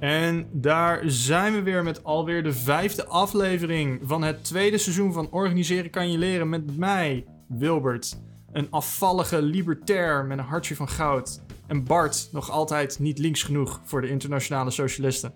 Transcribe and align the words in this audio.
En 0.00 0.48
daar 0.52 1.02
zijn 1.04 1.52
we 1.52 1.62
weer 1.62 1.82
met 1.82 2.04
alweer 2.04 2.42
de 2.42 2.52
vijfde 2.52 3.06
aflevering 3.06 4.00
van 4.02 4.22
het 4.22 4.44
tweede 4.44 4.78
seizoen 4.78 5.12
van 5.12 5.30
Organiseren 5.30 5.90
kan 5.90 6.10
je 6.10 6.18
leren 6.18 6.48
met 6.48 6.76
mij, 6.76 7.26
Wilbert. 7.48 8.20
Een 8.52 8.66
afvallige 8.70 9.42
libertair 9.42 10.24
met 10.24 10.38
een 10.38 10.44
hartje 10.44 10.76
van 10.76 10.88
goud. 10.88 11.40
En 11.66 11.84
Bart, 11.84 12.28
nog 12.32 12.50
altijd 12.50 12.98
niet 12.98 13.18
links 13.18 13.42
genoeg 13.42 13.80
voor 13.84 14.00
de 14.00 14.08
internationale 14.08 14.70
socialisten. 14.70 15.32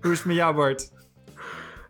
Hoe 0.00 0.12
is 0.12 0.18
het 0.18 0.26
met 0.26 0.36
jou, 0.36 0.54
Bart? 0.54 0.92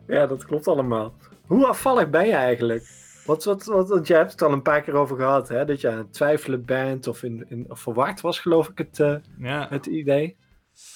Ja, 0.07 0.27
dat 0.27 0.45
klopt 0.45 0.67
allemaal. 0.67 1.13
Hoe 1.45 1.67
afvallig 1.67 2.09
ben 2.09 2.25
je 2.25 2.33
eigenlijk? 2.33 2.89
Wat, 3.25 3.43
wat, 3.43 3.65
wat, 3.65 3.89
want 3.89 4.07
jij 4.07 4.17
hebt 4.17 4.31
het 4.31 4.41
al 4.41 4.51
een 4.51 4.61
paar 4.61 4.81
keer 4.81 4.93
over 4.93 5.17
gehad, 5.17 5.47
hè? 5.49 5.65
Dat 5.65 5.81
je 5.81 5.89
aan 5.89 5.97
het 5.97 6.13
twijfelen 6.13 6.65
bent 6.65 7.07
of, 7.07 7.23
in, 7.23 7.45
in, 7.49 7.65
of 7.67 7.79
verward 7.79 8.21
was, 8.21 8.39
geloof 8.39 8.69
ik, 8.69 8.77
het, 8.77 8.99
uh, 8.99 9.15
Ja. 9.37 9.67
het 9.69 9.85
idee. 9.85 10.37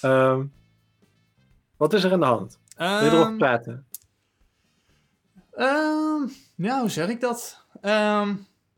Ehm, 0.00 0.44
wat 1.82 1.92
is 1.92 2.04
er 2.04 2.12
aan 2.12 2.20
de 2.20 2.26
hand? 2.26 2.58
Wil 2.76 2.86
je 2.86 3.10
Ehm, 3.10 3.36
praten? 3.36 3.86
Ja, 6.56 6.80
hoe 6.80 6.88
zeg 6.88 7.08
ik 7.08 7.20
dat? 7.20 7.66
Ehm, 7.80 8.34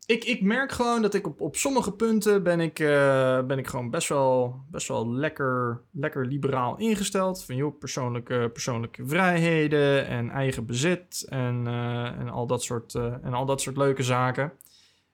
ik, 0.06 0.24
ik 0.24 0.42
merk 0.42 0.72
gewoon 0.72 1.02
dat 1.02 1.14
ik 1.14 1.26
op, 1.26 1.40
op 1.40 1.56
sommige 1.56 1.92
punten 1.92 2.42
ben 2.42 2.60
ik, 2.60 2.78
eh, 2.78 3.42
ben 3.42 3.58
ik 3.58 3.66
gewoon 3.66 3.90
best 3.90 4.08
wel, 4.08 4.64
best 4.70 4.88
wel 4.88 5.10
lekker, 5.12 5.82
lekker 5.90 6.26
liberaal 6.26 6.76
ingesteld. 6.76 7.44
Van 7.44 7.56
joh, 7.56 7.78
persoonlijke, 7.78 8.50
persoonlijke 8.52 9.06
vrijheden 9.06 10.06
en 10.06 10.30
eigen 10.30 10.66
bezit 10.66 11.26
en, 11.28 11.66
eh, 11.66 12.04
en, 12.04 12.28
al, 12.28 12.46
dat 12.46 12.62
soort, 12.62 12.94
eh, 12.94 13.14
en 13.22 13.34
al 13.34 13.46
dat 13.46 13.60
soort 13.60 13.76
leuke 13.76 14.02
zaken. 14.02 14.52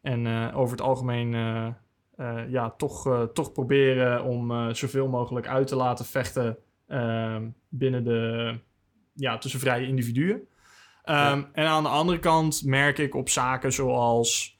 En 0.02 0.52
over 0.54 0.76
het 0.76 0.86
algemeen 0.86 1.30
ja, 2.48 2.70
toch, 2.70 3.28
toch 3.32 3.52
proberen 3.52 4.24
om 4.24 4.74
zoveel 4.74 5.08
mogelijk 5.08 5.46
uit 5.46 5.66
te 5.66 5.76
laten 5.76 6.04
vechten 6.04 6.58
ehm, 6.90 7.48
binnen 7.68 8.04
de, 8.04 8.58
ja, 9.14 9.38
tussen 9.38 9.60
vrije 9.60 9.86
individuen. 9.86 10.48
Ehm, 11.04 11.42
En 11.52 11.66
aan 11.66 11.82
de 11.82 11.88
andere 11.88 12.18
kant 12.18 12.64
merk 12.64 12.98
ik 12.98 13.14
op 13.14 13.28
zaken 13.28 13.72
zoals 13.72 14.58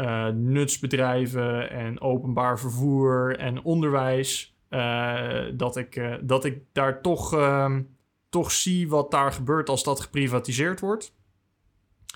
eh, 0.00 0.26
nutsbedrijven 0.28 1.70
en 1.70 2.00
openbaar 2.00 2.58
vervoer 2.58 3.36
en 3.38 3.62
onderwijs, 3.62 4.56
eh, 4.68 5.42
dat, 5.54 5.76
ik, 5.76 5.96
eh, 5.96 6.14
dat 6.20 6.44
ik 6.44 6.58
daar 6.72 7.00
toch, 7.02 7.34
ehm, 7.34 7.82
toch 8.28 8.50
zie 8.50 8.88
wat 8.88 9.10
daar 9.10 9.32
gebeurt 9.32 9.68
als 9.68 9.82
dat 9.84 10.00
geprivatiseerd 10.00 10.80
wordt. 10.80 11.14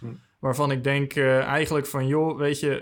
Hm. 0.01 0.07
Waarvan 0.39 0.71
ik 0.71 0.85
denk 0.85 1.17
eigenlijk 1.17 1.87
van, 1.87 2.07
joh, 2.07 2.39
weet 2.39 2.61
je, 2.61 2.81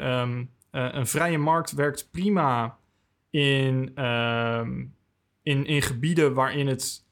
een 0.70 1.06
vrije 1.06 1.38
markt 1.38 1.72
werkt 1.72 2.08
prima 2.10 2.78
in, 3.30 3.92
in, 5.42 5.66
in 5.66 5.82
gebieden 5.82 6.34
waarin 6.34 6.66
het 6.66 7.04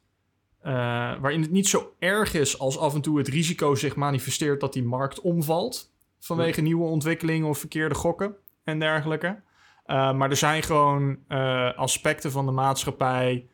eh, 0.61 0.73
waarin 1.21 1.43
het 1.43 1.51
niet 1.51 1.69
zo 1.69 1.95
erg 1.99 2.35
is 2.35 2.59
als 2.59 2.79
af 2.79 2.95
en 2.95 3.01
toe 3.01 3.19
het 3.19 3.29
risico 3.29 3.75
zich 3.75 3.97
manifesteert 3.97 4.61
dat 4.61 4.73
die 4.73 4.83
markt 4.83 5.21
omvalt. 5.21 5.93
Vanwege 6.19 6.61
nieuwe 6.61 6.85
ontwikkelingen 6.85 7.49
of 7.49 7.59
verkeerde 7.59 7.95
gokken 7.95 8.37
en 8.65 8.79
dergelijke. 8.79 9.43
Eh, 9.85 10.13
maar 10.13 10.31
er 10.31 10.37
zijn 10.37 10.63
gewoon 10.63 11.19
eh, 11.29 11.75
aspecten 11.77 12.31
van 12.31 12.47
de 12.47 12.53
maatschappij 12.53 13.49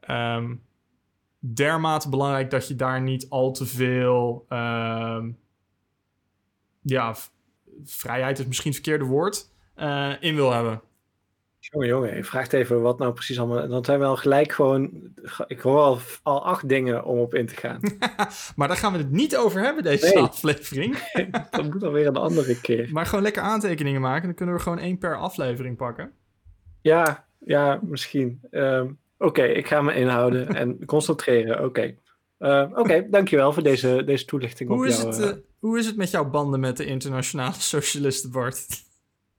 ehm, 0.00 0.54
dermate 1.38 2.08
belangrijk 2.08 2.50
dat 2.50 2.68
je 2.68 2.76
daar 2.76 3.00
niet 3.00 3.30
al 3.30 3.52
te 3.52 3.66
veel. 3.66 4.44
ehm, 4.48 5.30
ja, 6.82 7.14
vrijheid 7.84 8.38
is 8.38 8.46
misschien 8.46 8.72
het 8.72 8.80
verkeerde 8.80 9.04
woord. 9.04 9.48
in 10.20 10.34
wil 10.34 10.52
hebben. 10.52 10.82
Jongen, 11.60 11.88
jongen, 11.88 12.16
je 12.16 12.24
vraagt 12.24 12.52
even 12.52 12.80
wat 12.82 12.98
nou 12.98 13.12
precies 13.12 13.38
allemaal... 13.38 13.68
Dan 13.68 13.84
zijn 13.84 13.98
we 13.98 14.04
al 14.04 14.16
gelijk 14.16 14.52
gewoon... 14.52 14.90
Ik 15.46 15.60
hoor 15.60 15.78
al, 15.80 15.98
al 16.22 16.44
acht 16.44 16.68
dingen 16.68 17.04
om 17.04 17.18
op 17.18 17.34
in 17.34 17.46
te 17.46 17.56
gaan. 17.56 17.80
Maar 18.56 18.68
daar 18.68 18.76
gaan 18.76 18.92
we 18.92 18.98
het 18.98 19.10
niet 19.10 19.36
over 19.36 19.60
hebben, 19.62 19.82
deze 19.82 20.04
Nee. 20.14 20.18
aflevering. 20.18 20.96
dat 21.50 21.64
moet 21.70 21.82
alweer 21.82 22.06
een 22.06 22.16
andere 22.16 22.60
keer. 22.60 22.88
Maar 22.92 23.06
gewoon 23.06 23.22
lekker 23.24 23.42
aantekeningen 23.42 24.00
maken. 24.00 24.26
Dan 24.26 24.34
kunnen 24.34 24.54
we 24.54 24.60
gewoon 24.60 24.78
één 24.78 24.98
per 24.98 25.16
aflevering 25.18 25.76
pakken. 25.76 26.12
Ja, 26.80 27.26
ja, 27.38 27.80
misschien. 27.82 28.40
Ehm, 28.50 28.90
Oké, 29.18 29.42
ik 29.42 29.66
ga 29.66 29.82
me 29.82 29.94
inhouden 29.94 30.48
en 30.48 30.84
concentreren. 30.86 31.64
Oké. 31.64 31.94
Eh, 32.38 32.70
Oké, 32.74 33.06
dankjewel 33.10 33.52
voor 33.52 33.62
deze, 33.62 34.02
deze 34.06 34.24
toelichting 34.24 34.68
Hoe 34.68 34.78
op 34.78 34.84
is, 34.84 34.96
jou. 34.96 35.08
het, 35.08 35.20
eh. 35.20 35.28
eh, 35.28 35.34
hoe 35.58 35.78
is 35.78 35.86
het 35.86 35.96
met 35.96 36.10
jouw 36.10 36.30
banden 36.30 36.60
met 36.60 36.76
de 36.76 36.84
internationale 36.84 37.52
socialisten, 37.54 38.30
Bart? 38.30 38.66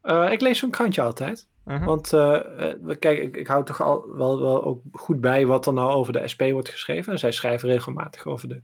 Eh, 0.02 0.32
ik 0.32 0.42
lees 0.42 0.60
zo'n 0.60 0.70
krantje 0.70 1.02
altijd. 1.02 1.48
Uh-huh. 1.68 1.86
Want 1.86 2.14
eh, 2.14 2.72
eh, 2.72 3.00
kijk, 3.00 3.20
ik, 3.20 3.38
ik 3.38 3.48
hou 3.48 3.66
toch 3.66 3.82
al 3.82 4.16
wel, 4.16 4.42
wel 4.42 4.64
ook 4.64 4.82
goed 4.92 5.22
bij 5.22 5.46
wat 5.46 5.66
er 5.66 5.74
nou 5.74 5.92
over 5.92 6.14
de 6.14 6.28
SP 6.34 6.42
wordt 6.52 6.70
geschreven. 6.70 7.14
En 7.14 7.20
zij 7.20 7.32
schrijven 7.32 7.70
regelmatig 7.70 8.26
over 8.26 8.48
de 8.48 8.62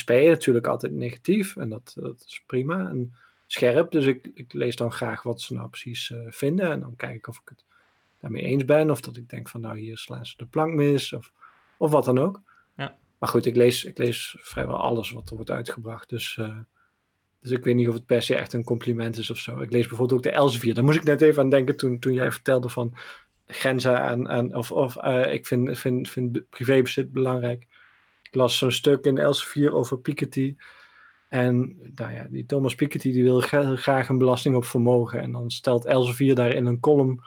SP. 0.00 0.10
Natuurlijk 0.10 0.66
altijd 0.66 0.92
negatief. 0.92 1.56
En 1.56 1.68
dat, 1.68 1.92
dat 1.94 2.24
is 2.26 2.42
prima 2.46 2.88
en 2.88 3.14
scherp. 3.46 3.90
Dus 3.90 4.06
ik, 4.06 4.30
ik 4.34 4.52
lees 4.52 4.76
dan 4.76 4.92
graag 4.92 5.22
wat 5.22 5.40
ze 5.40 5.54
nou 5.54 5.68
precies 5.68 6.10
eh, 6.10 6.18
vinden. 6.28 6.70
En 6.70 6.80
dan 6.80 6.96
kijk 6.96 7.14
ik 7.14 7.28
of 7.28 7.36
ik 7.36 7.48
het 7.48 7.64
daarmee 8.20 8.42
eens 8.42 8.64
ben. 8.64 8.90
Of 8.90 9.00
dat 9.00 9.16
ik 9.16 9.28
denk 9.28 9.48
van 9.48 9.60
nou 9.60 9.78
hier 9.78 9.98
slaan 9.98 10.26
ze 10.26 10.34
de 10.36 10.46
plank 10.46 10.74
mis. 10.74 11.12
Of, 11.12 11.32
of 11.76 11.90
wat 11.90 12.04
dan 12.04 12.18
ook. 12.18 12.40
Ja. 12.76 12.96
Maar 13.18 13.28
goed, 13.28 13.46
ik 13.46 13.56
lees, 13.56 13.84
ik 13.84 13.98
lees 13.98 14.36
vrijwel 14.40 14.76
alles 14.76 15.10
wat 15.10 15.30
er 15.30 15.36
wordt 15.36 15.50
uitgebracht. 15.50 16.08
Dus, 16.08 16.40
dus 17.42 17.50
ik 17.50 17.64
weet 17.64 17.74
niet 17.74 17.88
of 17.88 17.94
het 17.94 18.06
per 18.06 18.22
se 18.22 18.34
echt 18.34 18.52
een 18.52 18.64
compliment 18.64 19.18
is 19.18 19.30
of 19.30 19.38
zo. 19.38 19.60
Ik 19.60 19.70
lees 19.70 19.86
bijvoorbeeld 19.86 20.18
ook 20.18 20.32
de 20.32 20.38
Elsevier. 20.38 20.74
Daar 20.74 20.84
moest 20.84 20.98
ik 20.98 21.04
net 21.04 21.20
even 21.22 21.42
aan 21.42 21.50
denken 21.50 21.76
toen, 21.76 21.98
toen 21.98 22.12
jij 22.12 22.32
vertelde 22.32 22.68
van 22.68 22.94
grenzen 23.46 24.00
aan, 24.28 24.54
of, 24.54 24.72
of 24.72 24.96
eh, 24.96 25.32
ik 25.32 25.46
vind, 25.46 25.78
vind, 25.78 26.10
vind 26.10 26.48
privébezit 26.50 27.12
belangrijk. 27.12 27.66
Ik 28.22 28.34
las 28.34 28.58
zo'n 28.58 28.72
stuk 28.72 29.04
in 29.04 29.18
Elsevier 29.18 29.72
over 29.74 29.98
Piketty. 29.98 30.56
En 31.28 31.76
nou 31.94 32.12
ja, 32.12 32.26
die 32.30 32.46
Thomas 32.46 32.74
Piketty 32.74 33.12
die 33.12 33.22
wil 33.22 33.40
gra- 33.40 33.76
graag 33.76 34.08
een 34.08 34.18
belasting 34.18 34.56
op 34.56 34.64
vermogen. 34.64 35.20
En 35.20 35.32
dan 35.32 35.50
stelt 35.50 35.84
Elsevier 35.84 36.34
daar 36.34 36.50
in 36.54 36.66
een 36.66 36.80
column 36.80 37.20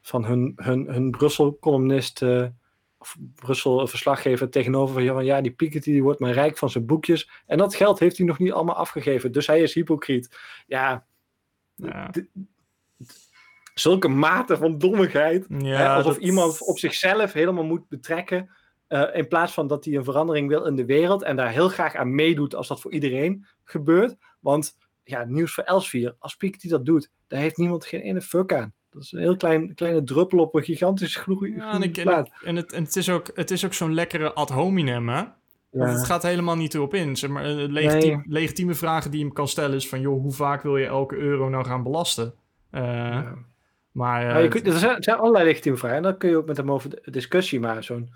van 0.00 0.24
hun, 0.24 0.52
hun, 0.56 0.86
hun 0.86 1.10
Brussel-columnist, 1.10 2.22
eh, 2.22 2.46
of 3.04 3.16
Brussel-verslaggever 3.34 4.50
tegenover 4.50 5.04
van 5.06 5.24
ja, 5.24 5.40
die 5.40 5.52
Piketty 5.52 5.90
die 5.90 6.02
wordt 6.02 6.20
maar 6.20 6.32
rijk 6.32 6.58
van 6.58 6.70
zijn 6.70 6.86
boekjes. 6.86 7.30
En 7.46 7.58
dat 7.58 7.74
geld 7.74 7.98
heeft 7.98 8.16
hij 8.16 8.26
nog 8.26 8.38
niet 8.38 8.52
allemaal 8.52 8.74
afgegeven. 8.74 9.32
Dus 9.32 9.46
hij 9.46 9.60
is 9.62 9.74
hypocriet. 9.74 10.36
Ja, 10.66 11.06
zulke 13.74 14.08
mate 14.08 14.56
van 14.56 14.78
dommigheid. 14.78 15.46
Hè, 15.48 15.56
Ja, 15.58 15.94
alsof 15.96 16.14
dat- 16.14 16.22
iemand 16.22 16.60
op 16.62 16.78
zichzelf 16.78 17.32
helemaal 17.32 17.64
moet 17.64 17.88
betrekken. 17.88 18.50
eh, 18.86 19.02
in 19.12 19.28
plaats 19.28 19.52
van 19.52 19.66
dat 19.66 19.84
hij 19.84 19.94
een 19.94 20.04
verandering 20.04 20.48
wil 20.48 20.64
in 20.64 20.74
de 20.76 20.84
wereld. 20.84 21.22
En 21.22 21.36
daar 21.36 21.50
heel 21.50 21.68
graag 21.68 21.94
aan 21.94 22.14
meedoet 22.14 22.54
als 22.54 22.68
dat 22.68 22.80
voor 22.80 22.92
iedereen 22.92 23.46
gebeurt. 23.64 24.16
Want 24.40 24.76
ja, 25.04 25.24
nieuws 25.24 25.54
voor 25.54 25.64
Elsevier. 25.64 26.14
Als 26.18 26.34
Piketty 26.36 26.68
dat 26.68 26.84
doet, 26.86 27.10
daar 27.26 27.40
heeft 27.40 27.56
niemand 27.56 27.84
geen 27.86 28.00
ene 28.00 28.20
fuck 28.20 28.52
aan. 28.52 28.74
Dat 28.94 29.02
is 29.02 29.12
een 29.12 29.18
heel 29.20 29.36
klein, 29.36 29.74
kleine 29.74 30.02
druppel 30.04 30.38
op 30.38 30.54
een 30.54 30.62
gigantisch 30.62 31.16
groei. 31.16 31.54
Ja, 31.56 31.72
en, 31.72 31.82
ik, 31.82 31.96
en, 31.96 32.56
het, 32.56 32.72
en 32.72 32.84
het 32.84 32.96
is 32.96 33.10
ook, 33.10 33.30
het 33.34 33.50
is 33.50 33.64
ook 33.64 33.72
zo'n 33.74 33.94
lekkere 33.94 34.32
ad 34.32 34.50
hominem, 34.50 35.08
hè? 35.08 35.22
Het 35.70 36.04
gaat 36.04 36.22
helemaal 36.22 36.56
niet 36.56 36.74
erop 36.74 36.94
in. 36.94 37.16
Zeg 37.16 37.30
maar, 37.30 37.44
eh, 37.44 37.54
legitiem- 37.68 38.24
legitieme 38.28 38.74
vragen 38.74 39.10
die 39.10 39.20
je 39.20 39.24
hem 39.26 39.34
kan 39.34 39.48
stellen 39.48 39.76
is 39.76 39.88
van... 39.88 40.00
joh, 40.00 40.20
hoe 40.22 40.32
vaak 40.32 40.62
wil 40.62 40.76
je 40.76 40.86
elke 40.86 41.16
euro 41.16 41.48
nou 41.48 41.64
gaan 41.64 41.82
belasten? 41.82 42.34
Eh, 42.70 42.82
Ja. 42.82 43.34
Maar, 43.92 44.26
eh, 44.26 44.32
Maar 44.32 44.42
je 44.42 44.48
kunt, 44.48 44.66
er, 44.66 44.72
zijn, 44.72 44.96
er 44.96 45.04
zijn 45.04 45.18
allerlei 45.18 45.44
legitieme 45.44 45.76
vragen. 45.78 45.96
En 45.96 46.02
dan 46.02 46.16
kun 46.18 46.28
je 46.30 46.36
ook 46.36 46.46
met 46.46 46.56
hem 46.56 46.70
over 46.72 46.90
discussie. 47.04 47.60
Maar 47.60 47.84
zo'n, 47.84 48.10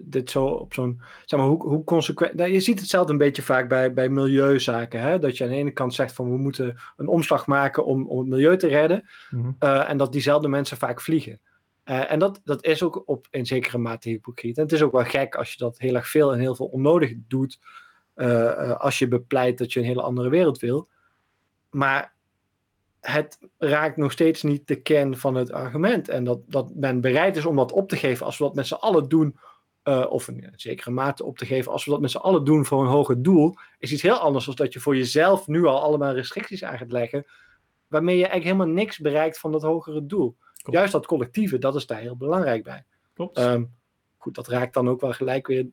dit 0.00 0.30
zo 0.30 0.44
op 0.46 0.74
zo'n. 0.74 1.00
Zeg 1.24 1.40
maar, 1.40 1.48
hoe, 1.48 1.62
hoe 1.62 1.84
consequent. 1.84 2.34
Nou, 2.34 2.50
je 2.50 2.60
ziet 2.60 2.80
hetzelfde 2.80 3.12
een 3.12 3.18
beetje 3.18 3.42
vaak 3.42 3.68
bij, 3.68 3.92
bij 3.92 4.08
milieuzaken. 4.08 5.00
Hè? 5.00 5.18
Dat 5.18 5.36
je 5.36 5.44
aan 5.44 5.50
de 5.50 5.56
ene 5.56 5.70
kant 5.70 5.94
zegt 5.94 6.12
van 6.12 6.30
we 6.30 6.36
moeten 6.36 6.76
een 6.96 7.08
omslag 7.08 7.46
maken 7.46 7.84
om, 7.84 8.08
om 8.08 8.18
het 8.18 8.28
milieu 8.28 8.56
te 8.56 8.66
redden. 8.66 9.08
mhm. 9.30 9.50
eh, 9.58 9.90
en 9.90 9.96
dat 9.96 10.12
diezelfde 10.12 10.48
mensen 10.48 10.76
vaak 10.76 11.00
vliegen. 11.00 11.40
Eh, 11.84 12.12
en 12.12 12.18
dat, 12.18 12.40
dat 12.44 12.64
is 12.64 12.82
ook 12.82 13.02
op 13.06 13.26
in 13.30 13.46
zekere 13.46 13.78
mate 13.78 14.08
hypocriet. 14.08 14.56
En 14.56 14.62
het 14.62 14.72
is 14.72 14.82
ook 14.82 14.92
wel 14.92 15.04
gek 15.04 15.34
als 15.34 15.52
je 15.52 15.58
dat 15.58 15.78
heel 15.78 15.94
erg 15.94 16.08
veel 16.08 16.32
en 16.32 16.38
heel 16.38 16.54
veel 16.54 16.66
onnodig 16.66 17.12
doet. 17.28 17.58
eh, 18.14 18.80
als 18.80 18.98
je 18.98 19.08
bepleit 19.08 19.58
dat 19.58 19.72
je 19.72 19.80
een 19.80 19.86
hele 19.86 20.02
andere 20.02 20.28
wereld 20.28 20.58
wil. 20.58 20.88
Maar 21.70 22.14
het 23.00 23.38
raakt 23.58 23.96
nog 23.96 24.12
steeds 24.12 24.42
niet 24.42 24.66
de 24.68 24.82
kern 24.82 25.16
van 25.16 25.34
het 25.34 25.52
argument. 25.52 26.08
En 26.08 26.24
dat, 26.24 26.40
dat 26.46 26.74
men 26.74 27.00
bereid 27.00 27.36
is 27.36 27.46
om 27.46 27.56
dat 27.56 27.72
op 27.72 27.88
te 27.88 27.96
geven 27.96 28.26
als 28.26 28.38
we 28.38 28.44
dat 28.44 28.54
met 28.54 28.66
z'n 28.66 28.74
allen 28.74 29.08
doen. 29.08 29.38
Eh, 29.82 30.06
of 30.08 30.28
een 30.28 30.52
zekere 30.56 30.90
mate 30.90 31.24
op 31.24 31.38
te 31.38 31.46
geven 31.46 31.72
als 31.72 31.84
we 31.84 31.90
dat 31.90 32.00
met 32.00 32.10
z'n 32.10 32.16
allen 32.16 32.44
doen 32.44 32.64
voor 32.66 32.82
een 32.82 32.88
hoger 32.90 33.22
doel. 33.22 33.54
Is 33.78 33.92
iets 33.92 34.02
heel 34.02 34.18
anders 34.18 34.44
dan 34.44 34.54
dat 34.54 34.72
je 34.72 34.80
voor 34.80 34.96
jezelf 34.96 35.46
nu 35.46 35.64
al 35.64 35.80
allemaal 35.80 36.14
restricties 36.14 36.64
aan 36.64 36.78
gaat 36.78 36.92
leggen. 36.92 37.26
Waarmee 37.86 38.16
je 38.16 38.26
eigenlijk 38.26 38.56
helemaal 38.56 38.74
niks 38.74 38.98
bereikt 38.98 39.38
van 39.38 39.52
dat 39.52 39.62
hogere 39.62 40.06
doel. 40.06 40.36
Klopt. 40.62 40.78
Juist 40.78 40.92
dat 40.92 41.06
collectieve, 41.06 41.58
dat 41.58 41.74
is 41.74 41.86
daar 41.86 42.00
heel 42.00 42.16
belangrijk 42.16 42.64
bij. 42.64 42.84
Klopt. 43.14 43.36
Ehm, 43.36 43.64
goed, 44.16 44.34
dat 44.34 44.48
raakt 44.48 44.74
dan 44.74 44.88
ook 44.88 45.00
wel 45.00 45.12
gelijk 45.12 45.46
weer 45.46 45.66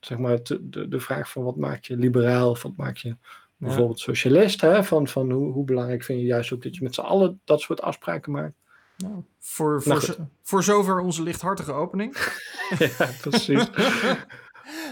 zeg 0.00 0.18
maar, 0.18 0.42
te- 0.42 0.68
de, 0.68 0.88
de 0.88 1.00
vraag 1.00 1.30
van 1.30 1.42
wat 1.44 1.56
maakt 1.56 1.86
je 1.86 1.96
liberaal 1.96 2.50
of 2.50 2.62
wat 2.62 2.76
maakt 2.76 3.00
je 3.00 3.16
bijvoorbeeld 3.56 4.00
socialist. 4.00 4.60
Hè? 4.60 4.84
Van, 4.84 5.08
van 5.08 5.30
hoe, 5.30 5.52
hoe 5.52 5.64
belangrijk 5.64 6.04
vind 6.04 6.20
je 6.20 6.26
juist 6.26 6.52
ook 6.52 6.62
dat 6.62 6.76
je 6.76 6.82
met 6.82 6.94
z'n 6.94 7.00
allen 7.00 7.40
dat 7.44 7.60
soort 7.60 7.80
afspraken 7.82 8.32
maakt. 8.32 8.54
Nou, 8.96 9.14
voor, 9.38 9.82
voor, 9.82 9.92
Nou, 9.92 10.04
zo- 10.04 10.28
voor 10.42 10.62
zover 10.62 10.98
onze 11.00 11.22
lichthartige 11.22 11.72
opening. 11.72 12.16
ja, 12.98 13.08
precies. 13.20 13.68
Ja, 13.74 14.26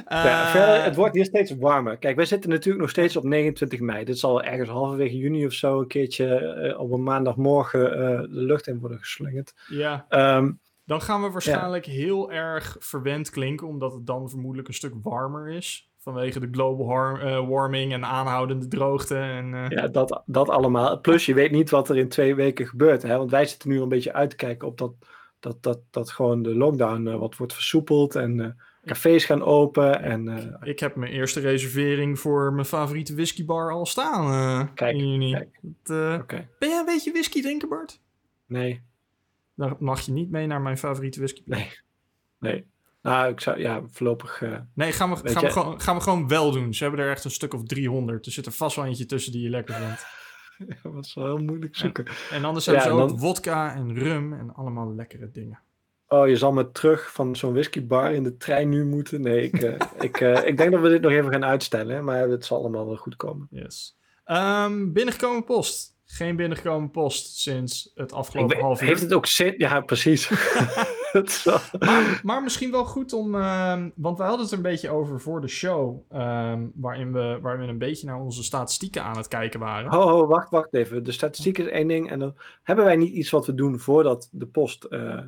Eh, 0.04 0.50
verder, 0.50 0.84
het 0.84 0.94
wordt 0.94 1.14
hier 1.14 1.24
steeds 1.24 1.56
warmer. 1.56 1.96
Kijk, 1.96 2.16
wij 2.16 2.24
zitten 2.24 2.50
natuurlijk 2.50 2.80
nog 2.80 2.90
steeds 2.90 3.16
op 3.16 3.24
29 3.24 3.80
mei. 3.80 4.04
Dit 4.04 4.18
zal 4.18 4.42
ergens 4.42 4.68
halverwege 4.68 5.16
juni 5.16 5.46
of 5.46 5.52
zo 5.52 5.80
een 5.80 5.86
keertje 5.86 6.36
eh, 6.36 6.80
op 6.80 6.90
een 6.92 7.02
maandagmorgen 7.02 7.92
eh, 7.92 8.20
de 8.20 8.26
lucht 8.30 8.66
in 8.66 8.78
worden 8.78 8.98
geslingerd. 8.98 9.54
Ja, 9.68 10.06
Ehm, 10.08 10.52
dan 10.84 11.00
gaan 11.02 11.22
we 11.22 11.30
waarschijnlijk 11.30 11.86
heel 11.86 12.32
erg 12.32 12.76
verwend 12.80 13.30
klinken, 13.30 13.66
omdat 13.66 13.92
het 13.92 14.06
dan 14.06 14.28
vermoedelijk 14.30 14.68
een 14.68 14.74
stuk 14.74 14.92
warmer 15.02 15.48
is. 15.48 15.90
Vanwege 16.04 16.40
de 16.40 16.48
global 16.50 17.18
eh, 17.18 17.48
warming 17.48 17.92
en 17.92 18.04
aanhoudende 18.04 18.68
droogte. 18.68 19.16
En, 19.16 19.54
eh, 19.54 19.68
ja, 19.68 19.88
dat, 19.88 20.22
dat 20.26 20.48
allemaal. 20.48 21.00
Plus, 21.00 21.26
je 21.26 21.34
weet 21.34 21.50
niet 21.50 21.70
wat 21.70 21.88
er 21.88 21.96
in 21.96 22.08
twee 22.08 22.34
weken 22.34 22.66
gebeurt. 22.66 23.02
Hè? 23.02 23.16
Want 23.16 23.30
wij 23.30 23.44
zitten 23.46 23.68
nu 23.68 23.80
een 23.80 23.88
beetje 23.88 24.12
uit 24.12 24.30
te 24.30 24.36
kijken 24.36 24.68
op 24.68 24.78
dat, 24.78 24.92
dat, 25.40 25.62
dat, 25.62 25.80
dat 25.90 26.10
gewoon 26.10 26.42
de 26.42 26.54
lockdown 26.54 27.06
eh, 27.06 27.18
wat 27.18 27.36
wordt 27.36 27.54
versoepeld. 27.54 28.14
En 28.14 28.56
cafés 28.84 29.24
gaan 29.24 29.42
open. 29.42 30.02
En 30.02 30.28
eh, 30.28 30.68
Ik 30.68 30.78
heb 30.80 30.96
mijn 30.96 31.12
eerste 31.12 31.40
reservering 31.40 32.18
voor 32.18 32.52
mijn 32.52 32.66
favoriete 32.66 33.14
whiskybar 33.14 33.72
al 33.72 33.86
staan 33.86 34.74
Kijk, 34.74 34.96
in 34.96 35.10
juni. 35.10 35.32
kijk. 35.32 35.58
Dat, 35.82 36.20
oké, 36.20 36.48
Ben 36.58 36.68
jij 36.68 36.78
een 36.78 36.84
beetje 36.84 37.12
whisky 37.12 37.42
drinken, 37.42 37.68
Bart? 37.68 38.00
nee, 38.46 38.82
Dan 39.54 39.76
mag 39.78 40.00
je 40.00 40.12
niet 40.12 40.30
mee 40.30 40.46
naar 40.46 40.60
mijn 40.60 40.78
favoriete 40.78 41.18
whiskybar. 41.18 41.58
nee, 41.58 41.70
nee. 42.38 42.64
Nou, 43.04 43.28
ik 43.32 43.40
zou, 43.40 43.58
ja, 43.58 43.82
voorlopig... 43.90 44.42
eh, 44.42 44.56
Nee, 44.74 44.92
gaan 44.92 45.10
we, 45.14 45.28
gaan, 45.30 45.42
we 45.42 45.50
gewoon, 45.50 45.80
gaan 45.80 45.96
we 45.96 46.02
gewoon 46.02 46.28
wel 46.28 46.50
doen. 46.52 46.74
Ze 46.74 46.82
hebben 46.84 47.00
er 47.04 47.10
echt 47.10 47.24
een 47.24 47.30
stuk 47.30 47.54
of 47.54 47.62
300. 47.64 48.26
Er 48.26 48.32
zit 48.32 48.46
er 48.46 48.52
vast 48.52 48.76
wel 48.76 48.84
eentje 48.84 49.06
tussen 49.06 49.32
die 49.32 49.42
je 49.42 49.48
lekker 49.50 49.74
vindt. 49.74 50.06
dat 50.94 51.04
is 51.04 51.14
wel 51.14 51.24
heel 51.24 51.38
moeilijk 51.44 51.76
zoeken. 51.76 52.06
En 52.30 52.44
anders 52.44 52.64
Ja, 52.64 52.72
hebben 52.72 52.90
ze 52.92 52.98
ook 53.02 53.08
dan- 53.08 53.18
wodka 53.18 53.74
en 53.74 53.98
rum 53.98 54.32
en 54.32 54.54
allemaal 54.54 54.94
lekkere 54.94 55.30
dingen. 55.32 55.60
Oh, 56.08 56.28
je 56.28 56.36
zal 56.36 56.52
me 56.52 56.70
terug 56.70 57.12
van 57.12 57.36
zo'n 57.36 57.52
whiskybar 57.52 58.12
in 58.12 58.22
de 58.22 58.36
trein 58.36 58.68
nu 58.68 58.84
moeten. 58.84 59.20
Nee, 59.20 59.42
ik, 59.42 59.62
eh, 59.62 59.74
ik, 60.08 60.20
eh, 60.20 60.46
ik 60.46 60.56
denk 60.56 60.72
dat 60.72 60.80
we 60.80 60.88
dit 60.88 61.00
nog 61.02 61.12
even 61.12 61.30
gaan 61.32 61.44
uitstellen. 61.44 62.04
Maar 62.04 62.28
het 62.28 62.44
zal 62.44 62.58
allemaal 62.58 62.86
wel 62.86 62.96
goed 62.96 63.16
komen. 63.16 63.46
Yes. 63.50 63.96
Ehm, 64.24 64.92
binnengekomen 64.92 65.44
post. 65.44 65.92
Geen 66.04 66.36
binnengekomen 66.36 66.90
post 66.90 67.36
sinds 67.36 67.90
het 67.94 68.12
afgelopen 68.12 68.60
half 68.60 68.80
uur. 68.82 68.86
heeft 68.88 69.00
het 69.00 69.12
ook 69.12 69.26
zin? 69.26 69.54
Ja, 69.56 69.80
precies. 69.80 70.28
Maar, 71.78 72.20
maar 72.22 72.42
misschien 72.42 72.70
wel 72.70 72.84
goed 72.84 73.12
om. 73.12 73.34
ehm, 73.34 73.90
want 73.94 74.16
we 74.18 74.22
hadden 74.22 74.40
het 74.42 74.50
er 74.50 74.56
een 74.56 74.62
beetje 74.62 74.90
over 74.90 75.20
voor 75.20 75.40
de 75.40 75.48
show. 75.48 76.00
ehm, 76.12 76.62
waarin, 76.74 77.12
we, 77.12 77.38
waarin 77.42 77.60
we 77.66 77.68
een 77.72 77.78
beetje 77.78 78.06
naar 78.06 78.20
onze 78.20 78.42
statistieken 78.42 79.02
aan 79.02 79.16
het 79.16 79.28
kijken 79.28 79.60
waren. 79.60 79.90
Ho, 79.92 80.26
wacht, 80.26 80.50
wacht 80.50 80.74
even. 80.74 81.04
De 81.04 81.12
statistiek 81.12 81.58
is 81.58 81.66
één 81.66 81.88
ding. 81.88 82.10
En 82.10 82.18
dan 82.18 82.34
hebben 82.62 82.84
wij 82.84 82.96
niet 82.96 83.12
iets 83.12 83.30
wat 83.30 83.46
we 83.46 83.54
doen 83.54 83.78
voordat 83.78 84.28
de 84.32 84.46
post 84.46 84.84
eh, 84.84 85.18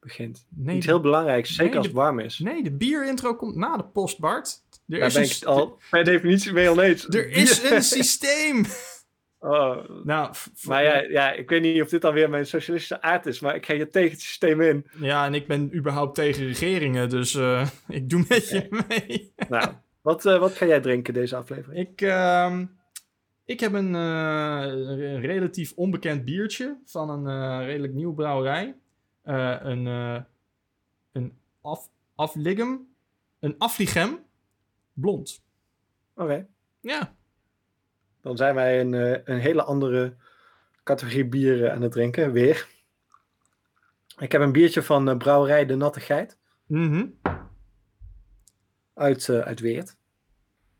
begint. 0.00 0.46
Nee, 0.48 0.76
Iets 0.76 0.86
heel 0.86 1.00
belangrijks, 1.00 1.48
zeker 1.50 1.64
nee, 1.66 1.76
als 1.76 1.86
het 1.86 1.94
warm 1.96 2.18
is. 2.18 2.38
nee, 2.38 2.62
de 2.62 2.72
bierintro 2.72 3.34
komt 3.34 3.56
na 3.56 3.76
de 3.76 3.84
post, 3.84 4.18
Bart. 4.18 4.62
Er 4.88 4.98
Daar 4.98 5.06
is, 5.06 5.14
ben 5.14 5.22
ik 5.24 5.44
al 5.58 5.78
per 5.90 6.04
definitie 6.04 6.52
mee 6.52 6.70
oneens. 6.70 7.08
er 7.08 7.28
is 7.30 7.70
een 7.70 7.82
systeem. 7.82 8.64
Oh, 9.44 10.04
nou, 10.04 10.34
maar 10.66 10.82
ja, 10.82 11.00
ja, 11.00 11.32
ik 11.32 11.48
weet 11.48 11.62
niet 11.62 11.82
of 11.82 11.88
dit 11.88 12.04
alweer 12.04 12.30
mijn 12.30 12.46
socialistische 12.46 13.02
aard 13.02 13.26
is, 13.26 13.40
maar 13.40 13.54
ik 13.54 13.66
ga 13.66 13.72
je 13.72 13.90
tegen 13.90 14.10
het 14.10 14.20
systeem 14.20 14.60
in. 14.60 14.86
ja, 14.98 15.26
en 15.26 15.34
ik 15.34 15.46
ben 15.46 15.76
überhaupt 15.76 16.14
tegen 16.14 16.46
regeringen, 16.46 17.08
dus 17.08 17.34
eh, 17.34 17.68
ik 17.88 18.10
doe 18.10 18.24
met 18.28 18.48
je 18.48 18.84
mee. 18.88 19.32
Nou, 19.48 19.72
wat, 20.00 20.26
eh, 20.26 20.38
wat 20.38 20.52
ga 20.52 20.66
jij 20.66 20.80
drinken 20.80 21.14
deze 21.14 21.36
aflevering? 21.36 21.88
Ik, 21.88 22.00
ehm, 22.00 22.66
ik 23.44 23.60
heb 23.60 23.72
een, 23.72 23.94
eh, 23.94 24.62
een 24.66 25.20
relatief 25.20 25.72
onbekend 25.76 26.24
biertje 26.24 26.78
van 26.84 27.10
een 27.10 27.64
redelijk 27.64 27.92
nieuwe 27.92 28.14
brouwerij. 28.14 28.74
Een 29.22 29.86
een 31.12 31.32
af, 31.60 31.88
afligem. 32.14 32.88
Een 33.40 33.54
afligem. 33.58 34.18
Blond. 34.92 35.42
Oké, 36.14 36.46
Ja. 36.80 37.14
Dan 38.24 38.36
zijn 38.36 38.54
wij 38.54 38.80
een, 38.80 38.94
eh, 38.94 39.20
een 39.24 39.38
hele 39.38 39.62
andere 39.62 40.14
categorie 40.84 41.24
bieren 41.26 41.72
aan 41.72 41.82
het 41.82 41.92
drinken, 41.92 42.32
weer. 42.32 42.66
Ik 44.18 44.32
heb 44.32 44.40
een 44.40 44.52
biertje 44.52 44.82
van 44.82 45.08
eh, 45.08 45.16
brouwerij 45.16 45.66
De 45.66 45.74
Natte 45.74 46.00
Geit 46.00 46.38
Mhm. 46.66 47.06
uit, 48.94 49.28
eh, 49.28 49.38
uit 49.38 49.60
Weert. 49.60 49.96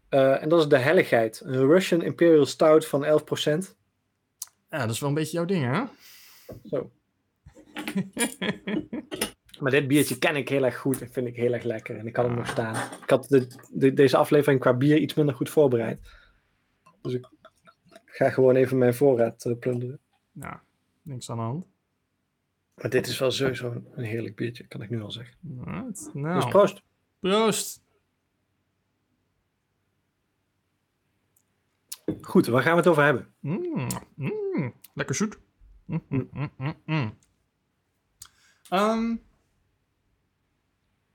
En 0.09 0.49
dat 0.49 0.61
is 0.61 0.69
de 0.69 0.79
Helligheid, 0.79 1.41
een 1.45 1.67
Russian 1.67 2.03
Imperial 2.03 2.47
Stout 2.47 2.87
van 2.87 3.05
11%. 3.05 3.77
Ja, 4.71 4.79
dat 4.81 4.91
is 4.91 5.01
wel 5.01 5.09
een 5.09 5.15
beetje 5.15 5.37
jouw 5.37 5.45
ding, 5.45 5.65
hè? 5.65 5.83
Zo. 6.65 6.91
Maar 9.61 9.71
dit 9.71 9.89
biertje 9.89 10.19
ken 10.19 10.37
ik 10.37 10.49
heel 10.49 10.65
erg 10.65 10.77
goed 10.77 11.01
en 11.01 11.11
vind 11.13 11.27
ik 11.27 11.37
heel 11.37 11.53
erg 11.53 11.63
lekker. 11.63 11.97
En 11.99 12.07
ik 12.07 12.17
had 12.17 12.25
hem 12.27 12.35
nog 12.35 12.47
staan. 12.47 12.75
Ik 13.03 13.11
had 13.11 13.29
de, 13.29 13.47
de- 13.71 13.93
deze 13.93 14.17
aflevering 14.17 14.61
qua 14.61 14.75
bier 14.75 14.97
iets 14.99 15.15
minder 15.15 15.35
goed 15.35 15.51
voorbereid. 15.51 16.01
Dus 17.03 17.13
ik 17.13 17.27
ga 18.15 18.31
gewoon 18.31 18.57
even 18.57 18.79
mijn 18.79 18.95
voorraad 18.95 19.45
eh, 19.45 19.59
plunderen. 19.59 19.99
nou, 20.33 20.57
niks 21.03 21.31
aan 21.31 21.37
de 21.37 21.43
hand. 21.43 21.67
Maar 22.75 22.91
dit 22.91 23.07
is 23.07 23.19
wel 23.19 23.31
sowieso 23.31 23.71
een, 23.71 23.87
een 23.95 24.05
heerlijk 24.05 24.37
biertje, 24.37 24.67
kan 24.67 24.83
ik 24.83 24.91
nu 24.91 25.03
al 25.03 25.11
zeggen. 25.11 25.37
Alright, 25.65 26.05
Dus 26.05 26.23
Nou, 26.23 26.49
proost. 26.49 26.83
proost. 27.21 27.83
Goed, 32.21 32.47
waar 32.47 32.63
gaan 32.63 32.73
we 32.73 32.79
het 32.79 32.87
over 32.87 33.03
hebben? 33.05 33.35
Mm, 33.41 33.87
mm, 34.15 34.75
lekker 34.95 35.15
zoet. 35.15 35.39
Mm, 35.85 36.03
mm, 36.09 36.29
mm, 36.33 36.51
mm, 36.57 36.75
mm. 36.87 37.17
Ehm, 38.69 39.17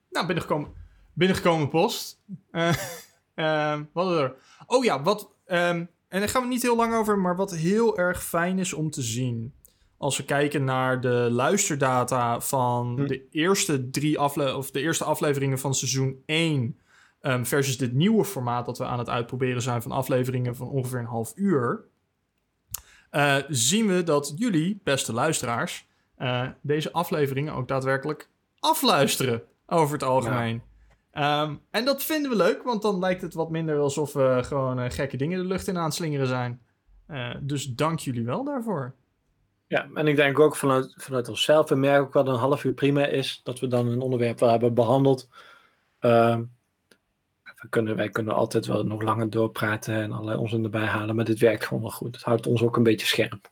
nou, 0.09 0.25
binnengekomen, 0.25 0.73
binnengekomen 1.13 1.69
post. 1.69 2.21
Eh 2.51 2.75
ehm, 3.33 3.83
wat 3.93 4.19
er? 4.19 4.35
Oh 4.65 4.83
ja, 4.83 5.01
wat. 5.01 5.35
ehm, 5.45 5.85
en 6.09 6.19
daar 6.19 6.29
gaan 6.29 6.41
we 6.41 6.47
niet 6.47 6.61
heel 6.61 6.75
lang 6.75 6.93
over, 6.93 7.19
maar 7.19 7.35
wat 7.35 7.51
heel 7.55 7.97
erg 7.97 8.23
fijn 8.23 8.59
is 8.59 8.73
om 8.73 8.89
te 8.89 9.01
zien. 9.01 9.53
Als 9.97 10.17
we 10.17 10.25
kijken 10.25 10.63
naar 10.63 11.01
de 11.01 11.27
luisterdata 11.31 12.39
van 12.41 12.95
Hm. 12.99 13.07
de 13.07 13.27
eerste 13.31 13.89
drie 13.89 14.19
afle 14.19 14.55
of 14.55 14.71
de 14.71 14.79
eerste 14.81 15.03
afleveringen 15.03 15.59
van 15.59 15.73
seizoen 15.75 16.23
1. 16.25 16.79
ehm, 17.21 17.43
versus 17.43 17.77
dit 17.77 17.93
nieuwe 17.93 18.25
formaat 18.25 18.65
dat 18.65 18.77
we 18.77 18.85
aan 18.85 18.99
het 18.99 19.09
uitproberen 19.09 19.61
zijn 19.61 19.81
van 19.81 19.91
afleveringen 19.91 20.55
van 20.55 20.67
ongeveer 20.69 20.99
een 20.99 21.05
half 21.05 21.31
uur. 21.35 21.83
eh, 23.09 23.35
zien 23.49 23.87
we 23.87 24.03
dat 24.03 24.33
jullie, 24.35 24.79
beste 24.83 25.13
luisteraars, 25.13 25.87
eh, 26.15 26.47
deze 26.61 26.91
afleveringen 26.91 27.53
ook 27.53 27.67
daadwerkelijk 27.67 28.29
afluisteren 28.59 29.43
over 29.65 29.93
het 29.93 30.03
algemeen. 30.03 30.61
Ehm, 31.11 31.55
en 31.71 31.85
dat 31.85 32.03
vinden 32.03 32.31
we 32.31 32.37
leuk, 32.37 32.63
want 32.63 32.81
dan 32.81 32.99
lijkt 32.99 33.21
het 33.21 33.33
wat 33.33 33.49
minder 33.49 33.79
alsof 33.79 34.13
we 34.13 34.39
gewoon 34.43 34.79
eh, 34.79 34.89
gekke 34.89 35.17
dingen 35.17 35.39
de 35.39 35.47
lucht 35.47 35.67
in 35.67 35.77
aan 35.77 35.83
het 35.83 35.93
slingeren 35.93 36.27
zijn. 36.27 36.61
Eh, 37.07 37.35
dus 37.41 37.65
dank 37.65 37.99
jullie 37.99 38.25
wel 38.25 38.43
daarvoor. 38.43 38.95
Ja, 39.67 39.89
en 39.93 40.07
ik 40.07 40.15
denk 40.15 40.39
ook 40.39 40.55
vanuit, 40.55 40.93
vanuit 40.97 41.29
onszelf. 41.29 41.69
We 41.69 41.75
merken 41.75 42.01
ook 42.01 42.13
wel 42.13 42.23
dat 42.23 42.33
een 42.33 42.39
half 42.39 42.63
uur 42.63 42.73
prima 42.73 43.05
is. 43.05 43.41
Dat 43.43 43.59
we 43.59 43.67
dan 43.67 43.87
een 43.87 44.01
onderwerp 44.01 44.39
wel 44.39 44.49
hebben 44.49 44.73
behandeld. 44.73 45.29
Ehm, 45.99 46.43
we 47.43 47.69
kunnen, 47.69 47.95
wij 47.95 48.09
kunnen 48.09 48.33
altijd 48.33 48.65
wel 48.65 48.83
nog 48.83 49.01
langer 49.01 49.29
doorpraten 49.29 49.95
en 49.95 50.11
allerlei 50.11 50.37
onzin 50.37 50.63
erbij 50.63 50.85
halen. 50.85 51.15
Maar 51.15 51.25
dit 51.25 51.39
werkt 51.39 51.65
gewoon 51.65 51.81
wel 51.81 51.91
goed. 51.91 52.15
Het 52.15 52.25
houdt 52.25 52.47
ons 52.47 52.61
ook 52.61 52.77
een 52.77 52.83
beetje 52.83 53.07
scherp. 53.07 53.49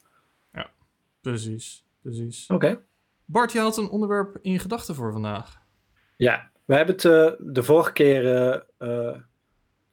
Precies, 1.21 1.85
precies. 2.01 2.47
Oké. 2.47 2.81
Bart, 3.25 3.51
je 3.51 3.59
had 3.59 3.77
een 3.77 3.89
onderwerp 3.89 4.37
in 4.41 4.59
gedachten 4.59 4.95
voor 4.95 5.11
vandaag. 5.11 5.61
Ja, 6.15 6.51
we 6.67 6.75
hebben 6.75 6.95
het 6.95 7.05
eh, 7.05 7.31
de 7.39 7.63
vorige 7.63 7.91
keer 7.91 8.35
eh, 8.35 8.53
eh, 8.77 9.15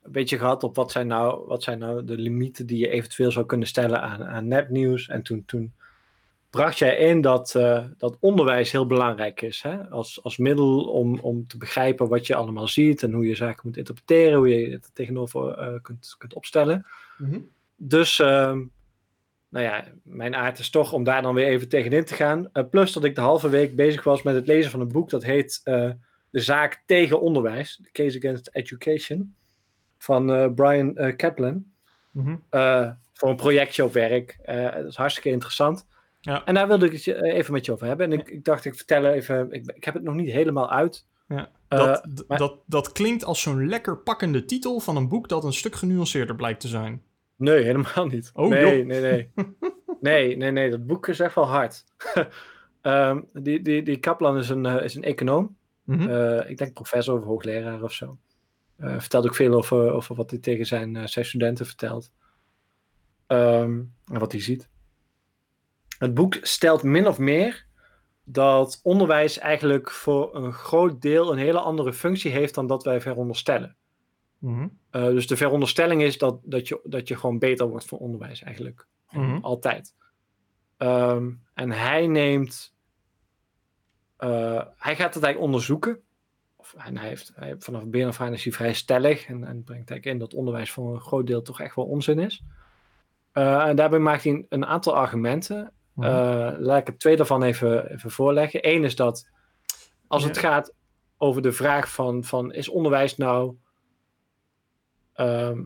een 0.03 0.13
beetje 0.13 0.39
gehad 0.39 0.63
op 0.63 0.77
wat 0.77 0.91
zijn, 0.91 1.07
nou, 1.07 1.47
wat 1.47 1.63
zijn 1.63 1.79
nou 1.79 2.05
de 2.05 2.17
limieten 2.17 2.67
die 2.67 2.79
je 2.79 2.89
eventueel 2.89 3.31
zou 3.31 3.47
kunnen 3.47 3.69
stellen 3.69 4.01
aan, 4.01 4.25
aan 4.25 4.49
nepnieuws. 4.49 5.09
En 5.09 5.23
toen, 5.23 5.45
toen 5.45 5.73
bracht 6.51 6.79
jij 6.79 6.97
in 6.97 7.21
dat, 7.21 7.53
dat 7.99 8.17
onderwijs 8.21 8.73
heel 8.73 8.87
belangrijk 8.87 9.43
is. 9.43 9.63
Hè? 9.63 9.89
Als, 9.91 10.23
als 10.23 10.37
middel 10.37 10.85
om, 10.85 11.19
om 11.19 11.47
te 11.47 11.57
begrijpen 11.57 12.09
wat 12.09 12.27
je 12.27 12.35
allemaal 12.35 12.69
ziet 12.69 13.03
en 13.03 13.13
hoe 13.13 13.27
je 13.27 13.35
zaken 13.35 13.63
moet 13.65 13.77
interpreteren, 13.77 14.39
hoe 14.39 14.49
je 14.49 14.71
het 14.71 14.91
tegenover 14.93 15.81
kunt, 15.83 16.15
kunt 16.19 16.35
opstellen. 16.35 16.87
Dus, 17.77 18.19
ehm, 18.19 18.63
nou 19.49 19.65
ja, 19.65 19.85
mijn 20.03 20.35
aard 20.35 20.59
is 20.59 20.71
toch 20.71 20.93
om 20.93 21.05
daar 21.05 21.23
dan 21.23 21.35
weer 21.35 21.47
even 21.47 21.69
tegenin 21.69 22.05
te 22.05 22.15
gaan. 22.15 22.51
Plus 22.71 22.93
dat 22.93 23.05
ik 23.05 23.15
de 23.15 23.21
halve 23.21 23.49
week 23.49 23.77
bezig 23.77 24.05
was 24.05 24.23
met 24.23 24.35
het 24.35 24.47
lezen 24.47 24.71
van 24.71 24.81
een 24.81 24.93
boek 24.93 25.11
dat 25.11 25.25
heet 25.25 25.63
De 26.35 26.41
Zaak 26.41 26.83
tegen 26.87 27.21
Onderwijs, 27.21 27.81
The 27.83 27.91
Case 27.93 28.19
Against 28.19 28.49
Education, 28.53 29.35
van 29.99 30.33
eh, 30.33 30.53
Brian 30.55 30.97
eh, 30.97 31.17
Kaplan. 31.17 31.65
Mhm. 32.11 32.37
Eh, 32.51 32.91
voor 33.13 33.29
een 33.29 33.37
projectje 33.37 33.85
op 33.85 33.93
werk. 33.93 34.39
Dat 34.47 34.85
is 34.87 34.97
hartstikke 34.97 35.31
interessant. 35.31 35.87
Ja. 36.21 36.45
En 36.45 36.55
daar 36.55 36.69
wilde 36.69 36.87
ik 36.87 36.93
het 36.93 37.23
even 37.23 37.53
met 37.53 37.67
je 37.67 37.73
over 37.73 37.87
hebben. 37.87 38.13
En 38.13 38.19
ik, 38.19 38.29
ik 38.29 38.45
dacht, 38.45 38.65
ik 38.65 38.75
vertel 38.75 39.07
even, 39.07 39.53
ik, 39.53 39.73
ik 39.75 39.85
heb 39.85 39.95
het 39.95 40.03
nog 40.03 40.15
niet 40.15 40.31
helemaal 40.31 40.71
uit. 40.71 41.07
Ja, 41.29 41.51
dat, 41.69 42.07
maar- 42.29 42.39
dat, 42.39 42.59
dat 42.67 42.93
klinkt 42.93 43.25
als 43.25 43.43
zo'n 43.43 43.69
lekker 43.69 43.99
pakkende 43.99 44.45
titel 44.45 44.81
van 44.81 44.97
een 44.97 45.09
boek 45.09 45.29
dat 45.29 45.45
een 45.45 45.53
stuk 45.53 45.75
genuanceerder 45.75 46.37
blijkt 46.37 46.61
te 46.61 46.69
zijn. 46.69 47.03
Nee, 47.37 47.63
helemaal 47.63 48.07
niet. 48.07 48.31
Oh, 48.35 48.49
nee, 48.49 48.77
joh. 48.77 48.87
nee, 48.87 49.01
nee. 49.01 49.31
nee, 50.01 50.37
nee, 50.37 50.51
nee. 50.51 50.71
Dat 50.71 50.87
boek 50.87 51.09
is 51.09 51.21
echt 51.21 51.35
wel 51.35 51.49
hard. 51.49 51.85
Ehm, 52.81 53.21
die, 53.33 53.63
die, 53.63 53.83
die 53.83 53.97
Kaplan 53.97 54.39
is 54.39 54.49
een, 54.49 54.67
is 54.67 54.95
een 54.95 55.05
econoom. 55.05 55.57
Mhm. 55.85 56.09
Eh, 56.09 56.51
ik 56.51 56.59
denk 56.59 56.73
professor 56.73 57.19
of 57.19 57.25
hoogleraar 57.25 57.83
of 57.83 57.93
zo. 57.93 58.19
Eh, 58.77 59.01
vertelt 59.01 59.27
ook 59.27 59.35
veel 59.35 59.55
over, 59.55 59.93
over 59.93 60.15
wat 60.15 60.31
hij 60.31 60.39
tegen 60.39 60.67
zijn, 60.67 60.97
eh, 60.97 61.07
zijn 61.07 61.25
studenten 61.25 61.67
vertelt. 61.67 62.11
Ehm, 63.27 63.83
en 64.13 64.19
wat 64.19 64.33
hij 64.33 64.41
ziet. 64.41 64.69
Het 65.99 66.15
boek 66.15 66.39
stelt 66.43 66.83
min 66.83 67.07
of 67.07 67.19
meer 67.19 67.67
dat 68.25 68.81
onderwijs 68.83 69.39
eigenlijk 69.39 69.91
voor 69.91 70.35
een 70.35 70.53
groot 70.53 71.03
deel 71.03 71.33
een 71.33 71.39
hele 71.39 71.61
andere 71.61 71.93
functie 71.93 72.31
heeft 72.31 72.55
dan 72.55 72.67
dat 72.67 72.85
wij 72.85 73.01
veronderstellen. 73.01 73.77
Mhm. 74.39 74.69
Dus 74.91 75.27
de 75.27 75.37
veronderstelling 75.37 76.03
is 76.03 76.19
dat, 76.19 76.41
dat, 76.43 76.69
je, 76.69 76.81
dat 76.85 77.09
je 77.09 77.17
gewoon 77.17 77.39
beter 77.39 77.69
wordt 77.69 77.85
van 77.85 77.99
onderwijs 77.99 78.43
eigenlijk. 78.43 78.87
Mhm. 79.11 79.39
Altijd. 79.41 79.95
Ehm, 80.77 81.33
en 81.55 81.71
hij 81.71 82.07
neemt. 82.07 82.74
Eh, 84.25 84.63
hij 84.77 84.97
gaat 84.97 85.15
het 85.15 85.23
eigenlijk 85.25 85.39
onderzoeken. 85.39 86.01
Of, 86.57 86.75
en 86.79 86.97
hij 86.97 87.09
heeft, 87.09 87.33
hij, 87.35 87.55
vanaf 87.59 87.81
het 87.81 87.91
begin 87.91 88.07
af 88.09 88.21
aan 88.21 88.33
is 88.33 88.45
hij 88.45 88.53
vrij 88.53 88.73
stellig. 88.73 89.27
En, 89.27 89.35
en 89.45 89.65
brengt 89.65 89.91
eigenlijk 89.91 90.05
in 90.07 90.19
dat 90.19 90.35
onderwijs 90.35 90.71
voor 90.71 90.95
een 90.95 91.01
groot 91.01 91.27
deel 91.27 91.43
toch 91.43 91.61
echt 91.61 91.75
wel 91.77 91.85
onzin 91.85 92.19
is. 92.19 92.43
Eh, 93.33 93.67
en 93.67 93.77
daarbij 93.77 93.99
maakt 93.99 94.25
hij 94.25 94.33
een, 94.33 94.47
een 94.49 94.67
aantal 94.67 94.95
argumenten. 94.97 95.73
Mhm. 95.93 96.07
Eh, 96.09 96.53
laat 96.59 96.81
ik 96.81 96.87
het 96.87 96.99
twee 97.01 97.17
daarvan 97.17 97.43
even, 97.43 97.91
even 97.93 98.11
voorleggen. 98.11 98.69
Eén 98.69 98.85
is 98.85 98.97
dat 98.97 99.29
als 100.07 100.23
Ja. 100.23 100.29
het 100.29 100.39
gaat 100.39 100.75
over 101.19 101.43
de 101.43 101.53
vraag 101.53 101.93
van, 101.93 102.25
van 102.25 102.53
is 102.53 102.69
onderwijs 102.69 103.17
nou. 103.17 103.57
ehm, 105.13 105.63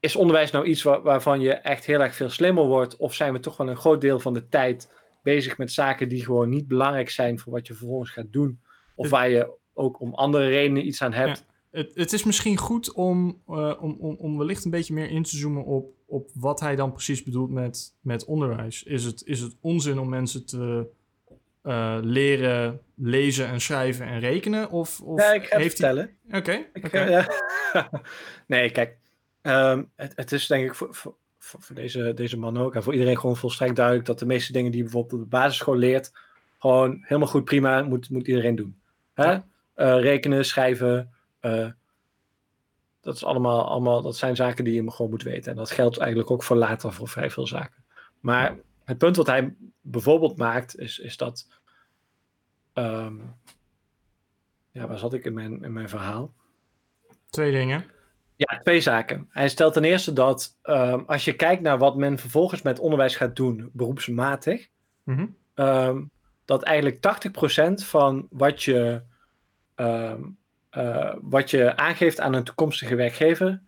is 0.00 0.16
onderwijs 0.16 0.50
nou 0.50 0.64
iets 0.64 0.82
wa- 0.82 1.02
waarvan 1.02 1.40
je 1.40 1.52
echt 1.52 1.84
heel 1.84 2.00
erg 2.00 2.14
veel 2.14 2.28
slimmer 2.30 2.64
wordt? 2.64 2.96
Of 2.96 3.14
zijn 3.14 3.32
we 3.32 3.40
toch 3.40 3.56
wel 3.56 3.68
een 3.68 3.76
groot 3.76 4.00
deel 4.00 4.20
van 4.20 4.34
de 4.34 4.48
tijd 4.48 4.90
bezig 5.22 5.58
met 5.58 5.72
zaken 5.72 6.08
die 6.08 6.24
gewoon 6.24 6.48
niet 6.48 6.68
belangrijk 6.68 7.10
zijn 7.10 7.38
voor 7.38 7.52
wat 7.52 7.66
je 7.66 7.74
vervolgens 7.74 8.10
gaat 8.10 8.32
doen? 8.32 8.60
Of 8.94 9.10
waar 9.10 9.28
je 9.28 9.50
ook 9.72 10.00
om 10.00 10.14
andere 10.14 10.48
redenen 10.48 10.86
iets 10.86 11.02
aan 11.02 11.12
hebt? 11.12 11.44
Het, 11.70 11.92
het 11.94 12.12
is 12.12 12.24
misschien 12.24 12.56
goed 12.56 12.92
om, 12.92 13.42
eh, 13.46 13.74
om, 13.80 13.96
om, 13.98 14.16
om 14.18 14.38
wellicht 14.38 14.64
een 14.64 14.70
beetje 14.70 14.94
meer 14.94 15.10
in 15.10 15.22
te 15.22 15.36
zoomen 15.36 15.64
op, 15.64 15.94
op 16.06 16.30
wat 16.34 16.60
hij 16.60 16.76
dan 16.76 16.92
precies 16.92 17.22
bedoelt 17.22 17.50
met, 17.50 17.94
met 18.00 18.24
onderwijs. 18.24 18.82
Is 18.82 19.04
het, 19.04 19.22
is 19.26 19.40
het 19.40 19.56
onzin 19.60 19.98
om 19.98 20.08
mensen 20.08 20.46
te 20.46 20.86
eh, 21.62 21.98
leren 22.02 22.80
lezen 22.94 23.46
en 23.46 23.60
schrijven 23.60 24.06
en 24.06 24.20
rekenen? 24.20 24.70
Of, 24.70 25.00
of 25.00 25.20
ja, 25.20 25.32
ik 25.32 25.44
ga 25.44 25.58
heeft 25.58 25.78
hij... 25.78 25.94
vertellen. 25.94 26.16
Oké, 26.30 26.66
nee, 28.46 28.70
kijk. 28.70 28.98
ehm, 29.42 29.82
het, 29.96 30.12
het 30.16 30.32
is 30.32 30.46
denk 30.46 30.64
ik 30.64 30.74
voor, 30.74 30.94
voor, 30.94 31.16
voor 31.42 31.74
deze, 31.74 32.14
deze 32.14 32.38
man 32.38 32.58
ook 32.58 32.74
en 32.74 32.82
voor 32.82 32.92
iedereen 32.92 33.18
gewoon 33.18 33.36
volstrekt 33.36 33.76
duidelijk 33.76 34.06
dat 34.06 34.18
de 34.18 34.26
meeste 34.26 34.52
dingen 34.52 34.70
die 34.70 34.76
je 34.76 34.84
bijvoorbeeld 34.84 35.12
op 35.12 35.30
de 35.30 35.36
basisschool 35.36 35.76
leert, 35.76 36.12
gewoon 36.58 36.98
helemaal 37.02 37.28
goed, 37.28 37.44
prima, 37.44 37.82
moet, 37.82 38.10
moet 38.10 38.26
iedereen 38.26 38.56
doen. 38.56 38.80
Hè? 39.14 39.30
Ja. 39.30 39.46
Eh, 39.74 40.00
rekenen, 40.00 40.44
schrijven, 40.44 41.12
eh, 41.40 41.68
dat, 43.00 43.14
is 43.14 43.24
allemaal, 43.24 43.68
allemaal, 43.68 44.02
dat 44.02 44.16
zijn 44.16 44.36
zaken 44.36 44.64
die 44.64 44.82
je 44.82 44.90
gewoon 44.90 45.10
moet 45.10 45.22
weten. 45.22 45.50
En 45.50 45.56
dat 45.56 45.70
geldt 45.70 45.98
eigenlijk 45.98 46.30
ook 46.30 46.42
voor 46.42 46.56
later 46.56 46.92
voor 46.92 47.08
vrij 47.08 47.30
veel 47.30 47.46
zaken. 47.46 47.84
Maar 48.20 48.58
het 48.84 48.98
punt 48.98 49.16
wat 49.16 49.26
hij 49.26 49.54
bijvoorbeeld 49.80 50.36
maakt, 50.36 50.78
is, 50.78 50.98
is 50.98 51.16
dat. 51.16 51.48
ehm, 52.72 53.16
ja, 54.70 54.86
waar 54.86 54.98
zat 54.98 55.14
ik 55.14 55.24
in 55.24 55.34
mijn, 55.34 55.64
in 55.64 55.72
mijn 55.72 55.88
verhaal? 55.88 56.32
Twee 57.30 57.52
dingen. 57.52 57.84
Ja, 58.36 58.60
twee 58.62 58.80
zaken. 58.80 59.28
Hij 59.30 59.48
stelt 59.48 59.72
ten 59.72 59.84
eerste 59.84 60.12
dat 60.12 60.58
ehm, 60.62 61.00
als 61.06 61.24
je 61.24 61.32
kijkt 61.32 61.62
naar 61.62 61.78
wat 61.78 61.96
men 61.96 62.18
vervolgens 62.18 62.62
met 62.62 62.78
onderwijs 62.78 63.16
gaat 63.16 63.36
doen, 63.36 63.70
beroepsmatig, 63.72 64.68
Mhm. 65.02 65.26
ehm, 65.54 66.02
dat 66.44 66.62
eigenlijk 66.62 67.00
80% 67.00 67.84
van 67.84 68.26
wat 68.30 68.62
je, 68.62 69.02
ehm, 69.74 70.22
eh, 70.70 71.14
wat 71.20 71.50
je 71.50 71.76
aangeeft 71.76 72.20
aan 72.20 72.34
een 72.34 72.44
toekomstige 72.44 72.94
werkgever, 72.94 73.62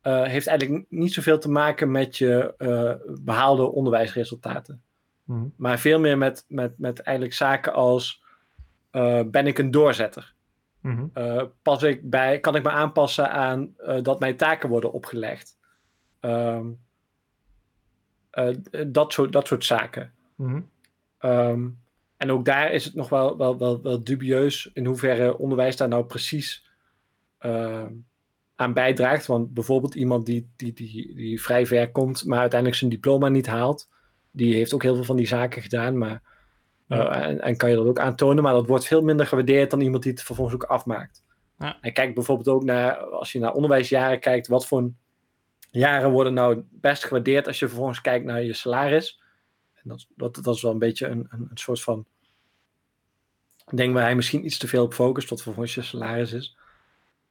eh, 0.00 0.22
heeft 0.22 0.46
eigenlijk 0.46 0.86
niet 0.88 1.12
zoveel 1.12 1.38
te 1.38 1.50
maken 1.50 1.90
met 1.90 2.16
je 2.18 2.54
eh, 2.56 2.94
behaalde 3.20 3.62
onderwijsresultaten. 3.62 4.82
Mhm. 5.24 5.46
Maar 5.56 5.78
veel 5.78 6.00
meer 6.00 6.18
met, 6.18 6.44
met, 6.48 6.78
met 6.78 7.00
eigenlijk 7.00 7.36
zaken 7.36 7.72
als 7.72 8.22
ben 9.26 9.46
ik 9.46 9.58
een 9.58 9.70
doorzetter? 9.70 10.33
Uh, 10.84 11.42
pas 11.62 11.82
ik 11.82 12.10
bij, 12.10 12.40
kan 12.40 12.56
ik 12.56 12.62
me 12.62 12.70
aanpassen 12.70 13.30
aan 13.30 13.74
uh, 13.78 14.02
dat 14.02 14.20
mijn 14.20 14.36
taken 14.36 14.68
worden 14.68 14.92
opgelegd? 14.92 15.58
Um, 16.20 16.80
uh, 18.38 18.54
dat, 18.86 19.12
soort, 19.12 19.32
dat 19.32 19.46
soort 19.46 19.64
zaken. 19.64 20.12
Mhm. 20.36 20.60
Um, 21.20 21.78
en 22.16 22.30
ook 22.30 22.44
daar 22.44 22.72
is 22.72 22.84
het 22.84 22.94
nog 22.94 23.08
wel, 23.08 23.36
wel, 23.36 23.58
wel, 23.58 23.82
wel 23.82 24.04
dubieus 24.04 24.70
in 24.72 24.86
hoeverre 24.86 25.38
onderwijs 25.38 25.76
daar 25.76 25.88
nou 25.88 26.04
precies 26.04 26.70
uh, 27.40 27.86
aan 28.54 28.72
bijdraagt. 28.72 29.26
Want 29.26 29.54
bijvoorbeeld 29.54 29.94
iemand 29.94 30.26
die, 30.26 30.50
die, 30.56 30.72
die, 30.72 31.14
die 31.14 31.42
vrij 31.42 31.66
ver 31.66 31.90
komt, 31.90 32.24
maar 32.24 32.38
uiteindelijk 32.38 32.78
zijn 32.78 32.90
diploma 32.90 33.28
niet 33.28 33.46
haalt, 33.46 33.88
die 34.30 34.54
heeft 34.54 34.74
ook 34.74 34.82
heel 34.82 34.94
veel 34.94 35.04
van 35.04 35.16
die 35.16 35.26
zaken 35.26 35.62
gedaan, 35.62 35.98
maar 35.98 36.22
uh, 36.88 37.16
en, 37.16 37.40
en, 37.40 37.56
kan 37.56 37.70
je 37.70 37.76
dat 37.76 37.86
ook 37.86 37.98
aantonen, 37.98 38.42
maar 38.42 38.52
dat 38.52 38.66
wordt 38.66 38.86
veel 38.86 39.02
minder 39.02 39.26
gewaardeerd 39.26 39.70
dan 39.70 39.80
iemand 39.80 40.02
die 40.02 40.12
het 40.12 40.22
vervolgens 40.22 40.54
ook 40.54 40.64
afmaakt. 40.64 41.22
Ja. 41.58 41.78
En 41.80 41.92
kijk 41.92 42.14
bijvoorbeeld 42.14 42.48
ook 42.48 42.64
naar, 42.64 42.96
als 42.96 43.32
je 43.32 43.38
naar 43.38 43.52
onderwijsjaren 43.52 44.20
kijkt, 44.20 44.46
wat 44.46 44.66
voor 44.66 44.90
jaren 45.70 46.10
worden 46.10 46.34
nou 46.34 46.64
best 46.70 47.04
gewaardeerd 47.04 47.46
als 47.46 47.58
je 47.58 47.68
vervolgens 47.68 48.00
kijkt 48.00 48.24
naar 48.24 48.42
je 48.42 48.52
salaris. 48.52 49.20
En 49.74 49.82
dat, 49.84 50.06
dat, 50.16 50.38
dat 50.42 50.54
is 50.54 50.62
wel 50.62 50.72
een 50.72 50.78
beetje 50.78 51.06
een, 51.06 51.26
een, 51.30 51.46
een 51.50 51.58
soort 51.58 51.82
van 51.82 52.06
ding 53.70 53.94
waar 53.94 54.02
hij 54.02 54.14
misschien 54.14 54.44
iets 54.44 54.58
te 54.58 54.68
veel 54.68 54.84
op 54.84 54.94
focust, 54.94 55.28
wat 55.28 55.42
vervolgens 55.42 55.74
je 55.74 55.82
salaris 55.82 56.32
is. 56.32 56.56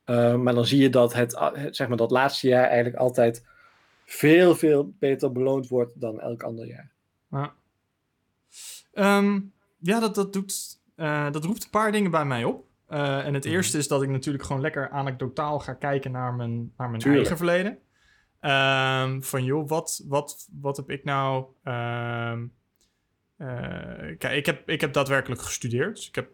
Uh, 0.06 0.36
maar 0.36 0.54
dan 0.54 0.66
zie 0.66 0.82
je 0.82 0.90
dat 0.90 1.14
het, 1.14 1.40
het, 1.40 1.76
zeg 1.76 1.88
maar, 1.88 1.98
dat 1.98 2.12
laatste 2.12 2.48
jaar 2.48 2.66
eigenlijk 2.66 2.96
altijd 2.96 3.46
veel, 4.06 4.56
veel 4.56 4.94
beter 5.00 5.32
beloond 5.32 5.68
wordt 5.68 6.02
dan 6.02 6.20
elk 6.20 6.44
ander 6.44 6.68
jaar. 6.68 6.92
Ja. 7.32 7.54
Um, 8.94 9.54
ja, 9.80 10.00
dat, 10.00 10.16
dat, 10.16 10.34
doet, 10.34 10.82
uh, 10.96 11.32
dat 11.32 11.46
roept 11.46 11.64
een 11.64 11.70
paar 11.70 11.92
dingen 11.92 12.12
bij 12.12 12.26
mij 12.26 12.44
op. 12.44 12.66
Uh, 12.90 13.26
en 13.26 13.34
het 13.34 13.44
Mhm. 13.44 13.54
eerste 13.54 13.78
is 13.78 13.88
dat 13.88 14.02
ik 14.02 14.10
natuurlijk 14.10 14.44
gewoon 14.44 14.62
lekker 14.62 14.90
anekdotaal 14.90 15.60
ga 15.60 15.74
kijken 15.74 16.12
naar 16.12 16.34
mijn, 16.34 16.74
naar 16.78 16.90
mijn 16.90 17.02
eigen 17.02 17.38
verleden. 17.38 17.72
Um, 18.42 19.24
van 19.24 19.44
joh, 19.44 19.68
wat, 19.68 20.04
wat, 20.08 20.48
wat 20.62 20.78
heb 20.78 20.90
ik 20.90 21.04
nou. 21.04 21.46
Um, 21.64 22.54
kijk, 24.18 24.24
ik 24.24 24.46
heb, 24.46 24.70
ik 24.70 24.82
heb 24.82 24.94
daadwerkelijk 24.94 25.42
gestudeerd. 25.42 26.06
Ik, 26.06 26.16
heb, 26.16 26.28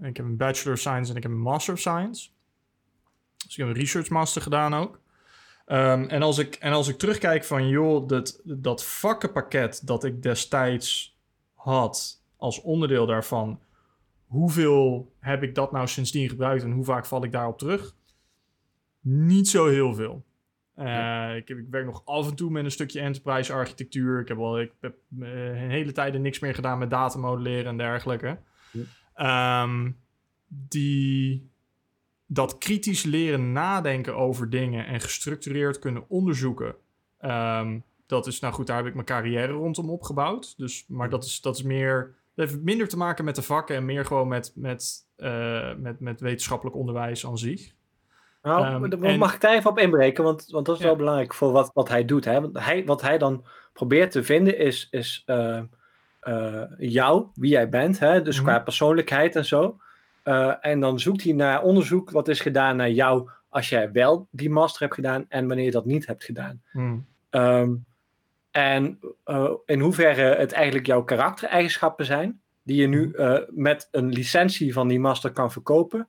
ik 0.00 0.16
heb 0.16 0.26
een 0.26 0.36
Bachelor 0.36 0.74
of 0.74 0.78
Science 0.78 1.10
en 1.10 1.16
ik 1.16 1.22
heb 1.22 1.32
een 1.32 1.40
Master 1.40 1.74
of 1.74 1.80
Science. 1.80 2.28
Dus 3.36 3.52
ik 3.52 3.56
heb 3.56 3.66
een 3.66 3.80
Research 3.80 4.08
Master 4.08 4.42
gedaan 4.42 4.74
ook. 4.74 5.00
Um, 5.66 6.08
en, 6.08 6.22
als 6.22 6.38
ik, 6.38 6.54
en 6.54 6.72
als 6.72 6.88
ik 6.88 6.98
terugkijk 6.98 7.44
van, 7.44 7.68
joh, 7.68 8.08
dat, 8.08 8.40
dat 8.44 8.84
vakkenpakket 8.84 9.86
dat 9.86 10.04
ik 10.04 10.22
destijds 10.22 11.17
had 11.68 12.22
als 12.36 12.60
onderdeel 12.60 13.06
daarvan, 13.06 13.60
hoeveel 14.26 15.12
heb 15.18 15.42
ik 15.42 15.54
dat 15.54 15.72
nou 15.72 15.86
sindsdien 15.86 16.28
gebruikt 16.28 16.62
en 16.62 16.72
hoe 16.72 16.84
vaak 16.84 17.06
val 17.06 17.24
ik 17.24 17.32
daarop 17.32 17.58
terug? 17.58 17.94
Niet 19.00 19.48
zo 19.48 19.66
heel 19.66 19.94
veel. 19.94 20.26
Uh, 20.76 20.84
ja. 20.84 21.30
ik, 21.30 21.48
heb, 21.48 21.58
ik, 21.58 21.66
werk 21.70 21.84
nog 21.84 22.02
af 22.04 22.28
en 22.28 22.34
toe 22.34 22.50
met 22.50 22.64
een 22.64 22.70
stukje 22.70 23.00
enterprise 23.00 23.52
architectuur. 23.52 24.20
Ik 24.20 24.28
heb, 24.28 24.38
al, 24.38 24.60
ik 24.60 24.72
heb 24.80 24.96
uh, 25.18 25.62
een 25.62 25.70
hele 25.70 25.92
tijd 25.92 26.18
niks 26.18 26.38
meer 26.38 26.54
gedaan 26.54 26.78
met 26.78 26.90
datamodelleren 26.90 27.66
en 27.66 27.76
dergelijke. 27.76 28.38
Ja. 29.14 29.62
Um, 29.62 29.96
die, 30.46 31.50
dat 32.26 32.58
kritisch 32.58 33.02
leren 33.02 33.52
nadenken 33.52 34.16
over 34.16 34.50
dingen 34.50 34.86
en 34.86 35.00
gestructureerd 35.00 35.78
kunnen 35.78 36.04
onderzoeken. 36.08 36.74
Um, 37.20 37.84
dat 38.08 38.26
is, 38.26 38.40
nou 38.40 38.54
goed, 38.54 38.66
daar 38.66 38.76
heb 38.76 38.86
ik 38.86 38.94
mijn 38.94 39.06
carrière 39.06 39.52
rondom 39.52 39.90
opgebouwd. 39.90 40.54
Dus, 40.56 40.84
maar 40.88 41.08
dat 41.08 41.24
is, 41.24 41.40
dat 41.40 41.56
is 41.56 41.62
meer, 41.62 42.14
dat 42.34 42.48
heeft 42.48 42.62
minder 42.62 42.88
te 42.88 42.96
maken 42.96 43.24
met 43.24 43.34
de 43.34 43.42
vakken 43.42 43.76
en 43.76 43.84
meer 43.84 44.04
gewoon 44.04 44.28
met, 44.28 44.52
met, 44.54 45.06
uh, 45.16 45.74
met, 45.76 46.00
met 46.00 46.20
wetenschappelijk 46.20 46.76
onderwijs 46.76 47.26
aan 47.26 47.38
zich. 47.38 47.72
Nou, 48.42 48.84
um, 48.84 49.02
en, 49.02 49.18
mag 49.18 49.34
ik 49.34 49.40
daar 49.40 49.54
even 49.54 49.70
op 49.70 49.78
inbreken? 49.78 50.24
Want, 50.24 50.46
want 50.50 50.66
dat 50.66 50.74
is 50.74 50.80
ja. 50.80 50.86
wel 50.86 50.96
belangrijk 50.96 51.34
voor 51.34 51.52
wat, 51.52 51.70
wat 51.74 51.88
hij 51.88 52.04
doet. 52.04 52.24
Hè? 52.24 52.40
Want 52.40 52.58
hij, 52.58 52.84
wat 52.84 53.00
hij 53.00 53.18
dan 53.18 53.44
probeert 53.72 54.10
te 54.10 54.24
vinden 54.24 54.58
is, 54.58 54.88
is 54.90 55.22
uh, 55.26 55.60
uh, 56.22 56.62
jou, 56.78 57.26
wie 57.34 57.50
jij 57.50 57.68
bent. 57.68 57.98
Hè? 57.98 58.22
Dus 58.22 58.38
mm 58.38 58.44
-hmm. 58.44 58.52
qua 58.52 58.62
persoonlijkheid 58.62 59.36
en 59.36 59.44
zo. 59.44 59.76
Uh, 60.24 60.54
en 60.60 60.80
dan 60.80 61.00
zoekt 61.00 61.22
hij 61.22 61.32
naar 61.32 61.62
onderzoek 61.62 62.10
wat 62.10 62.28
is 62.28 62.40
gedaan 62.40 62.76
naar 62.76 62.90
jou 62.90 63.30
als 63.48 63.68
jij 63.68 63.92
wel 63.92 64.28
die 64.30 64.50
master 64.50 64.82
hebt 64.82 64.94
gedaan 64.94 65.24
en 65.28 65.46
wanneer 65.46 65.64
je 65.64 65.70
dat 65.70 65.84
niet 65.84 66.06
hebt 66.06 66.24
gedaan. 66.24 66.62
Mm. 66.72 67.06
Um, 67.30 67.86
en 68.58 68.98
uh, 69.26 69.50
in 69.64 69.80
hoeverre 69.80 70.34
het 70.34 70.52
eigenlijk 70.52 70.86
jouw 70.86 71.04
karaktereigenschappen 71.04 72.04
zijn, 72.04 72.40
die 72.62 72.80
je 72.80 72.86
nu 72.86 73.12
uh, 73.14 73.38
met 73.48 73.88
een 73.90 74.08
licentie 74.08 74.72
van 74.72 74.88
die 74.88 75.00
master 75.00 75.32
kan 75.32 75.52
verkopen, 75.52 76.08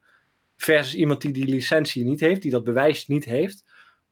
versus 0.56 0.96
iemand 0.96 1.22
die 1.22 1.32
die 1.32 1.46
licentie 1.46 2.04
niet 2.04 2.20
heeft, 2.20 2.42
die 2.42 2.52
dat 2.52 2.64
bewijs 2.64 3.08
niet 3.08 3.26
heeft, 3.26 3.64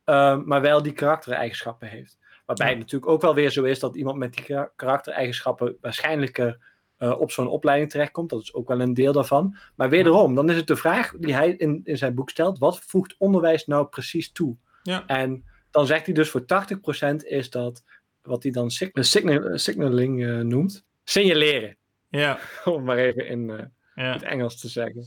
uh, 0.06 0.38
maar 0.44 0.62
wel 0.62 0.82
die 0.82 0.92
karaktereigenschappen 0.92 1.88
heeft. 1.88 2.18
Waarbij 2.46 2.70
het 2.70 2.78
natuurlijk 2.78 3.12
ook 3.12 3.22
wel 3.22 3.36
weer 3.36 3.50
zo 3.50 3.64
is 3.64 3.80
dat 3.80 3.96
iemand 3.96 4.18
met 4.18 4.34
die 4.34 4.46
kar- 4.46 4.72
karaktereigenschappen 4.76 5.78
waarschijnlijker 5.82 6.58
eh, 6.98 7.20
op 7.20 7.32
zo'n 7.32 7.48
opleiding 7.48 7.92
terechtkomt. 7.92 8.30
Dat 8.30 8.42
is 8.42 8.54
ook 8.54 8.68
wel 8.68 8.82
een 8.82 8.94
deel 8.94 9.14
daarvan. 9.14 9.58
Maar 9.76 9.90
wederom, 9.90 10.36
dan 10.36 10.50
is 10.50 10.56
het 10.56 10.68
de 10.68 10.76
vraag 10.76 11.14
die 11.20 11.34
hij 11.34 11.50
in, 11.50 11.82
in 11.84 11.98
zijn 11.98 12.16
boek 12.16 12.30
stelt: 12.30 12.58
wat 12.60 12.80
voegt 12.80 13.16
onderwijs 13.18 13.66
nou 13.66 13.88
precies 13.88 14.32
toe? 14.32 14.56
Ja. 14.84 15.06
En 15.06 15.46
dan 15.72 15.86
zegt 15.86 16.06
hij 16.06 16.14
dus 16.14 16.30
voor 16.30 16.42
80% 16.42 17.16
is 17.16 17.50
dat 17.50 17.84
wat 18.28 18.44
hij 18.44 18.52
dan 18.52 18.72
sig- 18.72 18.90
signal, 18.94 19.58
signaling 19.58 20.26
eh, 20.26 20.40
noemt, 20.40 20.84
signaleren. 21.04 21.76
Ja, 22.10 22.40
Om 22.66 22.84
maar 22.84 22.98
even 22.98 23.28
in 23.28 23.50
eh, 23.50 23.66
ja, 23.96 24.14
het 24.14 24.24
Engels 24.24 24.60
te 24.60 24.68
zeggen. 24.68 25.04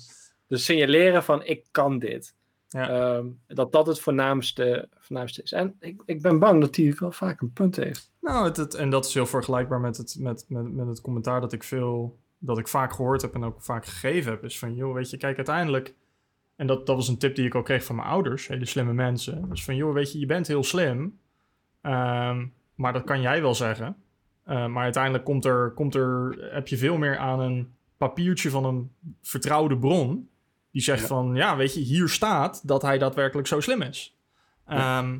Dus 0.47 0.65
signaleren 0.65 1.23
van 1.25 1.45
ik 1.45 1.65
kan 1.71 1.99
dit. 1.99 2.35
ja. 2.69 2.89
Ehm, 2.89 3.27
dat 3.47 3.73
dat 3.73 3.87
het 3.87 4.01
voornaamste, 4.01 4.89
voornaamste 4.99 5.43
is. 5.43 5.53
En 5.53 5.77
ik, 5.81 6.03
ik 6.05 6.23
ben 6.23 6.39
bang 6.39 6.61
dat 6.61 6.77
hij 6.77 6.95
wel 6.99 7.13
vaak 7.13 7.41
een 7.41 7.53
punt 7.53 7.77
heeft. 7.77 8.11
Nou, 8.21 8.45
het, 8.45 8.57
het- 8.57 8.75
en 8.75 8.91
dat 8.91 9.07
is 9.07 9.15
heel 9.15 9.27
vergelijkbaar 9.27 9.81
met 9.81 9.97
het, 9.97 10.17
met, 10.19 10.45
met, 10.49 10.73
met 10.73 10.87
het 10.87 11.01
commentaar 11.01 11.41
dat 11.41 11.53
ik 11.53 11.63
veel, 11.63 12.19
dat 12.39 12.59
ik 12.59 12.69
vaak 12.69 12.93
gehoord 12.93 13.23
heb 13.23 13.35
en 13.35 13.45
ook 13.45 13.63
vaak 13.63 13.87
gegeven 13.87 14.31
heb. 14.33 14.45
Is 14.45 14.59
van, 14.59 14.75
joh, 14.75 14.95
weet 14.95 15.11
je, 15.11 15.17
kijk, 15.17 15.37
uiteindelijk, 15.37 15.95
en 16.57 16.67
dat, 16.67 16.87
dat 16.87 16.97
was 16.97 17.09
een 17.09 17.19
tip 17.19 17.35
die 17.35 17.47
ik 17.47 17.55
ook 17.55 17.65
kreeg 17.65 17.85
van 17.85 17.97
mijn 17.97 18.09
ouders, 18.09 18.47
hele 18.49 18.67
slimme 18.67 18.93
mensen. 18.93 19.49
Dus 19.49 19.65
van, 19.65 19.77
joh, 19.77 19.93
weet 19.95 20.13
je, 20.13 20.19
je 20.19 20.27
bent 20.27 20.47
heel 20.47 20.65
slim, 20.65 21.19
ehm, 21.81 22.47
maar 22.81 22.93
dat 22.93 23.05
kan 23.05 23.21
jij 23.21 23.43
wel 23.43 23.55
zeggen. 23.55 23.97
Eh, 24.45 24.67
maar 24.67 24.83
uiteindelijk 24.85 25.25
komt 25.25 25.45
er, 25.45 25.71
komt 25.75 25.95
er, 25.95 26.37
heb 26.53 26.69
je 26.69 26.77
veel 26.77 26.97
meer 26.97 27.19
aan 27.19 27.41
een 27.41 27.75
papiertje 27.97 28.51
van 28.51 28.65
een 28.65 28.91
vertrouwde 29.23 29.79
bron. 29.79 30.29
Die 30.71 30.83
zegt 30.83 31.01
Ja. 31.01 31.07
van, 31.07 31.35
ja, 31.35 31.57
weet 31.57 31.75
je, 31.75 31.81
hier 31.81 32.09
staat 32.09 32.69
dat 32.69 32.83
hij 32.83 32.99
daadwerkelijk 32.99 33.49
zo 33.49 33.61
slim 33.61 33.83
is. 33.83 34.17
Ehm, 34.67 35.19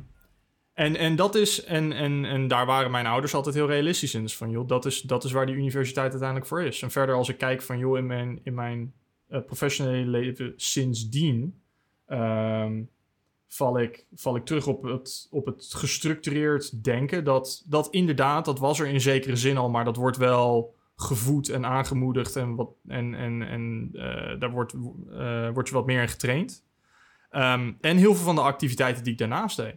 en, 0.73 0.95
en 0.95 1.15
dat 1.15 1.35
is, 1.35 1.63
en, 1.63 1.91
en, 1.91 2.25
en 2.25 2.47
daar 2.47 2.65
waren 2.65 2.91
mijn 2.91 3.05
ouders 3.05 3.33
altijd 3.33 3.55
heel 3.55 3.67
realistisch 3.67 4.13
in. 4.13 4.21
Dus 4.21 4.37
van, 4.37 4.49
joh, 4.49 4.67
dat 4.67 4.85
is, 4.85 5.01
dat 5.01 5.23
is 5.23 5.31
waar 5.31 5.45
die 5.45 5.55
universiteit 5.55 6.09
uiteindelijk 6.09 6.47
voor 6.49 6.61
is. 6.61 6.81
En 6.81 6.91
verder 6.91 7.15
als 7.15 7.29
ik 7.29 7.37
kijk 7.37 7.61
van, 7.61 7.77
joh, 7.77 7.97
in 7.97 8.05
mijn, 8.05 8.39
in 8.43 8.53
mijn 8.53 8.93
eh, 9.27 9.41
professionele 9.45 10.09
leven 10.09 10.53
sindsdien... 10.55 11.61
ehm, 12.05 12.81
val, 13.53 13.79
ik, 13.79 14.05
val 14.15 14.35
ik 14.35 14.45
terug 14.45 14.67
op 14.67 14.83
het, 14.83 15.27
op 15.31 15.45
het 15.45 15.73
gestructureerd 15.73 16.83
denken. 16.83 17.23
Dat, 17.23 17.63
dat 17.67 17.89
inderdaad, 17.89 18.45
dat 18.45 18.59
was 18.59 18.79
er 18.79 18.87
in 18.87 19.01
zekere 19.01 19.35
zin 19.35 19.57
al, 19.57 19.69
maar 19.69 19.85
dat 19.85 19.95
wordt 19.95 20.17
wel 20.17 20.75
gevoed 20.95 21.49
en 21.49 21.65
aangemoedigd. 21.65 22.35
En, 22.35 22.55
wat, 22.55 22.69
en, 22.87 23.13
en, 23.13 23.41
en 23.41 23.89
eh, 23.93 24.39
daar 24.39 24.51
wordt, 24.51 24.73
eh, 25.11 25.49
wordt 25.49 25.69
je 25.69 25.75
wat 25.75 25.85
meer 25.85 26.01
in 26.01 26.07
getraind. 26.07 26.65
Ehm, 27.29 27.71
en 27.81 27.97
heel 27.97 28.15
veel 28.15 28.25
van 28.25 28.35
de 28.35 28.41
activiteiten 28.41 29.03
die 29.03 29.11
ik 29.11 29.17
daarnaast 29.17 29.57
deed. 29.57 29.75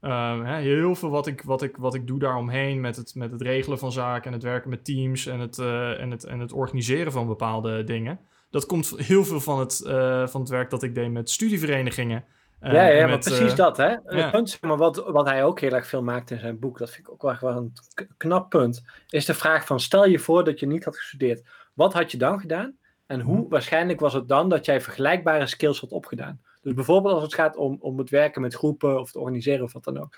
Ehm, 0.00 0.40
hè, 0.40 0.60
heel 0.60 0.94
veel 0.94 1.10
wat 1.10 1.26
ik, 1.26 1.42
wat, 1.42 1.62
ik, 1.62 1.76
wat 1.76 1.94
ik 1.94 2.06
doe 2.06 2.18
daaromheen 2.18 2.80
met 2.80 2.96
het, 2.96 3.14
met 3.14 3.30
het 3.30 3.42
regelen 3.42 3.78
van 3.78 3.92
zaken 3.92 4.26
en 4.26 4.32
het 4.32 4.42
werken 4.42 4.70
met 4.70 4.84
teams 4.84 5.26
en 5.26 5.40
het, 5.40 5.58
eh, 5.58 6.00
en 6.00 6.10
het, 6.10 6.24
en 6.24 6.40
het 6.40 6.52
organiseren 6.52 7.12
van 7.12 7.26
bepaalde 7.26 7.84
dingen. 7.84 8.20
Dat 8.50 8.66
komt 8.66 8.92
heel 8.96 9.24
veel 9.24 9.40
van 9.40 9.58
het, 9.58 9.76
van 10.30 10.40
het 10.40 10.48
werk 10.48 10.70
dat 10.70 10.82
ik 10.82 10.94
deed 10.94 11.10
met 11.10 11.30
studieverenigingen. 11.30 12.24
Eh, 12.60 12.72
ja, 12.72 12.86
ja, 12.86 13.00
maar 13.00 13.08
met, 13.08 13.24
precies 13.24 13.50
eh, 13.50 13.56
dat. 13.56 13.76
Hè? 13.76 13.96
ja. 14.08 14.30
Punt, 14.30 14.50
zeg 14.50 14.60
maar, 14.60 14.76
wat, 14.76 14.96
wat 15.06 15.26
hij 15.26 15.44
ook 15.44 15.60
heel 15.60 15.72
erg 15.72 15.86
veel 15.86 16.02
maakt 16.02 16.30
in 16.30 16.38
zijn 16.38 16.58
boek, 16.58 16.78
dat 16.78 16.90
vind 16.90 17.06
ik 17.06 17.12
ook 17.12 17.22
wel, 17.22 17.36
wel 17.40 17.56
een 17.56 17.72
knap 18.16 18.50
punt, 18.50 18.84
is 19.08 19.24
de 19.24 19.34
vraag 19.34 19.66
van 19.66 19.80
stel 19.80 20.06
je 20.06 20.18
voor 20.18 20.44
dat 20.44 20.60
je 20.60 20.66
niet 20.66 20.84
had 20.84 20.96
gestudeerd. 20.96 21.42
Wat 21.74 21.92
had 21.92 22.10
je 22.10 22.18
dan 22.18 22.40
gedaan? 22.40 22.76
En 23.06 23.20
hoe 23.20 23.38
Mhm. 23.38 23.48
waarschijnlijk 23.48 24.00
was 24.00 24.12
het 24.12 24.28
dan 24.28 24.48
dat 24.48 24.64
jij 24.64 24.80
vergelijkbare 24.80 25.46
skills 25.46 25.80
had 25.80 25.90
opgedaan? 25.90 26.40
Dus 26.62 26.74
bijvoorbeeld 26.74 27.14
als 27.14 27.22
het 27.22 27.34
gaat 27.34 27.56
om, 27.56 27.76
om 27.80 27.98
het 27.98 28.10
werken 28.10 28.42
met 28.42 28.54
groepen 28.54 29.00
of 29.00 29.06
het 29.06 29.16
organiseren 29.16 29.64
of 29.64 29.72
wat 29.72 29.84
dan 29.84 29.98
ook. 29.98 30.16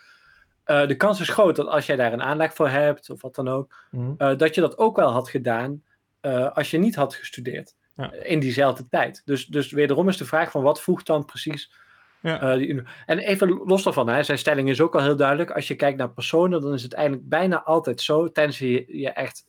Eh, 0.65 0.87
de 0.87 0.97
kans 0.97 1.21
is 1.21 1.29
groot 1.29 1.57
dat 1.57 1.67
als 1.67 1.87
jij 1.87 1.97
daar 1.97 2.13
een 2.13 2.23
aanleg 2.23 2.55
voor 2.55 2.69
hebt 2.69 3.11
of 3.11 3.23
wat 3.23 3.35
dan 3.35 3.49
ook, 3.49 3.75
mhm. 3.91 4.37
dat 4.37 4.55
je 4.55 4.61
dat 4.61 4.79
ook 4.79 4.97
wel 4.97 5.11
had 5.11 5.29
gedaan 5.29 5.83
als 6.53 6.71
je 6.71 6.79
niet 6.79 6.95
had 6.95 7.15
gestudeerd. 7.15 7.75
Ja. 7.97 8.13
In 8.13 8.41
diezelfde 8.41 8.89
tijd. 8.89 9.23
Dus, 9.25 9.47
dus 9.47 9.71
wederom 9.71 10.09
is 10.09 10.17
de 10.17 10.25
vraag 10.25 10.51
van 10.51 10.63
wat 10.63 10.81
voegt 10.81 11.07
dan 11.07 11.25
precies... 11.25 11.71
Ja. 12.23 12.41
eh, 12.41 12.59
die 12.59 12.83
en 13.07 13.19
even 13.19 13.49
los 13.49 13.83
daarvan, 13.83 14.09
hè, 14.09 14.23
zijn 14.23 14.39
stelling 14.39 14.69
is 14.69 14.81
ook 14.81 14.95
al 14.95 15.03
heel 15.03 15.17
duidelijk. 15.17 15.51
Als 15.51 15.69
je 15.69 15.75
kijkt 15.75 15.99
naar 15.99 16.11
personen, 16.13 16.61
dan 16.61 16.73
is 16.73 16.83
het 16.83 16.93
eigenlijk 16.95 17.29
bijna 17.29 17.63
altijd 17.63 18.01
zo, 18.01 18.31
tenzij 18.31 18.67
je, 18.69 18.99
je 18.99 19.11
echt 19.11 19.45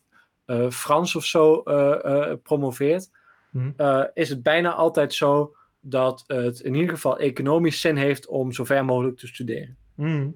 eh, 0.46 0.70
Frans 0.70 1.16
of 1.16 1.26
zo 1.26 1.62
eh, 1.62 2.34
promoveert, 2.44 3.10
Mhm. 3.52 4.06
is 4.14 4.30
het 4.30 4.44
bijna 4.44 4.74
altijd 4.74 5.14
zo 5.14 5.56
dat 5.80 6.24
het 6.28 6.60
in 6.60 6.74
ieder 6.76 6.90
geval 6.90 7.18
economisch 7.18 7.82
zin 7.82 7.96
heeft 7.96 8.28
om 8.28 8.52
zo 8.52 8.64
ver 8.64 8.86
mogelijk 8.86 9.18
te 9.18 9.28
studeren. 9.28 9.78
Mhm. 9.96 10.30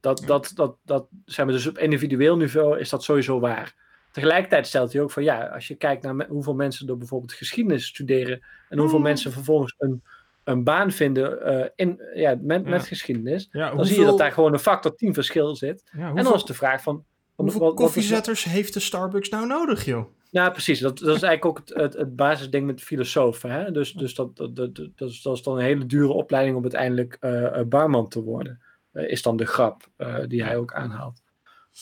Dat, 0.00 0.20
Ja. 0.20 0.26
dat, 0.26 0.52
dat, 0.54 0.76
dat, 0.84 1.06
zeg 1.24 1.44
maar, 1.44 1.54
dus 1.54 1.66
op 1.66 1.78
individueel 1.78 2.36
niveau 2.36 2.78
is 2.78 2.88
dat 2.90 3.04
sowieso 3.04 3.40
waar. 3.40 3.74
Tegelijkertijd 4.12 4.66
stelt 4.66 4.92
hij 4.92 5.02
ook 5.02 5.10
van 5.10 5.22
ja, 5.22 5.46
als 5.46 5.68
je 5.68 5.74
kijkt 5.74 6.02
naar 6.02 6.26
hoeveel 6.28 6.54
mensen 6.54 6.86
door 6.86 6.96
bijvoorbeeld 6.98 7.32
geschiedenis 7.32 7.86
studeren 7.86 8.42
en 8.68 8.78
hoeveel 8.78 8.98
Mm. 8.98 9.04
mensen 9.04 9.32
vervolgens 9.32 9.74
een, 9.78 10.02
een 10.46 10.64
baan 10.64 10.90
vinden 10.90 11.42
eh, 11.42 11.68
in, 11.74 12.00
ja, 12.14 12.36
met, 12.40 12.62
Ja. 12.64 12.70
met 12.70 12.86
geschiedenis, 12.86 13.48
Ja, 13.52 13.74
dan 13.74 13.84
zie 13.84 13.98
je 13.98 14.04
dat 14.04 14.18
daar 14.18 14.32
gewoon 14.32 14.52
een 14.52 14.58
factor 14.58 14.96
10 14.96 15.14
verschil 15.14 15.56
zit. 15.56 15.90
En 15.98 16.14
dan 16.24 16.34
is 16.34 16.44
de 16.44 16.54
vraag 16.54 16.82
van. 16.82 17.04
hoeveel 17.34 17.60
wat- 17.60 17.68
wat 17.68 17.78
is 17.78 17.84
koffiezetters 17.84 18.44
heeft 18.44 18.74
de 18.74 18.80
Starbucks 18.80 19.28
nou 19.28 19.46
nodig, 19.46 19.84
joh? 19.84 20.06
Ja, 20.30 20.50
precies. 20.50 20.80
Dat, 20.80 20.98
dat 20.98 21.16
is 21.16 21.22
eigenlijk 21.22 21.44
ook 21.44 21.58
het, 21.58 21.74
het, 21.82 21.94
het 21.94 22.16
basisding 22.16 22.66
met 22.66 22.80
filosofen. 22.82 23.50
Hè? 23.50 23.70
Dus, 23.72 23.92
dus 23.92 24.14
dat, 24.14 24.36
dat, 24.36 24.56
dat, 24.56 24.74
dat, 24.74 25.08
is, 25.08 25.22
dat 25.22 25.36
is 25.36 25.42
dan 25.42 25.56
een 25.56 25.64
hele 25.64 25.86
dure 25.86 26.12
opleiding 26.12 26.56
om 26.56 26.62
uiteindelijk 26.62 27.16
eh, 27.20 27.60
barman 27.66 28.08
te 28.08 28.22
worden. 28.22 28.60
Eh, 28.92 29.10
is 29.10 29.22
dan 29.22 29.36
de 29.36 29.46
grap 29.46 29.82
die 30.28 30.44
hij 30.44 30.56
ook 30.56 30.72
aanhaalt. 30.74 31.22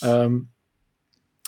Ehm, 0.00 0.38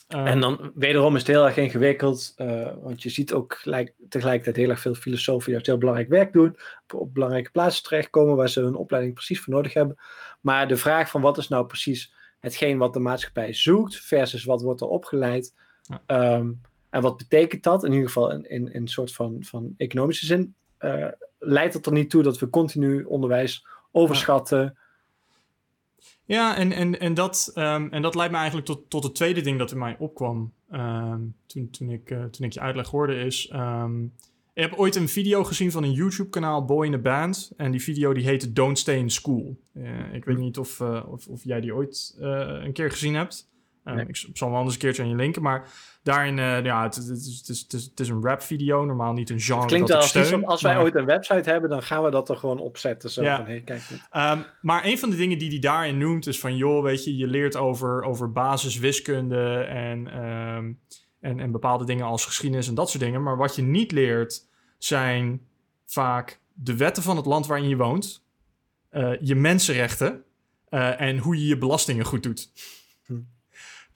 Eh, 0.06 0.26
En 0.26 0.40
dan 0.40 0.72
wederom 0.74 1.14
is 1.14 1.20
het 1.20 1.30
heel 1.30 1.44
erg 1.44 1.56
ingewikkeld, 1.56 2.32
eh, 2.36 2.72
want 2.82 3.02
je 3.02 3.08
ziet 3.08 3.32
ook 3.32 3.54
gelijk, 3.54 3.94
tegelijkertijd 4.08 4.56
heel 4.56 4.70
erg 4.70 4.80
veel 4.80 4.94
filosofen 4.94 5.52
die 5.52 5.60
heel 5.62 5.78
belangrijk 5.78 6.08
werk 6.08 6.32
doen, 6.32 6.56
op, 6.82 7.00
op 7.00 7.14
belangrijke 7.14 7.50
plaatsen 7.50 7.82
terechtkomen 7.82 8.36
waar 8.36 8.48
ze 8.48 8.60
hun 8.60 8.74
opleiding 8.74 9.14
precies 9.14 9.40
voor 9.40 9.54
nodig 9.54 9.74
hebben. 9.74 9.96
Maar 10.40 10.68
de 10.68 10.76
vraag 10.76 11.10
van 11.10 11.20
wat 11.20 11.38
is 11.38 11.48
nou 11.48 11.66
precies 11.66 12.14
hetgeen 12.40 12.78
wat 12.78 12.92
de 12.92 13.00
maatschappij 13.00 13.52
zoekt 13.52 13.96
versus 13.96 14.44
wat 14.44 14.62
wordt 14.62 14.80
er 14.80 14.88
opgeleid 14.88 15.54
Ja. 15.82 16.02
Ehm, 16.06 16.52
en 16.90 17.02
wat 17.02 17.16
betekent 17.16 17.62
dat, 17.62 17.84
in 17.84 17.92
ieder 17.92 18.06
geval 18.06 18.30
in, 18.32 18.50
in, 18.50 18.72
in 18.72 18.80
een 18.80 18.88
soort 18.88 19.14
van, 19.14 19.36
van 19.40 19.74
economische 19.76 20.26
zin, 20.26 20.54
eh, 20.78 21.06
leidt 21.38 21.74
het 21.74 21.86
er 21.86 21.92
niet 21.92 22.10
toe 22.10 22.22
dat 22.22 22.38
we 22.38 22.50
continu 22.50 23.02
onderwijs 23.04 23.66
overschatten. 23.92 24.60
Ja, 24.62 24.74
en, 26.26 26.72
en, 26.72 27.00
en, 27.00 27.14
dat, 27.14 27.50
ehm, 27.54 27.88
en 27.90 28.02
dat 28.02 28.14
leidt 28.14 28.32
me 28.32 28.38
eigenlijk 28.38 28.66
tot, 28.66 28.90
tot 28.90 29.02
het 29.02 29.14
tweede 29.14 29.40
ding 29.40 29.58
dat 29.58 29.70
in 29.70 29.78
mij 29.78 29.96
opkwam 29.98 30.52
ehm, 30.70 31.20
toen, 31.46 31.70
toen, 31.70 31.90
ik, 31.90 32.10
eh, 32.10 32.24
toen 32.24 32.46
ik 32.46 32.52
je 32.52 32.60
uitleg 32.60 32.88
hoorde 32.88 33.14
is... 33.14 33.48
ehm, 33.48 34.04
ik 34.54 34.62
heb 34.62 34.74
ooit 34.74 34.96
een 34.96 35.08
video 35.08 35.44
gezien 35.44 35.70
van 35.70 35.82
een 35.82 35.92
YouTube-kanaal, 35.92 36.64
Boy 36.64 36.86
in 36.86 36.94
a 36.94 36.98
Band. 36.98 37.52
En 37.56 37.70
die 37.70 37.82
video 37.82 38.12
die 38.14 38.24
heette 38.24 38.52
Don't 38.52 38.78
Stay 38.78 38.96
in 38.96 39.10
School. 39.10 39.56
Eh, 39.72 40.14
ik 40.14 40.24
weet 40.24 40.38
niet 40.38 40.58
of, 40.58 40.80
eh, 40.80 41.02
of, 41.08 41.26
of 41.26 41.44
jij 41.44 41.60
die 41.60 41.74
ooit 41.74 42.16
een 42.18 42.72
keer 42.72 42.90
gezien 42.90 43.14
hebt. 43.14 43.48
Eh, 43.87 43.94
Nee. 43.94 44.07
Ik 44.07 44.16
zal 44.33 44.49
wel 44.49 44.57
anders 44.57 44.75
een 44.75 44.81
keertje 44.81 45.03
aan 45.03 45.09
je 45.09 45.14
linken. 45.14 45.42
Maar 45.42 45.68
daarin, 46.03 46.38
eh, 46.38 46.64
ja, 46.64 46.83
het, 46.83 46.94
het, 46.94 47.05
is, 47.09 47.37
het, 47.38 47.49
is, 47.49 47.61
het, 47.61 47.72
is, 47.72 47.85
het 47.85 48.01
is 48.01 48.09
een 48.09 48.22
rap-video. 48.22 48.85
Normaal 48.85 49.12
niet 49.12 49.31
een 49.31 49.40
genre 49.40 49.61
Het 49.61 49.68
klinkt 49.68 49.88
wel 49.88 49.99
als 49.99 50.09
steun. 50.09 50.40
wij 50.40 50.75
maar- 50.75 50.83
ooit 50.83 50.94
een 50.94 51.05
website 51.05 51.51
hebben, 51.51 51.70
dan 51.70 51.83
gaan 51.83 52.03
we 52.03 52.11
dat 52.11 52.29
er 52.29 52.37
gewoon 52.37 52.59
opzetten. 52.59 53.11
Zo 53.11 53.22
Ja. 53.22 53.37
van, 53.37 53.44
hey, 53.46 53.61
kijk. 53.61 53.83
Ehm, 54.11 54.38
maar 54.61 54.85
een 54.85 54.99
van 54.99 55.11
de 55.11 55.16
dingen 55.16 55.38
die 55.38 55.49
hij 55.49 55.59
daarin 55.59 55.99
noemt 55.99 56.27
is 56.27 56.40
van... 56.40 56.57
joh, 56.57 56.83
weet 56.83 57.05
je, 57.05 57.16
je 57.16 57.27
leert 57.27 57.57
over, 57.57 58.03
over 58.03 58.33
basiswiskunde 58.33 59.59
en, 59.68 60.09
ehm, 60.11 60.72
en, 61.20 61.40
en 61.40 61.51
bepaalde 61.51 61.85
dingen 61.85 62.05
als 62.07 62.25
geschiedenis 62.25 62.68
en 62.68 62.75
dat 62.75 62.90
soort 62.90 63.03
dingen. 63.03 63.22
Maar 63.22 63.37
wat 63.37 63.57
je 63.57 63.62
niet 63.62 63.92
leert 63.92 64.46
zijn 64.79 65.40
vaak 65.87 66.40
de 66.53 66.77
wetten 66.77 67.03
van 67.03 67.16
het 67.16 67.27
land 67.27 67.46
waarin 67.46 67.68
je 67.68 67.77
woont... 67.77 68.25
eh, 68.88 69.12
je 69.20 69.35
mensenrechten 69.35 70.22
eh, 70.68 71.01
en 71.01 71.18
hoe 71.18 71.37
je 71.37 71.46
je 71.46 71.59
belastingen 71.59 72.05
goed 72.05 72.22
doet. 72.22 72.51
Hm. 73.07 73.14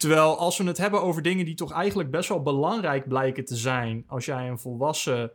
Terwijl 0.01 0.39
als 0.39 0.59
we 0.59 0.65
het 0.65 0.79
hebben 0.79 1.03
over 1.03 1.23
dingen 1.23 1.45
die 1.45 1.55
toch 1.55 1.73
eigenlijk 1.73 2.11
best 2.11 2.29
wel 2.29 2.43
belangrijk 2.43 3.09
blijken 3.09 3.45
te 3.45 3.57
zijn... 3.57 4.05
als 4.07 4.25
jij 4.25 4.49
een 4.49 4.59
volwassen 4.59 5.31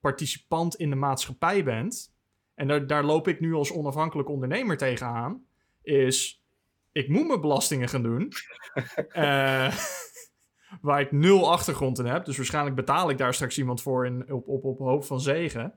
participant 0.00 0.74
in 0.74 0.90
de 0.90 0.96
maatschappij 0.96 1.64
bent... 1.64 2.12
en 2.54 2.68
daar, 2.68 2.86
daar 2.86 3.04
loop 3.04 3.28
ik 3.28 3.40
nu 3.40 3.54
als 3.54 3.72
onafhankelijk 3.72 4.28
ondernemer 4.28 4.76
tegenaan... 4.76 5.44
is 5.82 6.42
ik 6.92 7.08
moet 7.08 7.26
mijn 7.26 7.40
belastingen 7.40 7.88
gaan 7.88 8.02
doen... 8.02 8.32
eh, 9.12 9.74
waar 10.80 11.00
ik 11.00 11.12
nul 11.12 11.50
achtergrond 11.50 11.98
in 11.98 12.06
heb. 12.06 12.24
Dus 12.24 12.36
waarschijnlijk 12.36 12.76
betaal 12.76 13.10
ik 13.10 13.18
daar 13.18 13.34
straks 13.34 13.58
iemand 13.58 13.82
voor 13.82 14.06
in, 14.06 14.32
op, 14.32 14.48
op, 14.48 14.64
op 14.64 14.78
hoop 14.78 15.04
van 15.04 15.20
zegen. 15.20 15.72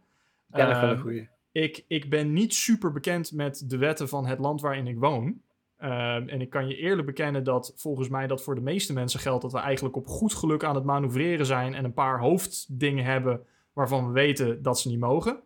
Ja, 0.54 0.65
dat 0.65 0.75
is 0.75 0.82
wel 0.82 0.89
een 0.89 1.17
Ehm, 1.17 1.25
ik, 1.52 1.86
ik 1.88 2.10
ben 2.10 2.34
niet 2.34 2.54
super 2.54 2.91
bekend 2.91 3.32
met 3.32 3.63
de 3.67 3.78
wetten 3.78 4.10
van 4.10 4.25
het 4.25 4.39
land 4.39 4.62
waarin 4.62 4.88
ik 4.88 4.99
woon. 4.99 5.41
Ehm, 5.80 6.28
en 6.28 6.42
ik 6.42 6.50
kan 6.50 6.68
je 6.68 6.76
eerlijk 6.76 7.08
bekennen 7.08 7.44
dat 7.44 7.74
volgens 7.76 8.10
mij 8.10 8.28
dat 8.28 8.44
voor 8.44 8.56
de 8.56 8.62
meeste 8.62 8.94
mensen 8.94 9.20
geldt 9.20 9.42
dat 9.42 9.52
we 9.52 9.58
eigenlijk 9.58 9.96
op 9.96 10.08
goed 10.08 10.34
geluk 10.34 10.63
aan 10.63 10.76
het 10.76 10.84
manoeuvreren 10.84 11.46
zijn 11.46 11.74
en 11.74 11.86
een 11.86 11.94
paar 11.94 12.20
hoofddingen 12.20 13.06
hebben 13.06 13.42
waarvan 13.74 14.08
we 14.08 14.12
weten 14.12 14.62
dat 14.62 14.80
ze 14.80 14.88
niet 14.88 15.00
mogen. 15.00 15.44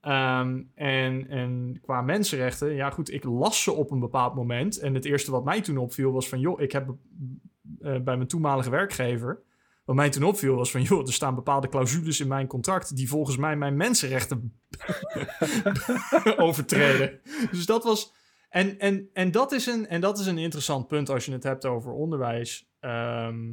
Ehm, 0.00 0.62
en, 0.74 1.28
en 1.28 1.78
qua 1.82 2.02
mensenrechten, 2.02 2.74
ja 2.74 2.90
goed, 2.90 3.12
ik 3.12 3.24
las 3.24 3.62
ze 3.62 3.72
op 3.72 3.90
een 3.90 4.00
bepaald 4.00 4.34
moment. 4.34 4.78
En 4.78 4.94
het 4.94 5.04
eerste 5.04 5.30
wat 5.30 5.44
mij 5.44 5.60
toen 5.60 5.78
opviel 5.78 6.12
was 6.12 6.28
van, 6.28 6.40
joh, 6.40 6.60
ik 6.60 6.72
heb 6.72 6.88
eh, 6.88 8.00
bij 8.00 8.16
mijn 8.16 8.26
toenmalige 8.26 8.70
werkgever 8.70 9.42
wat 9.84 9.96
mij 9.96 10.10
toen 10.10 10.22
opviel 10.22 10.54
was 10.54 10.70
van, 10.70 10.82
joh, 10.82 11.06
er 11.06 11.12
staan 11.12 11.34
bepaalde 11.34 11.68
clausules 11.68 12.20
in 12.20 12.28
mijn 12.28 12.46
contract 12.46 12.96
die 12.96 13.08
volgens 13.08 13.36
mij 13.36 13.56
mijn 13.56 13.76
mensenrechten 13.76 14.60
overtreden. 16.36 17.20
Dus 17.50 17.66
dat 17.66 17.84
was. 17.84 18.16
En, 18.48 18.78
en, 18.78 19.08
en, 19.12 19.30
dat 19.30 19.52
is 19.52 19.66
een, 19.66 19.86
en 19.86 20.00
dat 20.00 20.18
is 20.18 20.26
een 20.26 20.38
interessant 20.38 20.88
punt 20.88 21.08
als 21.08 21.24
je 21.24 21.32
het 21.32 21.42
hebt 21.42 21.66
over 21.66 21.92
onderwijs. 21.92 22.68
Ehm, 22.80 23.52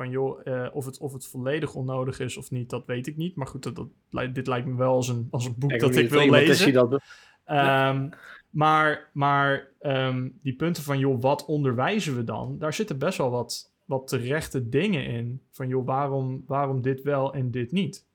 van 0.00 0.10
joh, 0.10 0.40
uh, 0.44 0.68
of, 0.72 0.84
het, 0.84 0.98
of 0.98 1.12
het 1.12 1.26
volledig 1.26 1.74
onnodig 1.74 2.20
is 2.20 2.36
of 2.36 2.50
niet, 2.50 2.70
dat 2.70 2.86
weet 2.86 3.06
ik 3.06 3.16
niet. 3.16 3.36
Maar 3.36 3.46
goed, 3.46 3.62
dat, 3.62 3.76
dat, 4.10 4.34
dit 4.34 4.46
lijkt 4.46 4.66
me 4.66 4.76
wel 4.76 4.94
als 4.94 5.08
een, 5.08 5.28
als 5.30 5.44
een 5.44 5.54
boek 5.58 5.78
dat 5.78 5.96
ik 5.96 6.10
wil 6.10 6.30
lezen. 6.30 6.72
Dat... 6.72 7.02
Um, 7.46 8.10
maar 8.50 9.10
maar 9.12 9.68
um, 9.80 10.38
die 10.42 10.56
punten 10.56 10.82
van 10.82 10.98
joh, 10.98 11.20
wat 11.20 11.44
onderwijzen 11.44 12.16
we 12.16 12.24
dan? 12.24 12.58
Daar 12.58 12.74
zitten 12.74 12.98
best 12.98 13.18
wel 13.18 13.30
wat, 13.30 13.72
wat 13.84 14.08
terechte 14.08 14.68
dingen 14.68 15.04
in. 15.04 15.42
Van 15.50 15.68
joh, 15.68 15.86
waarom, 15.86 16.44
waarom 16.46 16.82
dit 16.82 17.02
wel 17.02 17.34
en 17.34 17.50
dit 17.50 17.72
niet? 17.72 18.06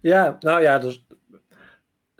Ja, 0.00 0.36
nou 0.40 0.62
ja, 0.62 0.78
dus, 0.78 1.06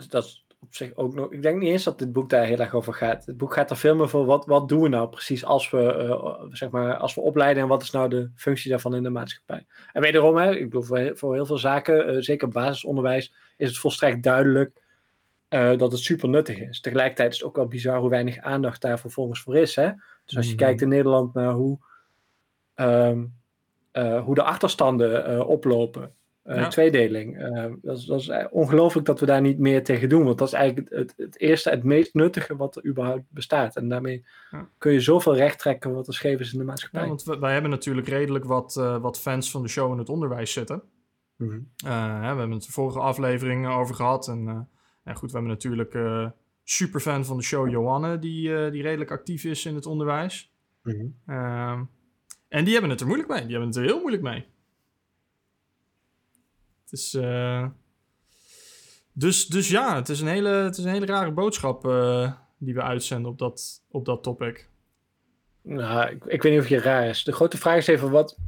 dat 0.09 0.25
is 0.25 0.43
zich 0.77 0.95
ook 0.95 1.15
nog. 1.15 1.33
Ik 1.33 1.43
denk 1.43 1.61
niet 1.61 1.71
eens 1.71 1.85
dat 1.85 1.99
dit 1.99 2.13
boek 2.13 2.31
daar 2.31 2.45
heel 2.45 2.59
erg 2.59 2.75
over 2.75 2.95
gaat. 2.95 3.27
Het 3.27 3.37
boek 3.37 3.55
gaat 3.55 3.71
er 3.71 3.77
veel 3.77 3.95
meer 3.97 4.09
voor 4.09 4.25
wat, 4.25 4.47
wat 4.47 4.69
doen 4.69 4.83
we 4.83 4.89
nou 4.89 5.09
precies 5.09 5.45
als 5.45 5.71
we, 5.71 6.07
uh, 6.09 6.45
zeg 6.51 6.71
maar, 6.71 6.97
als 6.97 7.15
we 7.15 7.21
opleiden 7.21 7.63
en 7.63 7.69
wat 7.69 7.83
is 7.83 7.91
nou 7.91 8.09
de 8.09 8.31
functie 8.35 8.71
daarvan 8.71 8.95
in 8.95 9.03
de 9.03 9.11
maatschappij. 9.11 9.67
En 9.93 10.03
wederom, 10.03 10.37
hè, 10.37 10.55
ik 10.55 10.65
bedoel, 10.65 10.83
voor, 10.83 11.11
voor 11.15 11.35
heel 11.35 11.47
veel 11.47 11.59
zaken, 11.59 12.15
uh, 12.15 12.21
zeker 12.21 12.49
basisonderwijs, 12.49 13.35
is 13.57 13.69
het 13.69 13.79
volstrekt 13.79 14.23
duidelijk 14.23 14.83
uh, 15.49 15.79
dat 15.79 15.93
het 15.93 16.01
super 16.01 16.29
nuttig 16.29 16.59
is. 16.59 16.81
Tegelijkertijd 16.81 17.33
is 17.33 17.39
het 17.39 17.47
ook 17.47 17.57
wel 17.57 17.69
bizar 17.69 17.99
hoe 17.99 18.11
weinig 18.11 18.39
aandacht 18.39 18.81
daar 18.81 18.99
vervolgens 18.99 19.41
voor 19.41 19.57
is. 19.57 19.77
Hè? 19.77 19.91
Dus 20.25 20.37
als 20.37 20.47
je 20.47 20.55
mhm. 20.55 20.65
kijkt 20.65 20.81
in 20.81 20.89
Nederland 20.89 21.35
naar 21.35 21.53
hoe, 21.53 21.79
um, 22.75 23.35
hoe 24.25 24.35
de 24.35 24.43
achterstanden 24.43 25.47
oplopen 25.47 26.15
uh, 26.44 26.57
ja. 26.57 26.68
tweedeling. 26.68 27.40
Uh, 27.40 27.72
dat, 27.83 27.98
is, 27.98 28.04
dat 28.04 28.20
is 28.20 28.30
ongelooflijk 28.50 29.07
dat 29.07 29.20
we 29.20 29.26
daar 29.26 29.40
niet 29.40 29.59
meer 29.59 29.85
tegen 29.85 30.09
doen. 30.09 30.24
Want 30.24 30.38
dat 30.38 30.48
is 30.48 30.54
eigenlijk 30.54 30.90
het, 30.90 31.14
het 31.16 31.40
eerste, 31.40 31.70
het 31.70 31.83
meest 31.83 32.14
nuttige 32.14 32.57
wat 32.57 32.76
er 32.76 32.87
überhaupt 32.87 33.24
bestaat. 33.28 33.76
En 33.76 33.88
daarmee 33.88 34.24
ja. 34.50 34.68
kun 34.78 34.92
je 34.92 35.00
zoveel 35.00 35.37
recht 35.37 35.59
trekken 35.59 35.94
wat 35.94 36.07
er 36.07 36.14
scheef 36.14 36.40
is 36.40 36.52
in 36.52 36.59
de 36.59 36.64
maatschappij. 36.64 37.02
Ja, 37.02 37.09
want 37.09 37.22
wij 37.22 37.52
hebben 37.52 37.70
natuurlijk 37.70 38.09
redelijk 38.09 38.44
wat, 38.44 38.76
uh, 38.78 38.98
wat 38.98 39.20
fans 39.20 39.50
van 39.50 39.62
de 39.62 39.68
show 39.68 39.92
in 39.92 39.98
het 39.98 40.09
onderwijs 40.09 40.52
zitten. 40.52 40.83
Mm 41.37 41.48
-hmm. 41.48 41.68
we 42.20 42.26
hebben 42.26 42.50
het 42.50 42.62
de 42.62 42.72
vorige 42.72 42.98
aflevering 42.98 43.68
over 43.68 43.94
gehad. 43.94 44.28
En 44.28 44.68
goed, 45.04 45.30
we 45.30 45.37
hebben 45.38 45.52
natuurlijk 45.52 45.96
super 46.64 47.00
fan 47.00 47.24
van 47.24 47.37
de 47.37 47.42
show 47.42 47.70
Johanne, 47.70 48.18
die, 48.18 48.70
die 48.70 48.83
redelijk 48.83 49.11
actief 49.11 49.44
is 49.44 49.66
in 49.66 49.74
het 49.74 49.87
onderwijs. 49.87 50.52
Mm 50.83 51.14
-hmm. 51.26 51.88
en 52.48 52.64
die 52.64 52.72
hebben 52.72 52.90
het 52.90 53.00
er 53.00 53.07
moeilijk 53.07 53.30
mee. 53.30 53.40
Die 53.40 53.50
hebben 53.50 53.68
het 53.68 53.76
er 53.76 53.85
heel 53.85 54.00
moeilijk 54.00 54.22
mee. 54.22 54.46
Dus, 56.94 57.14
uh, 57.14 57.66
dus, 59.12 59.46
dus 59.46 59.68
ja, 59.68 59.96
het 59.96 60.09
is 60.09 60.20
een 60.20 60.26
hele, 60.26 60.48
het 60.48 60.76
is 60.76 60.85
een 60.85 60.90
hele 60.90 61.07
rare 61.07 61.30
boodschap 61.30 61.87
uh, 61.87 62.33
die 62.59 62.74
we 62.74 62.83
uitzenden 62.83 63.30
op 63.30 63.38
dat, 63.38 63.83
op 63.90 64.04
dat 64.04 64.22
topic. 64.22 64.68
Nou, 65.62 66.11
ik, 66.11 66.24
ik 66.24 66.42
weet 66.42 66.52
niet 66.52 66.61
of 66.61 66.68
je 66.68 66.80
raar 66.80 67.09
is. 67.09 67.24
De 67.24 67.33
grote 67.33 67.57
vraag 67.57 67.76
is 67.76 67.87
even, 67.87 68.11
wat, 68.11 68.38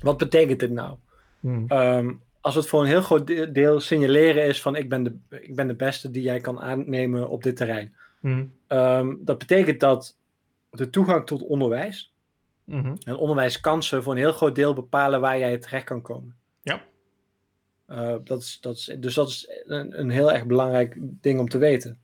wat 0.00 0.16
betekent 0.16 0.60
dit 0.60 0.70
nou? 0.70 0.96
Hmm. 1.40 1.66
Um, 1.68 2.22
als 2.40 2.54
het 2.54 2.66
voor 2.66 2.80
een 2.80 2.86
heel 2.86 3.02
groot 3.02 3.54
deel 3.54 3.80
signaleren 3.80 4.44
is 4.44 4.62
van 4.62 4.76
ik 4.76 4.88
ben 4.88 5.02
de, 5.02 5.16
ik 5.28 5.56
ben 5.56 5.66
de 5.66 5.74
beste 5.74 6.10
die 6.10 6.22
jij 6.22 6.40
kan 6.40 6.60
aannemen 6.60 7.28
op 7.28 7.42
dit 7.42 7.56
terrein. 7.56 7.94
Hmm. 8.20 8.52
Um, 8.68 9.20
dat 9.24 9.38
betekent 9.38 9.80
dat 9.80 10.16
de 10.70 10.90
toegang 10.90 11.26
tot 11.26 11.42
onderwijs 11.42 12.12
mm 12.64 12.82
-hmm. 12.82 12.96
en 13.04 13.16
onderwijskansen 13.16 14.02
voor 14.02 14.12
een 14.12 14.18
heel 14.18 14.32
groot 14.32 14.54
deel 14.54 14.74
bepalen 14.74 15.20
waar 15.20 15.38
jij 15.38 15.58
terecht 15.58 15.84
kan 15.84 16.02
komen. 16.02 16.36
Ja. 16.62 16.90
Uh, 17.92 18.14
dat 18.24 18.40
is, 18.40 18.58
dat 18.60 18.76
is, 18.76 18.96
dus 18.98 19.14
dat 19.14 19.28
is 19.28 19.62
een, 19.64 20.00
een, 20.00 20.10
heel 20.10 20.32
erg 20.32 20.46
belangrijk 20.46 20.96
ding 21.00 21.40
om 21.40 21.48
te 21.48 21.58
weten. 21.58 21.98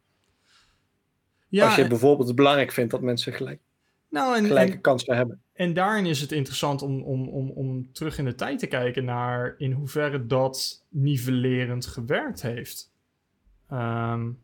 Ja, 1.48 1.66
Als 1.66 1.76
je 1.76 1.86
bijvoorbeeld 1.86 2.26
het 2.26 2.36
belangrijk 2.36 2.72
vindt 2.72 2.90
dat 2.90 3.00
mensen 3.00 3.32
gelijk, 3.32 3.60
nou, 4.08 4.36
en, 4.36 4.44
gelijke 4.44 4.72
en, 4.72 4.80
kansen 4.80 5.16
hebben. 5.16 5.42
En 5.52 5.74
daarin 5.74 6.06
is 6.06 6.20
het 6.20 6.32
interessant 6.32 6.82
om, 6.82 7.02
om, 7.02 7.28
om, 7.28 7.50
om 7.50 7.92
terug 7.92 8.18
in 8.18 8.24
de 8.24 8.34
tijd 8.34 8.58
te 8.58 8.66
kijken 8.66 9.04
naar 9.04 9.54
in 9.58 9.72
hoeverre 9.72 10.26
dat 10.26 10.84
nivellerend 10.88 11.86
gewerkt 11.86 12.42
heeft. 12.42 12.92
Um, 13.72 14.38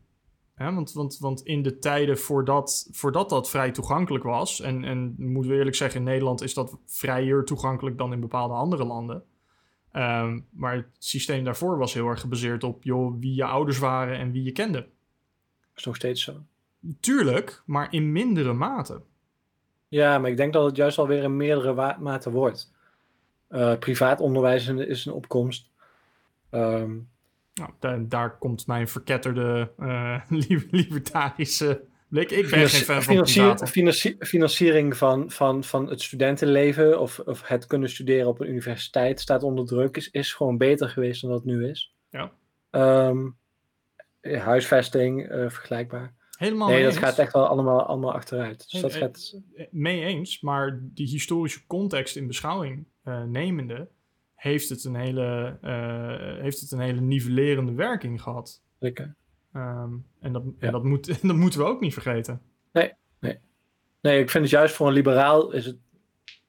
ja, 0.57 0.73
want, 0.73 0.93
want, 0.93 1.17
want 1.17 1.41
in 1.41 1.61
de 1.61 1.79
tijden 1.79 2.17
voordat, 2.17 2.87
voordat 2.91 3.29
dat 3.29 3.49
vrij 3.49 3.71
toegankelijk 3.71 4.23
was, 4.23 4.61
en, 4.61 4.83
en 4.83 5.15
moeten 5.17 5.51
we 5.51 5.57
eerlijk 5.57 5.75
zeggen, 5.75 5.99
in 5.99 6.05
Nederland 6.05 6.41
is 6.41 6.53
dat 6.53 6.77
vrijer 6.85 7.45
toegankelijk 7.45 7.97
dan 7.97 8.13
in 8.13 8.19
bepaalde 8.19 8.53
andere 8.53 8.85
landen. 8.85 9.23
Um, 9.97 10.45
maar 10.49 10.75
het 10.75 10.87
systeem 10.97 11.43
daarvoor 11.43 11.77
was 11.77 11.93
heel 11.93 12.07
erg 12.07 12.19
gebaseerd 12.19 12.63
op 12.63 12.83
joh, 12.83 13.19
wie 13.19 13.35
je 13.35 13.45
ouders 13.45 13.77
waren 13.77 14.17
en 14.17 14.31
wie 14.31 14.43
je 14.43 14.51
kende. 14.51 14.79
Dat 14.79 14.89
is 15.75 15.83
nog 15.83 15.95
steeds 15.95 16.23
zo. 16.23 16.33
Tuurlijk, 16.99 17.63
maar 17.65 17.87
in 17.93 18.11
mindere 18.11 18.53
mate. 18.53 19.01
Ja, 19.87 20.17
maar 20.17 20.29
ik 20.29 20.37
denk 20.37 20.53
dat 20.53 20.65
het 20.65 20.75
juist 20.75 20.97
alweer 20.97 21.23
in 21.23 21.37
meerdere 21.37 21.95
mate 21.99 22.31
wordt. 22.31 22.73
Uh, 23.49 23.77
privaat 23.77 24.19
onderwijs 24.19 24.67
is 24.67 25.05
een 25.05 25.13
opkomst. 25.13 25.69
Um, 26.51 27.09
nou, 27.53 28.07
daar, 28.07 28.37
komt 28.37 28.67
mijn 28.67 28.87
verketterde 28.87 29.71
uh, 29.79 30.21
libertarische 30.71 31.83
ik, 32.11 32.31
ik 32.31 32.49
ben 32.49 32.69
geen 32.69 32.69
fan 32.69 33.03
van 33.03 33.67
financier, 33.67 34.15
Financiering 34.19 34.97
van, 34.97 35.31
van, 35.31 35.63
van 35.63 35.89
het 35.89 36.01
studentenleven 36.01 36.99
of, 36.99 37.19
of 37.19 37.47
het 37.47 37.65
kunnen 37.65 37.89
studeren 37.89 38.27
op 38.27 38.39
een 38.39 38.49
universiteit 38.49 39.19
staat 39.19 39.43
onder 39.43 39.65
druk, 39.65 39.97
is, 39.97 40.09
is 40.09 40.33
gewoon 40.33 40.57
beter 40.57 40.89
geweest 40.89 41.21
dan 41.21 41.29
dat 41.29 41.39
het 41.39 41.47
nu 41.47 41.69
is. 41.69 41.93
Ja. 42.09 42.31
Um, 43.07 43.37
huisvesting, 44.21 45.31
uh, 45.31 45.49
vergelijkbaar. 45.49 46.13
Helemaal 46.37 46.67
nee, 46.67 46.83
dat 46.83 46.97
gaat 46.97 47.19
echt 47.19 47.33
wel 47.33 47.47
allemaal, 47.47 47.85
allemaal 47.85 48.13
achteruit. 48.13 48.71
Dus 48.71 48.81
dat 48.81 48.93
eh, 48.93 48.99
gaat... 48.99 49.41
Mee 49.71 50.01
eens, 50.01 50.41
maar 50.41 50.79
die 50.81 51.07
historische 51.07 51.65
context 51.67 52.15
in 52.15 52.27
beschouwing 52.27 52.85
uh, 53.03 53.23
nemende, 53.23 53.87
heeft 54.35 54.69
het, 54.69 54.83
een 54.83 54.95
hele, 54.95 55.57
uh, 55.63 56.41
heeft 56.41 56.59
het 56.59 56.71
een 56.71 56.79
hele 56.79 57.01
nivellerende 57.01 57.73
werking 57.73 58.21
gehad. 58.21 58.61
Zeker. 58.79 59.15
Um, 59.55 60.05
en 60.19 60.33
dat, 60.33 60.43
en 60.59 60.71
dat, 60.71 60.83
moet, 60.83 61.21
dat 61.27 61.35
moeten 61.35 61.59
we 61.59 61.65
ook 61.65 61.79
niet 61.79 61.93
vergeten. 61.93 62.41
Nee, 62.71 62.93
nee. 63.19 63.39
Nee, 64.01 64.19
ik 64.19 64.29
vind 64.29 64.43
het 64.43 64.53
juist 64.53 64.75
voor 64.75 64.87
een 64.87 64.93
liberaal 64.93 65.51
is 65.51 65.65
het. 65.65 65.77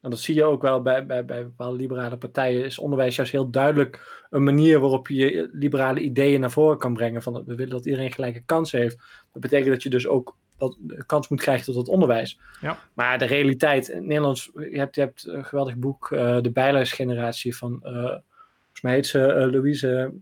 En 0.01 0.11
dat 0.13 0.21
zie 0.21 0.35
je 0.35 0.45
ook 0.45 0.63
wel 0.63 0.83
bij, 0.83 1.07
bij, 1.07 1.25
bij 1.25 1.43
bepaalde 1.43 1.77
liberale 1.77 2.17
partijen. 2.17 2.65
Is 2.65 2.79
onderwijs 2.79 3.17
juist 3.17 3.33
heel 3.33 3.51
duidelijk 3.51 4.25
een 4.31 4.45
manier 4.45 4.81
waarop 4.81 5.09
je 5.09 5.15
je 5.15 5.49
liberale 5.53 6.01
ideeën 6.01 6.41
naar 6.41 6.51
voren 6.51 6.79
kan 6.79 6.95
brengen. 6.95 7.23
Van 7.23 7.45
we 7.47 7.55
willen 7.55 7.73
dat 7.73 7.87
iedereen 7.87 8.13
gelijke 8.13 8.43
kansen 8.47 8.81
heeft. 8.81 8.97
Dat 9.33 9.43
betekent 9.43 9.71
dat 9.71 9.83
je 9.83 9.91
dus 9.91 10.07
ook 10.07 10.37
dat 10.59 10.77
kans 11.07 11.29
moet 11.29 11.41
krijgen 11.41 11.65
tot 11.65 11.75
het 11.75 11.89
onderwijs. 11.89 12.41
Ja. 12.61 12.79
Maar 12.95 13.19
de 13.19 13.25
realiteit, 13.25 13.89
in 13.89 14.07
Nederlands, 14.07 14.51
je 14.55 14.79
hebt, 14.79 14.95
je 14.95 15.01
hebt 15.01 15.27
een 15.27 15.45
geweldig 15.45 15.77
boek, 15.77 16.11
uh, 16.11 16.41
De 16.41 16.51
Bijlersgeneratie 16.51 17.57
van, 17.57 17.81
uh, 17.85 17.93
volgens 17.93 18.81
mij 18.83 18.95
heet 18.95 19.07
ze 19.07 19.19
uh, 19.19 19.53
Louise 19.53 20.13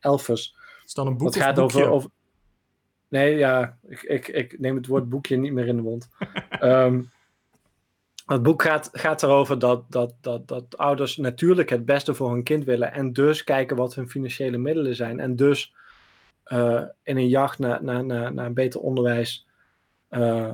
Elfers 0.00 0.56
is 0.90 0.96
dan 0.96 1.06
een 1.06 1.16
boek 1.16 1.34
Het 1.34 1.42
gaat 1.42 1.58
over, 1.58 1.90
over, 1.90 2.10
Nee, 3.08 3.36
ja, 3.36 3.78
ik, 3.88 4.02
ik, 4.02 4.28
ik 4.28 4.58
neem 4.58 4.76
het 4.76 4.86
woord 4.86 5.08
boekje 5.08 5.36
niet 5.36 5.52
meer 5.52 5.66
in 5.66 5.76
de 5.76 5.82
mond. 5.82 6.08
um, 6.62 7.10
het 8.26 8.42
boek 8.42 8.62
gaat, 8.62 8.88
gaat 8.92 9.22
erover 9.22 9.58
dat, 9.58 9.84
dat, 9.88 10.14
dat, 10.20 10.48
dat 10.48 10.78
ouders 10.78 11.16
natuurlijk 11.16 11.70
het 11.70 11.84
beste 11.84 12.14
voor 12.14 12.30
hun 12.30 12.42
kind 12.42 12.64
willen. 12.64 12.92
En 12.92 13.12
dus 13.12 13.44
kijken 13.44 13.76
wat 13.76 13.94
hun 13.94 14.08
financiële 14.08 14.58
middelen 14.58 14.96
zijn. 14.96 15.20
En 15.20 15.36
dus 15.36 15.74
uh, 16.46 16.82
in 17.02 17.16
een 17.16 17.28
jacht 17.28 17.58
naar, 17.58 17.84
naar, 17.84 18.32
naar, 18.32 18.52
beter 18.52 18.80
onderwijs. 18.80 19.46
Uh, 20.10 20.52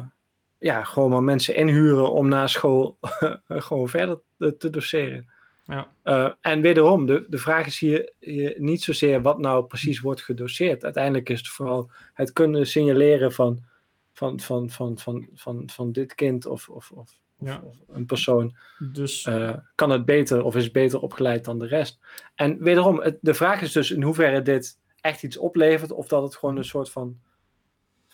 ja, 0.59 0.85
gewoon 0.85 1.11
maar 1.11 1.23
mensen 1.23 1.55
inhuren 1.55 2.13
om 2.13 2.29
na 2.29 2.47
school 2.47 2.99
gewoon 3.49 3.89
verder 3.89 4.21
te, 4.39 4.57
te 4.57 4.71
doseren. 4.71 5.29
Ja. 5.67 5.93
Uh, 6.05 6.31
en 6.41 6.61
wederom, 6.61 7.07
de, 7.07 7.25
de 7.29 7.39
vraag 7.39 7.67
is 7.67 7.79
hier, 7.79 8.13
hier, 8.19 8.55
niet 8.59 8.83
zozeer 8.83 9.23
wat 9.23 9.39
nou 9.39 9.65
precies 9.65 10.01
wordt 10.01 10.23
gedoseerd. 10.23 10.85
Uiteindelijk 10.85 11.29
is 11.29 11.39
het 11.39 11.49
vooral 11.49 11.91
het 12.15 12.33
kunnen 12.33 12.67
signaleren 12.67 13.33
van, 13.33 13.65
van, 14.13 14.41
van, 14.41 14.71
van, 14.71 14.99
van, 14.99 15.29
van, 15.35 15.71
van 15.73 15.93
dit 15.93 16.15
kind 16.15 16.47
of, 16.47 16.69
of, 16.69 16.91
of, 16.91 17.19
ja. 17.39 17.61
of 17.65 17.77
een 17.89 18.07
persoon. 18.07 18.57
Dus... 18.93 19.27
Uh, 19.27 19.57
kan 19.75 19.91
het 19.91 20.05
beter 20.05 20.45
of 20.45 20.57
is 20.57 20.71
beter 20.71 21.01
opgeleid 21.01 21.45
dan 21.45 21.59
de 21.59 21.67
rest. 21.67 21.99
En 22.35 22.63
wederom, 22.63 23.01
het, 23.01 23.19
de 23.21 23.35
vraag 23.35 23.63
is 23.63 23.73
dus 23.73 23.91
in 23.91 24.03
hoeverre 24.03 24.43
dit 24.43 24.79
echt 25.01 25.23
iets 25.23 25.37
oplevert 25.37 25.93
of 25.93 26.09
dat 26.09 26.23
het 26.23 26.37
gewoon 26.37 26.57
een 26.57 26.65
soort 26.65 26.91
van, 26.91 27.21
van 27.23 27.26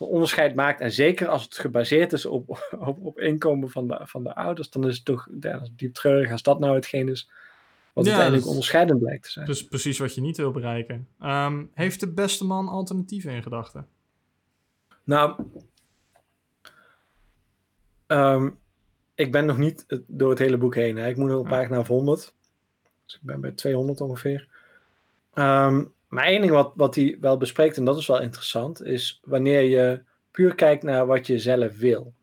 onderscheid 0.07 0.55
maakt. 0.55 0.81
En 0.81 0.93
zeker 0.93 1.29
als 1.29 1.43
het 1.43 1.59
gebaseerd 1.59 2.12
is 2.12 2.27
op, 2.27 2.49
op, 2.88 2.99
op 3.05 3.21
inkomen 3.21 3.71
van 3.71 3.88
de, 3.88 4.01
van 4.03 4.23
de 4.23 4.35
ouders, 4.35 4.71
dan 4.71 4.88
is 4.88 4.97
het 4.97 5.05
toch 5.05 5.29
ja, 5.41 5.62
diep 5.73 5.95
treurig 5.95 6.31
als 6.31 6.43
dat 6.43 6.61
nou 6.61 6.75
hetgeen 6.75 7.09
is 7.09 7.31
wat 7.93 8.05
ja, 8.05 8.11
uiteindelijk 8.11 8.49
onderscheidend 8.49 8.99
blijkt 8.99 9.25
te 9.25 9.31
zijn. 9.31 9.47
Dus 9.47 9.69
precies 9.69 9.99
wat 9.99 10.15
je 10.15 10.21
niet 10.21 10.37
wil 10.37 10.51
bereiken. 10.51 11.09
Um, 11.23 11.71
heeft 11.75 12.01
de 12.01 12.12
beste 12.12 12.45
man 12.45 12.69
alternatieven 12.69 13.33
in 13.33 13.43
gedachten? 13.43 13.87
Nou, 15.05 15.45
um, 18.07 18.59
ik 19.15 19.33
ben 19.33 19.47
nog 19.47 19.59
niet 19.59 19.87
door 20.07 20.31
het 20.31 20.38
hele 20.38 20.57
boek 20.57 20.75
heen. 20.75 20.97
Hè. 20.97 21.09
Ik 21.09 21.17
moet 21.17 21.29
nog 21.29 21.38
op 21.38 21.49
Ja. 21.49 21.51
pagina 21.51 21.79
of 21.79 21.88
100. 21.88 22.35
Dus 23.05 23.15
ik 23.15 23.21
ben 23.23 23.41
bij 23.41 23.53
200 23.53 24.01
ongeveer. 24.01 24.49
Ehm, 25.35 25.85
maar 26.12 26.25
één 26.25 26.40
ding 26.40 26.53
wat, 26.53 26.72
wat 26.77 26.94
hij 26.94 27.16
wel 27.20 27.37
bespreekt, 27.37 27.77
en 27.77 27.85
dat 27.85 27.96
is 27.96 28.07
wel 28.07 28.20
interessant, 28.20 28.85
is 28.85 29.20
wanneer 29.25 29.62
je 29.62 30.03
puur 30.31 30.55
kijkt 30.55 30.83
naar 30.83 31.07
wat 31.07 31.27
je 31.27 31.38
zelf 31.38 31.79
wil. 31.79 32.14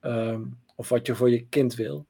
ehm, 0.00 0.42
of 0.74 0.88
wat 0.88 1.06
je 1.06 1.14
voor 1.14 1.30
je 1.30 1.46
kind 1.46 1.74
wil. 1.74 2.06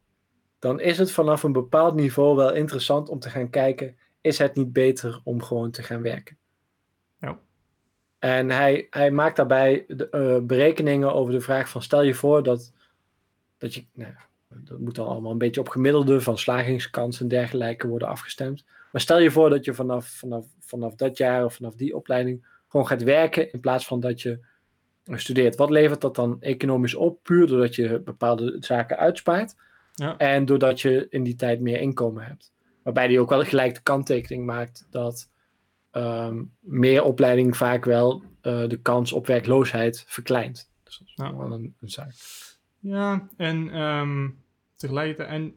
Dan 0.59 0.81
is 0.81 0.99
het 0.99 1.11
vanaf 1.11 1.43
een 1.43 1.53
bepaald 1.53 1.95
niveau 1.95 2.37
wel 2.37 2.53
interessant 2.53 3.09
om 3.09 3.19
te 3.19 3.31
gaan 3.31 3.51
kijken, 3.51 3.97
is 4.21 4.39
het 4.39 4.55
niet 4.55 4.73
beter 4.73 5.21
om 5.25 5.43
gewoon 5.43 5.71
te 5.71 5.83
gaan 5.83 6.03
werken? 6.03 6.39
Ja. 7.21 7.39
En 8.19 8.51
hij, 8.51 8.87
hij 8.91 9.11
maakt 9.11 9.37
daarbij 9.37 9.85
de, 9.89 10.09
eh, 10.09 10.39
berekeningen 10.43 11.15
over 11.15 11.33
de 11.33 11.41
vraag 11.41 11.69
van 11.69 11.83
stel 11.83 12.03
je 12.03 12.15
voor 12.15 12.43
dat, 12.43 12.73
dat 13.59 13.75
je, 13.75 13.85
nou, 13.93 14.13
dat 14.49 14.79
moet 14.79 14.95
dan 14.95 15.07
allemaal 15.07 15.33
een 15.33 15.39
beetje 15.39 15.61
op 15.61 15.69
gemiddelde 15.69 16.21
van 16.21 16.39
slagingskans 16.39 17.21
en 17.21 17.29
dergelijke 17.29 17.89
worden 17.89 18.09
afgestemd. 18.09 18.65
Maar 18.93 19.01
stel 19.01 19.19
je 19.19 19.31
voor 19.31 19.51
dat 19.51 19.65
je 19.65 19.75
vanaf, 19.75 20.07
vanaf, 20.07 20.47
vanaf 20.61 20.95
dat 20.95 21.17
jaar 21.17 21.45
of 21.45 21.55
vanaf 21.55 21.75
die 21.75 21.97
opleiding 21.97 22.47
gewoon 22.69 22.87
gaat 22.87 23.03
werken 23.03 23.53
in 23.53 23.61
plaats 23.61 23.87
van 23.87 24.01
dat 24.01 24.21
je 24.23 24.39
studeert. 25.05 25.57
Wat 25.57 25.71
levert 25.71 26.01
dat 26.01 26.15
dan 26.15 26.37
economisch 26.41 26.95
op? 26.95 27.19
Puur 27.23 27.47
doordat 27.47 27.75
je 27.75 28.01
bepaalde 28.01 28.57
zaken 28.61 28.97
uitspaart 28.99 29.55
Ja. 29.95 30.17
en 30.17 30.45
doordat 30.45 30.81
je 30.81 31.07
in 31.11 31.23
die 31.23 31.35
tijd 31.35 31.61
meer 31.61 31.81
inkomen 31.81 32.25
hebt. 32.25 32.53
Waarbij 32.83 33.07
hij 33.07 33.19
ook 33.19 33.29
wel 33.31 33.45
gelijk 33.45 33.75
de 33.75 33.83
kanttekening 33.83 34.47
maakt 34.47 34.87
dat 34.91 35.31
ehm, 35.91 36.43
meer 36.61 37.03
opleiding 37.03 37.57
vaak 37.57 37.85
wel 37.85 38.23
eh, 38.41 38.69
de 38.69 38.77
kans 38.83 39.13
op 39.13 39.27
werkloosheid 39.27 40.05
verkleint. 40.07 40.71
Dus 40.85 40.99
dat 40.99 41.07
is 41.09 41.13
Ja. 41.17 41.37
wel 41.37 41.53
een, 41.53 41.75
een 41.81 41.89
zaak. 41.91 42.13
Ja, 42.79 43.29
en 43.37 43.71
ehm, 43.71 44.29
tegelijkertijd. 44.77 45.29
En 45.29 45.55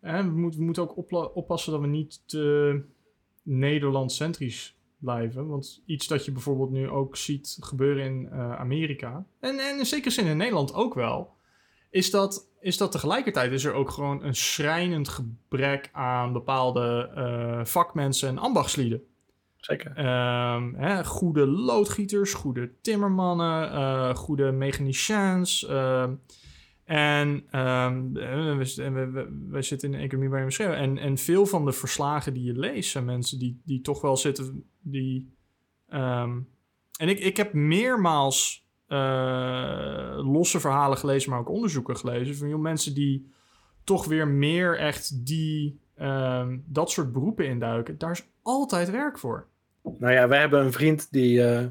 we, 0.00 0.22
moeten, 0.22 0.60
we 0.60 0.66
moeten 0.66 0.82
ook 0.82 1.12
oppassen 1.34 1.72
dat 1.72 1.80
we 1.80 1.86
niet 1.86 2.22
te 2.26 2.82
Nederland-centrisch 3.42 4.74
blijven. 4.98 5.46
Want 5.46 5.82
iets 5.86 6.06
dat 6.06 6.24
je 6.24 6.32
bijvoorbeeld 6.32 6.70
nu 6.70 6.88
ook 6.88 7.16
ziet 7.16 7.56
gebeuren 7.60 8.04
in 8.04 8.28
eh, 8.30 8.58
Amerika. 8.58 9.24
En, 9.40 9.58
en 9.58 9.78
in 9.78 9.86
zekere 9.86 10.10
zin 10.10 10.26
in 10.26 10.36
Nederland 10.36 10.74
ook 10.74 10.94
wel. 10.94 11.38
Is 11.90 12.10
dat, 12.10 12.48
is 12.60 12.76
dat 12.76 12.92
tegelijkertijd 12.92 13.52
is 13.52 13.64
er 13.64 13.72
ook 13.72 13.90
gewoon 13.90 14.24
een 14.24 14.34
schrijnend 14.34 15.08
gebrek 15.08 15.88
aan 15.92 16.32
bepaalde 16.32 17.10
eh, 17.14 17.64
vakmensen 17.64 18.28
en 18.28 18.38
ambachtslieden. 18.38 19.02
Zeker. 19.56 19.92
Ehm, 19.96 20.74
hè, 20.74 21.04
goede 21.04 21.46
loodgieters, 21.46 22.34
goede 22.34 22.70
timmermannen, 22.80 23.70
eh, 23.70 24.14
goede 24.14 24.52
mechaniciens. 24.52 25.66
ehm, 25.66 26.14
en 26.90 27.44
eh, 27.50 27.92
we, 28.12 28.90
we, 28.92 29.10
we, 29.10 29.46
we 29.48 29.62
zitten 29.62 29.88
in 29.88 29.94
een 29.94 30.04
economie 30.04 30.30
waar 30.30 30.38
je 30.38 30.44
beschreven. 30.44 30.76
En, 30.76 30.98
en 30.98 31.18
veel 31.18 31.46
van 31.46 31.64
de 31.64 31.72
verslagen 31.72 32.34
die 32.34 32.44
je 32.44 32.58
leest 32.58 32.90
zijn 32.90 33.04
mensen 33.04 33.38
die, 33.38 33.60
die 33.64 33.80
toch 33.80 34.00
wel 34.00 34.16
zitten. 34.16 34.64
Die, 34.80 35.32
ehm, 35.88 36.40
en 36.98 37.08
ik, 37.08 37.18
ik 37.18 37.36
heb 37.36 37.52
meermaals 37.52 38.66
eh, 38.86 40.18
losse 40.22 40.60
verhalen 40.60 40.98
gelezen, 40.98 41.30
maar 41.30 41.38
ook 41.38 41.48
onderzoeken 41.48 41.96
gelezen. 41.96 42.36
Van 42.36 42.48
joh, 42.48 42.60
mensen 42.60 42.94
die 42.94 43.30
toch 43.84 44.06
weer 44.06 44.28
meer 44.28 44.78
echt 44.78 45.26
die, 45.26 45.80
ehm, 45.94 46.58
dat 46.64 46.90
soort 46.90 47.12
beroepen 47.12 47.46
induiken. 47.46 47.98
Daar 47.98 48.10
is 48.10 48.28
altijd 48.42 48.90
werk 48.90 49.18
voor. 49.18 49.46
Nou 49.82 50.12
ja, 50.12 50.28
wij 50.28 50.40
hebben 50.40 50.64
een 50.64 50.72
vriend 50.72 51.12
die 51.12 51.42
eh, 51.42 51.66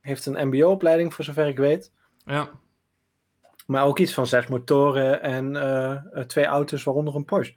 heeft 0.00 0.26
een 0.26 0.48
mbo-opleiding 0.48 1.14
voor 1.14 1.24
zover 1.24 1.46
ik 1.46 1.58
weet. 1.58 1.92
Ja, 2.24 2.50
Maar 3.64 3.84
ook 3.84 3.98
iets 3.98 4.14
van 4.14 4.26
zes 4.26 4.46
motoren 4.46 5.22
en 5.22 5.56
eh, 5.56 5.90
eh, 5.92 6.24
twee 6.26 6.44
auto's, 6.44 6.82
waaronder 6.84 7.14
een 7.14 7.24
Porsche. 7.24 7.54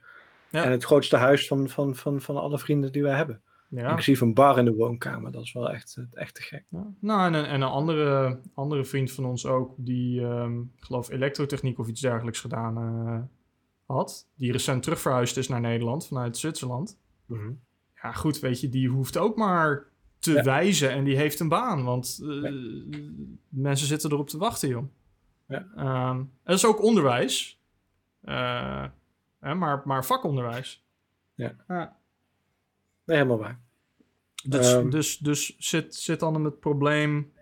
Ja. 0.50 0.64
En 0.64 0.70
het 0.70 0.84
grootste 0.84 1.16
huis 1.16 1.46
van, 1.46 1.68
van, 1.68 1.94
van, 1.96 2.20
van 2.20 2.36
alle 2.36 2.58
vrienden 2.58 2.92
die 2.92 3.02
wij 3.02 3.16
hebben. 3.16 3.40
ja. 3.68 3.88
Inclusief 3.88 4.20
een 4.20 4.34
bar 4.34 4.58
in 4.58 4.64
de 4.64 4.74
woonkamer. 4.74 5.32
Dat 5.32 5.42
is 5.42 5.52
wel 5.52 5.70
echt, 5.70 5.96
eh, 5.98 6.22
echt 6.22 6.34
te 6.34 6.42
gek. 6.42 6.64
Ja. 6.68 6.86
Nou, 7.00 7.26
en, 7.26 7.34
een- 7.34 7.44
en 7.44 7.60
een 7.60 7.68
andere, 7.68 8.38
andere 8.54 8.84
vriend 8.84 9.12
van 9.12 9.24
ons 9.24 9.46
ook, 9.46 9.74
die, 9.76 10.20
ik 10.76 10.84
geloof, 10.84 11.10
elektrotechniek 11.10 11.78
of 11.78 11.88
iets 11.88 12.00
dergelijks 12.00 12.40
gedaan 12.40 13.30
had. 13.86 14.26
Die 14.34 14.52
recent 14.52 14.82
terugverhuisd 14.82 15.36
is 15.36 15.48
naar 15.48 15.60
Nederland 15.60 16.06
vanuit 16.06 16.36
Zwitserland. 16.36 16.98
Mhm. 17.26 17.50
Ja, 18.02 18.12
goed, 18.12 18.38
weet 18.38 18.60
je, 18.60 18.68
die 18.68 18.88
hoeft 18.88 19.16
ook 19.16 19.36
maar 19.36 19.86
te 20.18 20.32
Ja. 20.32 20.42
wijzen 20.42 20.90
en 20.90 21.04
die 21.04 21.16
heeft 21.16 21.40
een 21.40 21.48
baan. 21.48 21.84
Want 21.84 22.18
mensen 23.48 23.86
zitten 23.86 24.12
erop 24.12 24.28
te 24.28 24.38
wachten, 24.38 24.68
joh. 24.68 24.84
Ja. 25.48 25.66
Ehm, 25.76 26.24
dat 26.44 26.56
is 26.56 26.66
ook 26.66 26.82
onderwijs. 26.82 27.60
Eh, 28.20 28.84
hè, 29.40 29.54
maar, 29.54 29.82
maar 29.84 30.04
vakonderwijs. 30.04 30.84
Ja. 31.34 31.54
Ja. 31.68 31.96
Nee, 33.04 33.16
helemaal 33.16 33.38
waar. 33.38 33.60
Dus, 34.44 34.72
Ehm. 34.72 34.90
dus, 34.90 35.18
dus 35.18 35.56
zit, 35.58 35.94
zit 35.94 36.20
dan 36.20 36.44
het 36.44 36.60
probleem... 36.60 37.32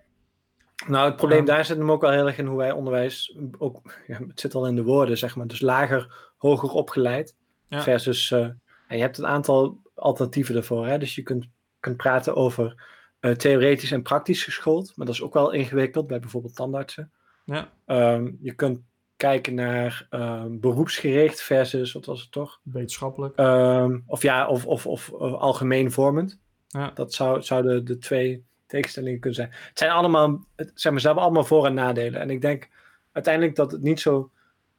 Nou, 0.86 1.06
het 1.06 1.16
probleem 1.16 1.44
daar 1.44 1.64
zit 1.64 1.76
hem 1.76 1.90
ook 1.90 2.00
wel 2.00 2.10
heel 2.10 2.26
erg 2.26 2.38
in 2.38 2.46
hoe 2.46 2.56
wij 2.56 2.72
onderwijs, 2.72 3.36
ook, 3.58 3.94
ja, 4.06 4.18
het 4.26 4.40
zit 4.40 4.54
al 4.54 4.66
in 4.66 4.74
de 4.76 4.82
woorden, 4.82 5.18
zeg 5.18 5.36
maar. 5.36 5.46
Dus 5.46 5.60
lager, 5.60 6.32
hoger 6.36 6.70
opgeleid. 6.70 7.36
Ja. 7.68 7.82
Versus, 7.82 8.30
eh, 8.30 8.40
en 8.40 8.96
je 8.96 9.00
hebt 9.00 9.18
een 9.18 9.26
aantal 9.26 9.80
alternatieven 9.94 10.54
daarvoor. 10.54 10.86
Hè? 10.86 10.98
Dus 10.98 11.14
je 11.14 11.22
kunt, 11.22 11.46
kunt 11.80 11.96
praten 11.96 12.34
over 12.36 12.84
eh, 13.20 13.32
theoretisch 13.32 13.92
en 13.92 14.02
praktisch 14.02 14.44
geschoold. 14.44 14.92
Maar 14.96 15.06
dat 15.06 15.14
is 15.14 15.22
ook 15.22 15.34
wel 15.34 15.50
ingewikkeld 15.52 16.06
bij 16.06 16.20
bijvoorbeeld 16.20 16.54
tandartsen. 16.54 17.12
Ja, 17.46 17.72
Ehm, 17.86 18.30
je 18.40 18.52
kunt 18.54 18.80
kijken 19.16 19.54
naar 19.54 20.06
ehm, 20.10 20.58
beroepsgericht 20.58 21.42
versus, 21.42 21.92
wat 21.92 22.04
was 22.04 22.20
het 22.20 22.32
toch? 22.32 22.60
wetenschappelijk. 22.62 23.36
Ehm, 23.36 23.98
of 24.06 24.22
ja, 24.22 24.48
of, 24.48 24.66
of, 24.66 24.86
of, 24.86 25.12
algemeen 25.12 25.90
vormend. 25.92 26.38
Ja. 26.68 26.90
Dat 26.94 27.14
zou, 27.14 27.42
zouden 27.42 27.84
de 27.84 27.98
twee 27.98 28.44
tegenstellingen 28.66 29.20
kunnen 29.20 29.38
zijn. 29.38 29.50
Het 29.68 29.78
zijn 29.78 29.90
allemaal, 29.90 30.44
het, 30.56 30.70
zeg 30.74 30.92
maar, 30.92 31.00
ze 31.00 31.06
hebben 31.06 31.24
allemaal 31.24 31.44
voor- 31.44 31.66
en 31.66 31.74
nadelen. 31.74 32.20
En 32.20 32.30
ik 32.30 32.40
denk 32.40 32.68
uiteindelijk 33.12 33.56
dat 33.56 33.72
het 33.72 33.82
niet 33.82 34.00
zo 34.00 34.30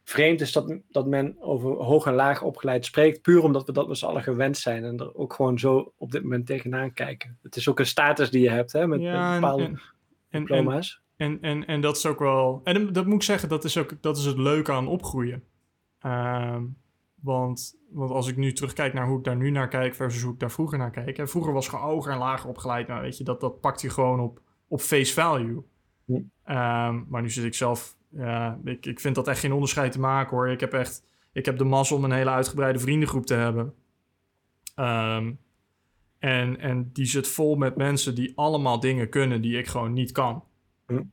vreemd 0.03 0.41
is 0.41 0.51
dat, 0.51 0.77
dat 0.89 1.07
men 1.07 1.35
over 1.39 1.69
hoog 1.71 2.05
en 2.05 2.13
laag 2.13 2.41
opgeleid 2.41 2.85
spreekt, 2.85 3.21
puur 3.21 3.43
omdat 3.43 3.65
we 3.65 3.71
dat 3.71 3.87
met 3.87 3.97
z'n 3.97 4.05
allen 4.05 4.23
gewend 4.23 4.57
zijn 4.57 4.83
en 4.83 4.97
er 4.97 5.15
ook 5.15 5.33
gewoon 5.33 5.59
zo 5.59 5.93
op 5.97 6.11
dit 6.11 6.23
moment 6.23 6.45
tegenaan 6.45 6.93
kijken. 6.93 7.37
Het 7.41 7.55
is 7.55 7.69
ook 7.69 7.79
een 7.79 7.85
status 7.85 8.29
die 8.29 8.41
je 8.41 8.49
hebt, 8.49 8.71
hè, 8.71 8.87
met, 8.87 9.01
Ja, 9.01 9.33
bepaalde 9.33 9.63
en, 9.63 9.81
en, 10.29 10.39
diploma's. 10.39 11.01
En, 11.17 11.41
en, 11.41 11.65
en 11.65 11.81
dat 11.81 11.97
is 11.97 12.05
ook 12.05 12.19
wel... 12.19 12.61
En 12.63 12.93
dat 12.93 13.05
moet 13.05 13.15
ik 13.15 13.23
zeggen, 13.23 13.49
dat 13.49 13.63
is 13.63 13.77
ook 13.77 14.01
dat 14.01 14.17
is 14.17 14.25
het 14.25 14.37
leuke 14.37 14.71
aan 14.71 14.87
opgroeien. 14.87 15.43
Ehm, 15.99 16.63
want, 17.21 17.79
want 17.89 18.11
als 18.11 18.27
ik 18.27 18.37
nu 18.37 18.53
terugkijk 18.53 18.93
naar 18.93 19.07
hoe 19.07 19.17
ik 19.17 19.23
daar 19.23 19.35
nu 19.35 19.49
naar 19.49 19.67
kijk 19.67 19.95
versus 19.95 20.21
hoe 20.21 20.33
ik 20.33 20.39
daar 20.39 20.51
vroeger 20.51 20.77
naar 20.77 20.91
keek. 20.91 21.17
Hè, 21.17 21.27
vroeger 21.27 21.53
was 21.53 21.67
gewoon 21.67 21.85
hoger 21.85 22.11
en 22.11 22.17
lager 22.17 22.49
opgeleid. 22.49 22.87
Nou, 22.87 23.01
weet 23.01 23.17
je, 23.17 23.23
dat, 23.23 23.41
dat 23.41 23.61
pakt 23.61 23.81
je 23.81 23.89
gewoon 23.89 24.19
op, 24.19 24.41
op 24.67 24.81
face 24.81 25.13
value. 25.13 25.63
Hm. 26.05 26.21
Ehm, 26.43 27.03
maar 27.07 27.21
nu 27.21 27.29
zit 27.29 27.43
ik 27.43 27.53
zelf... 27.53 27.95
Ja, 28.09 28.59
ik, 28.63 28.85
ik 28.85 28.99
vind 28.99 29.15
dat 29.15 29.27
echt 29.27 29.39
geen 29.39 29.53
onderscheid 29.53 29.91
te 29.91 29.99
maken 29.99 30.37
hoor. 30.37 30.49
Ik 30.49 30.59
heb 30.59 30.73
echt... 30.73 31.05
Ik 31.31 31.45
heb 31.45 31.57
de 31.57 31.63
mazzel 31.63 31.97
om 31.97 32.03
een 32.03 32.11
hele 32.11 32.29
uitgebreide 32.29 32.79
vriendengroep 32.79 33.25
te 33.25 33.33
hebben. 33.33 33.73
Ehm, 34.75 35.33
en, 36.19 36.59
en 36.59 36.89
die 36.93 37.05
zit 37.05 37.27
vol 37.27 37.55
met 37.55 37.75
mensen 37.75 38.15
die 38.15 38.33
allemaal 38.35 38.79
dingen 38.79 39.09
kunnen 39.09 39.41
die 39.41 39.57
ik 39.57 39.67
gewoon 39.67 39.93
niet 39.93 40.11
kan. 40.11 40.43
Hm. 40.87 41.03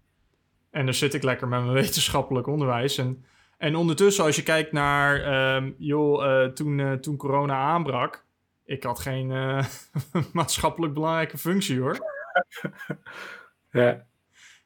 En 0.71 0.85
dan 0.85 0.95
zit 0.95 1.15
ik 1.15 1.23
lekker 1.23 1.49
met 1.49 1.61
mijn 1.61 1.73
wetenschappelijk 1.83 2.47
onderwijs. 2.47 2.99
En, 2.99 3.25
en 3.59 3.77
ondertussen, 3.77 4.25
als 4.25 4.37
je 4.37 4.43
kijkt 4.43 4.73
naar, 4.73 5.23
ehm, 5.23 5.73
joh, 5.79 6.43
eh, 6.43 6.51
toen, 6.51 6.81
eh, 6.81 6.93
toen 6.93 7.17
corona 7.17 7.57
aanbrak, 7.57 8.25
ik 8.65 8.83
had 8.83 9.01
geen 9.01 9.31
eh, 9.31 9.65
maatschappelijk 10.33 10.95
belangrijke 10.95 11.39
functie 11.39 11.81
hoor. 11.81 11.97
Ja. 13.71 14.05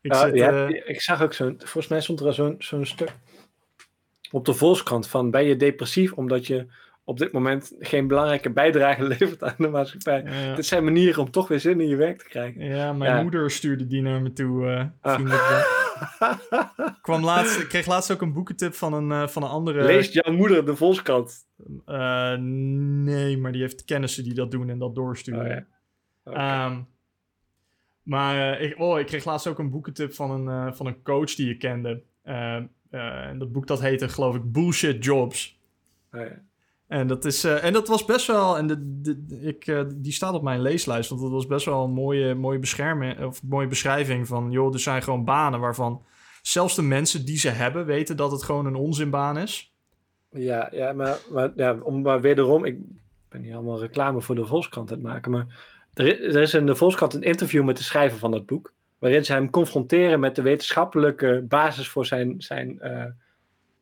Ik, 0.01 0.15
zit, 0.15 0.39
hebt- 0.39 0.89
ik 0.89 1.01
zag 1.01 1.23
ook 1.23 1.33
zo'n, 1.33 1.55
volgens 1.59 1.89
mij 1.89 2.01
stond 2.01 2.21
er 2.21 2.35
zo'n 2.35 2.55
zo'n 2.59 2.87
stuk 2.87 3.13
op 4.31 4.45
de 4.45 4.55
Volkskrant 4.55 5.09
van, 5.09 5.31
ben 5.31 5.45
je 5.45 5.57
depressief 5.57 6.13
omdat 6.13 6.47
je 6.47 6.67
op 7.09 7.19
dit 7.19 7.33
moment 7.33 7.73
geen 7.79 8.07
belangrijke 8.07 8.51
bijdrage 8.51 9.03
levert 9.19 9.43
aan 9.43 9.55
de 9.59 9.69
maatschappij? 9.69 10.23
ja, 10.27 10.55
Dit 10.55 10.67
zijn 10.67 10.85
manieren 10.85 11.23
om 11.23 11.31
toch 11.31 11.49
weer 11.49 11.61
zin 11.61 11.81
in 11.81 11.89
je 11.89 11.97
werk 11.97 12.19
te 12.19 12.29
krijgen. 12.29 12.65
ja, 12.65 12.93
mijn 12.93 13.17
Ja. 13.17 13.23
moeder 13.23 13.51
stuurde 13.51 13.87
die 13.87 14.03
naar 14.03 14.23
me 14.23 14.33
toe. 14.33 14.67
eh 14.69 14.85
Ah. 15.01 15.21
Ik 16.87 16.99
kwam 17.03 17.25
laatst, 17.25 17.61
ik 17.61 17.69
kreeg 17.69 17.87
laatst 17.87 18.11
ook 18.13 18.21
een 18.23 18.33
boekentip 18.33 18.75
van 18.75 18.93
een, 18.93 19.13
eh, 19.13 19.29
van 19.29 19.43
een 19.43 19.49
andere... 19.49 19.83
Leest 19.85 20.13
jouw 20.13 20.33
moeder 20.35 20.67
de 20.67 20.77
Volkskrant? 20.77 21.47
Eh, 21.87 22.35
nee, 22.39 23.39
maar 23.39 23.53
die 23.53 23.61
heeft 23.61 23.85
kennissen 23.85 24.25
die 24.25 24.35
dat 24.35 24.51
doen 24.51 24.69
en 24.71 24.79
dat 24.79 24.95
doorsturen. 24.95 25.67
Oh 26.25 26.33
ja. 26.35 26.67
Ehm, 26.67 26.81
maar 28.03 28.61
ik, 28.61 28.79
oh, 28.79 28.99
ik 28.99 29.07
kreeg 29.07 29.25
laatst 29.25 29.47
ook 29.47 29.59
een 29.59 29.71
boekentip 29.71 30.15
van 30.15 30.31
een, 30.49 30.75
van 30.75 30.87
een 30.87 31.03
coach 31.03 31.35
die 31.35 31.51
ik 31.51 31.59
kende. 31.59 32.03
En 32.23 33.39
dat 33.39 33.53
boek 33.53 33.67
dat 33.67 33.81
heette, 33.81 34.09
geloof 34.09 34.35
ik, 34.35 34.53
Bullshit 34.53 35.05
Jobs. 35.05 35.59
Oh 36.13 36.21
ja. 36.21 36.47
En 36.89 37.07
dat, 37.07 37.25
is, 37.25 37.45
eh, 37.45 37.65
en 37.65 37.73
dat 37.73 37.89
was 37.89 38.05
best 38.05 38.27
wel... 38.27 38.59
En 38.59 38.67
de, 38.67 39.01
de, 39.01 39.41
ik, 39.41 39.67
eh, 39.67 39.81
die 39.97 40.13
staat 40.13 40.35
op 40.35 40.43
mijn 40.43 40.61
leeslijst. 40.63 41.09
Want 41.09 41.21
dat 41.23 41.31
was 41.31 41.47
best 41.47 41.65
wel 41.67 41.85
een 41.85 41.93
mooie, 41.93 42.35
mooie, 42.35 42.59
bescherming, 42.59 43.25
of 43.25 43.43
mooie 43.43 43.67
beschrijving 43.67 44.27
van... 44.27 44.51
joh, 44.51 44.73
er 44.75 44.81
zijn 44.81 45.03
gewoon 45.03 45.25
banen 45.25 45.61
waarvan... 45.61 46.03
zelfs 46.43 46.75
de 46.75 46.83
mensen 46.83 47.25
die 47.25 47.39
ze 47.39 47.49
hebben 47.49 47.87
weten 47.87 48.17
dat 48.17 48.31
het 48.31 48.43
gewoon 48.43 48.67
een 48.67 48.75
onzinbaan 48.75 49.39
is. 49.39 49.73
Ja, 50.31 50.69
ja 50.73 50.93
maar, 50.93 51.19
maar 51.33 51.53
ja, 51.57 51.77
om 51.83 52.03
maar 52.03 52.21
wederom, 52.21 52.65
ik 52.65 52.79
ben 53.29 53.41
niet 53.41 53.53
allemaal 53.55 53.81
reclame 53.81 54.21
voor 54.21 54.35
de 54.35 54.47
Volkskrant 54.47 54.91
aan 54.91 54.97
het 54.99 55.07
maken, 55.07 55.31
maar 55.31 55.47
er, 55.95 56.07
is- 56.07 56.35
er 56.35 56.43
is 56.43 56.55
in 56.55 56.67
de 56.67 56.75
Volkskrant 56.77 57.15
een 57.15 57.23
interview 57.23 57.65
met 57.65 57.77
de 57.77 57.83
schrijver 57.83 58.19
van 58.19 58.31
dat 58.31 58.47
boek, 58.47 58.73
waarin 58.99 59.25
ze 59.25 59.33
hem 59.33 59.51
confronteren 59.51 60.21
met 60.21 60.35
de 60.37 60.43
wetenschappelijke 60.43 61.45
basis 61.49 61.89
voor 61.89 62.07
zijn, 62.07 62.35
zijn, 62.39 62.81
eh, 62.81 63.05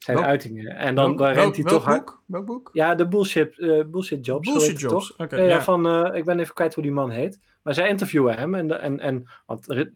zijn 0.06 0.16
Welk- 0.16 0.28
uitingen. 0.30 0.76
En 0.76 0.94
dan, 0.94 1.16
welk, 1.16 1.34
rent 1.34 1.54
hij 1.54 1.64
welk 1.64 1.76
toch 1.76 1.84
hard. 1.84 2.04
boek? 2.04 2.22
Welk 2.26 2.46
boek? 2.46 2.70
Ja, 2.72 2.94
de 2.94 3.08
bullshit, 3.08 3.58
eh, 3.58 3.84
bullshit 3.86 4.26
jobs. 4.26 4.52
Bullshit 4.52 4.80
Jobs. 4.80 5.16
Oké, 5.16 5.36
Ja, 5.36 5.42
ja, 5.42 5.48
ja. 5.48 5.62
van, 5.62 5.86
eh, 5.86 6.14
ik 6.16 6.24
ben 6.24 6.38
even 6.38 6.54
kwijt 6.54 6.74
hoe 6.74 6.82
die 6.82 6.92
man 6.92 7.10
heet. 7.10 7.40
Maar 7.62 7.74
zij 7.74 7.88
interviewen 7.88 8.36
hem. 8.38 8.54
En, 8.54 8.80
en, 8.80 9.00
en, 9.00 9.26
want 9.46 9.70
er, 9.70 9.90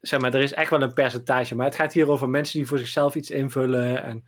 zeg 0.00 0.20
maar, 0.20 0.34
er 0.34 0.40
is 0.42 0.52
echt 0.52 0.70
wel 0.70 0.82
een 0.82 0.92
percentage. 0.92 1.54
Maar 1.54 1.66
het 1.66 1.74
gaat 1.74 1.92
hier 1.92 2.10
over 2.10 2.28
mensen 2.28 2.58
die 2.58 2.68
voor 2.68 2.78
zichzelf 2.78 3.14
iets 3.14 3.30
invullen. 3.30 4.02
En, 4.02 4.24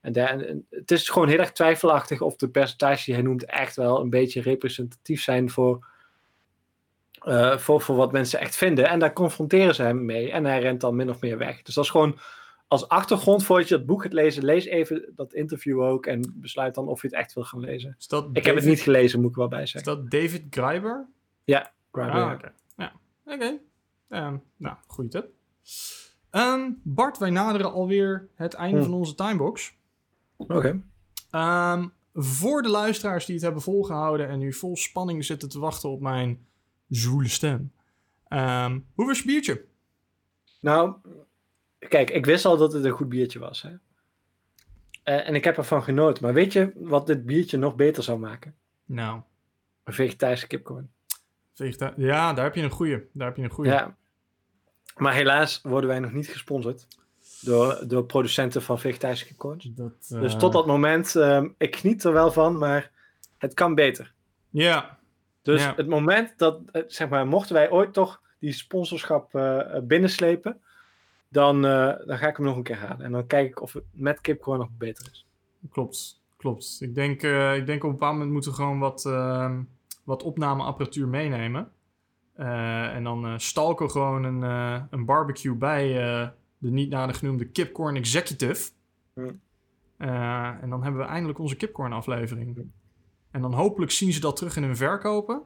en, 0.00 0.12
daar- 0.12 0.28
en- 0.28 0.48
en 0.48 0.66
het 0.70 0.90
is 0.90 1.08
gewoon 1.08 1.28
heel 1.28 1.38
erg 1.38 1.52
twijfelachtig 1.52 2.20
of 2.20 2.36
de 2.36 2.48
percentage 2.48 3.04
die 3.04 3.14
hij 3.14 3.22
noemt 3.22 3.44
echt 3.44 3.76
wel 3.76 4.00
een 4.00 4.10
beetje 4.10 4.40
representatief 4.40 5.22
zijn 5.22 5.50
voor, 5.50 5.86
eh, 7.22 7.56
voor, 7.58 7.80
voor 7.80 7.96
wat 7.96 8.12
mensen 8.12 8.40
echt 8.40 8.56
vinden. 8.56 8.88
En 8.88 8.98
daar 8.98 9.12
confronteren 9.12 9.74
ze 9.74 9.82
hem 9.82 10.04
mee. 10.04 10.32
En 10.32 10.44
hij 10.44 10.60
rent 10.60 10.80
dan 10.80 10.96
min 10.96 11.10
of 11.10 11.20
meer 11.20 11.38
weg. 11.38 11.62
Dus 11.62 11.74
dat 11.74 11.84
is 11.84 11.90
gewoon 11.90 12.18
als 12.68 12.88
achtergrond 12.88 13.44
voordat 13.44 13.68
je 13.68 13.76
dat 13.76 13.86
boek 13.86 14.02
gaat 14.02 14.12
lezen, 14.12 14.44
lees 14.44 14.64
even 14.64 15.12
dat 15.16 15.32
interview 15.34 15.80
ook 15.80 16.06
en 16.06 16.32
besluit 16.34 16.74
dan 16.74 16.88
of 16.88 17.02
je 17.02 17.06
het 17.08 17.16
echt 17.16 17.34
wil 17.34 17.44
gaan 17.44 17.60
lezen. 17.60 17.94
Is 17.98 18.06
Ik 18.32 18.44
heb 18.44 18.54
het 18.56 18.64
niet 18.64 18.80
gelezen, 18.80 19.20
moet 19.20 19.30
ik 19.30 19.36
wel 19.36 19.48
bij 19.48 19.62
Is 19.62 19.70
zeggen. 19.70 19.94
dat 19.96 20.10
David 20.10 20.42
Greiber? 20.50 21.06
Ja, 21.44 21.72
Grabber, 21.92 22.22
Ah, 22.22 22.40
ja. 22.76 22.92
oké. 23.34 23.44
Ja. 24.08 24.26
Ehm, 24.26 24.36
nou, 24.56 24.76
goede 24.86 25.10
tip. 25.10 25.28
Ehm, 26.30 26.70
Bart, 26.82 27.18
wij 27.18 27.30
naderen 27.30 27.72
alweer 27.72 28.28
het 28.34 28.54
einde 28.54 28.76
Hm. 28.78 28.82
van 28.84 28.92
onze 28.94 29.14
timebox. 29.14 29.74
Oké. 30.36 30.82
Ehm, 31.30 31.88
voor 32.14 32.62
de 32.62 32.68
luisteraars 32.68 33.24
die 33.26 33.34
het 33.34 33.44
hebben 33.44 33.62
volgehouden 33.62 34.28
en 34.28 34.38
nu 34.38 34.52
vol 34.52 34.76
spanning 34.76 35.24
zitten 35.24 35.48
te 35.48 35.58
wachten 35.58 35.88
op 35.90 36.00
mijn 36.00 36.46
zwoele 36.88 37.28
stem. 37.28 37.72
Hoe 38.94 39.06
was 39.06 39.18
je 39.18 39.24
biertje? 39.26 39.64
Nou, 40.60 40.94
kijk, 41.88 42.10
ik 42.10 42.26
wist 42.26 42.44
al 42.44 42.56
dat 42.56 42.72
het 42.72 42.84
een 42.84 42.90
goed 42.90 43.08
biertje 43.08 43.38
was. 43.38 43.62
Hè? 43.62 43.70
Eh, 45.02 45.28
en 45.28 45.34
ik 45.34 45.44
heb 45.44 45.56
ervan 45.56 45.82
genoten. 45.82 46.22
Maar 46.24 46.34
weet 46.34 46.52
je 46.52 46.72
wat 46.74 47.06
dit 47.06 47.26
biertje 47.26 47.56
nog 47.58 47.74
beter 47.74 48.02
zou 48.02 48.18
maken? 48.18 48.54
Nou, 48.84 49.20
Een 49.84 49.92
vegetarische 49.92 50.46
kipcorn. 50.46 50.90
vegeta- 51.54 51.92
ja, 51.96 52.32
daar 52.32 52.44
heb 52.44 52.54
je 52.54 52.62
een 52.62 52.70
goeie. 52.70 52.98
Daar 53.12 53.26
heb 53.28 53.36
je 53.36 53.42
een 53.42 53.50
goeie. 53.50 53.70
Ja. 53.72 53.96
Maar 54.96 55.14
helaas 55.14 55.60
worden 55.62 55.88
wij 55.90 55.98
nog 55.98 56.12
niet 56.12 56.28
gesponsord 56.28 56.86
door, 57.40 57.84
door 57.88 58.04
producenten 58.04 58.62
van 58.62 58.78
vegetarische 58.78 59.26
kipcorns. 59.26 59.64
Dat, 59.74 60.06
Dus 60.08 60.32
eh, 60.32 60.38
tot 60.38 60.52
dat 60.52 60.66
moment, 60.66 61.16
ehm, 61.16 61.48
ik 61.58 61.76
geniet 61.76 62.04
er 62.04 62.12
wel 62.12 62.32
van, 62.32 62.58
maar 62.58 62.90
het 63.38 63.54
kan 63.54 63.74
beter. 63.74 64.12
Ja, 64.50 64.98
Dus 65.42 65.66
het 65.76 65.86
moment 65.86 66.38
dat, 66.38 66.60
eh, 66.72 66.82
zeg 66.86 67.08
maar, 67.08 67.26
mochten 67.26 67.54
wij 67.54 67.70
ooit 67.70 67.92
toch 67.92 68.22
die 68.38 68.52
sponsorschap 68.52 69.34
eh, 69.34 69.78
binnenslepen, 69.82 70.60
dan, 71.28 71.64
eh, 71.64 72.06
dan 72.06 72.18
ga 72.18 72.28
ik 72.28 72.36
hem 72.36 72.46
nog 72.46 72.56
een 72.56 72.62
keer 72.62 72.76
halen. 72.76 73.04
En 73.04 73.12
dan 73.12 73.26
kijk 73.26 73.48
ik 73.48 73.62
of 73.62 73.72
het 73.72 73.84
met 73.92 74.20
kipcorn 74.20 74.58
nog 74.58 74.68
beter 74.78 75.08
is. 75.12 75.26
klopt. 75.70 76.24
Klopt. 76.36 76.76
Ik 76.80 76.94
denk, 76.94 77.22
eh, 77.22 77.56
ik 77.56 77.66
denk 77.66 77.82
op 77.84 77.88
een 77.88 77.96
bepaald 77.96 78.12
moment 78.12 78.32
moeten 78.32 78.50
we 78.50 78.56
gewoon 78.56 78.78
wat, 78.78 79.04
ehm, 79.04 79.62
wat 80.04 80.22
opnameapparatuur 80.22 81.08
meenemen. 81.08 81.72
Eh, 82.32 82.94
en 82.94 83.04
dan 83.04 83.40
stalken 83.40 83.86
we 83.86 83.92
gewoon 83.92 84.24
een, 84.24 84.42
een 84.90 85.04
barbecue 85.04 85.54
bij 85.54 85.88
de 86.58 86.70
niet 86.70 86.90
nader 86.90 87.14
genoemde 87.14 87.44
Kipcorn 87.44 87.96
Executive. 87.96 88.70
En 89.96 90.68
dan 90.68 90.82
hebben 90.82 91.00
we 91.00 91.06
eindelijk 91.06 91.38
onze 91.38 91.56
Kipcorn 91.56 91.92
aflevering. 91.92 92.70
En 93.30 93.40
dan 93.40 93.52
hopelijk 93.52 93.90
zien 93.90 94.12
ze 94.12 94.20
dat 94.20 94.36
terug 94.36 94.56
in 94.56 94.62
hun 94.62 94.76
verkopen. 94.76 95.42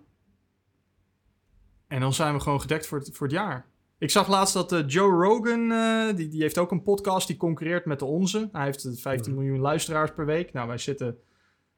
En 1.86 2.00
dan 2.00 2.12
zijn 2.12 2.34
we 2.34 2.40
gewoon 2.40 2.60
gedekt 2.60 2.86
voor 2.86 2.98
het, 2.98 3.16
voor 3.16 3.26
het 3.26 3.36
jaar. 3.36 3.66
Ik 4.00 4.10
zag 4.10 4.28
laatst 4.28 4.54
dat 4.54 4.72
eh, 4.72 4.86
Joe 4.86 5.24
Rogan, 5.24 5.72
eh, 5.72 6.16
die, 6.16 6.28
die 6.28 6.42
heeft 6.42 6.58
ook 6.58 6.70
een 6.70 6.82
podcast 6.82 7.26
die 7.26 7.36
concurreert 7.36 7.84
met 7.84 7.98
de 7.98 8.04
onze. 8.04 8.48
Hij 8.52 8.64
heeft 8.64 8.84
eh, 8.84 8.92
15 8.94 9.34
miljoen 9.34 9.60
luisteraars 9.60 10.12
per 10.12 10.26
week. 10.26 10.52
Nou, 10.52 10.68
wij 10.68 10.78
zitten 10.78 11.18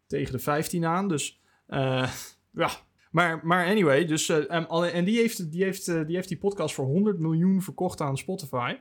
tegen 0.06 0.32
de 0.32 0.38
15 0.38 0.84
aan, 0.84 1.08
dus 1.08 1.40
eh, 1.66 2.12
ja. 2.62 2.70
Maar, 3.10 3.46
maar 3.46 3.66
anyway, 3.66 4.04
dus, 4.04 4.28
eh, 4.28 4.68
en, 4.94 5.04
die, 5.04 5.18
heeft, 5.18 5.50
die, 5.50 5.64
heeft, 5.64 5.88
eh, 5.88 6.06
die 6.06 6.16
heeft 6.16 6.28
die 6.28 6.38
podcast 6.38 6.74
voor 6.74 6.84
100 6.84 7.18
miljoen 7.18 7.62
verkocht 7.62 8.00
aan 8.00 8.18
Spotify. 8.18 8.76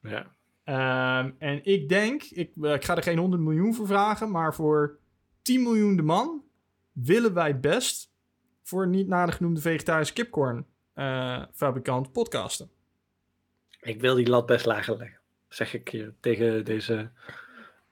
Ja. 0.00 0.26
Ehm, 0.64 1.30
en 1.38 1.64
ik 1.64 1.88
denk, 1.88 2.22
ik, 2.22 2.52
eh, 2.62 2.72
ik 2.72 2.84
ga 2.84 2.96
er 2.96 3.02
geen 3.02 3.18
100 3.18 3.42
miljoen 3.42 3.74
voor 3.74 3.86
vragen, 3.86 4.30
maar 4.30 4.54
voor 4.54 4.98
10 5.42 5.62
miljoen 5.62 5.96
de 5.96 6.02
man 6.02 6.42
willen 6.92 7.34
wij 7.34 7.60
best 7.60 8.12
voor 8.62 8.88
niet 8.88 9.08
nader 9.08 9.34
genoemde 9.34 9.60
vegetarische 9.60 10.14
kipcorn 10.14 10.66
eh, 10.92 11.42
fabrikant 11.52 12.12
podcasten. 12.12 12.70
Ik 13.84 14.00
wil 14.00 14.14
die 14.14 14.28
lat 14.28 14.46
best 14.46 14.66
lager 14.66 14.96
leggen, 14.96 15.18
zeg 15.48 15.74
ik 15.74 15.88
hier 15.88 16.14
tegen 16.20 16.64
deze, 16.64 17.10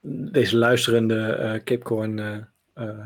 deze 0.00 0.56
luisterende 0.56 1.60
kipcorn 1.64 2.48
eh, 2.74 3.04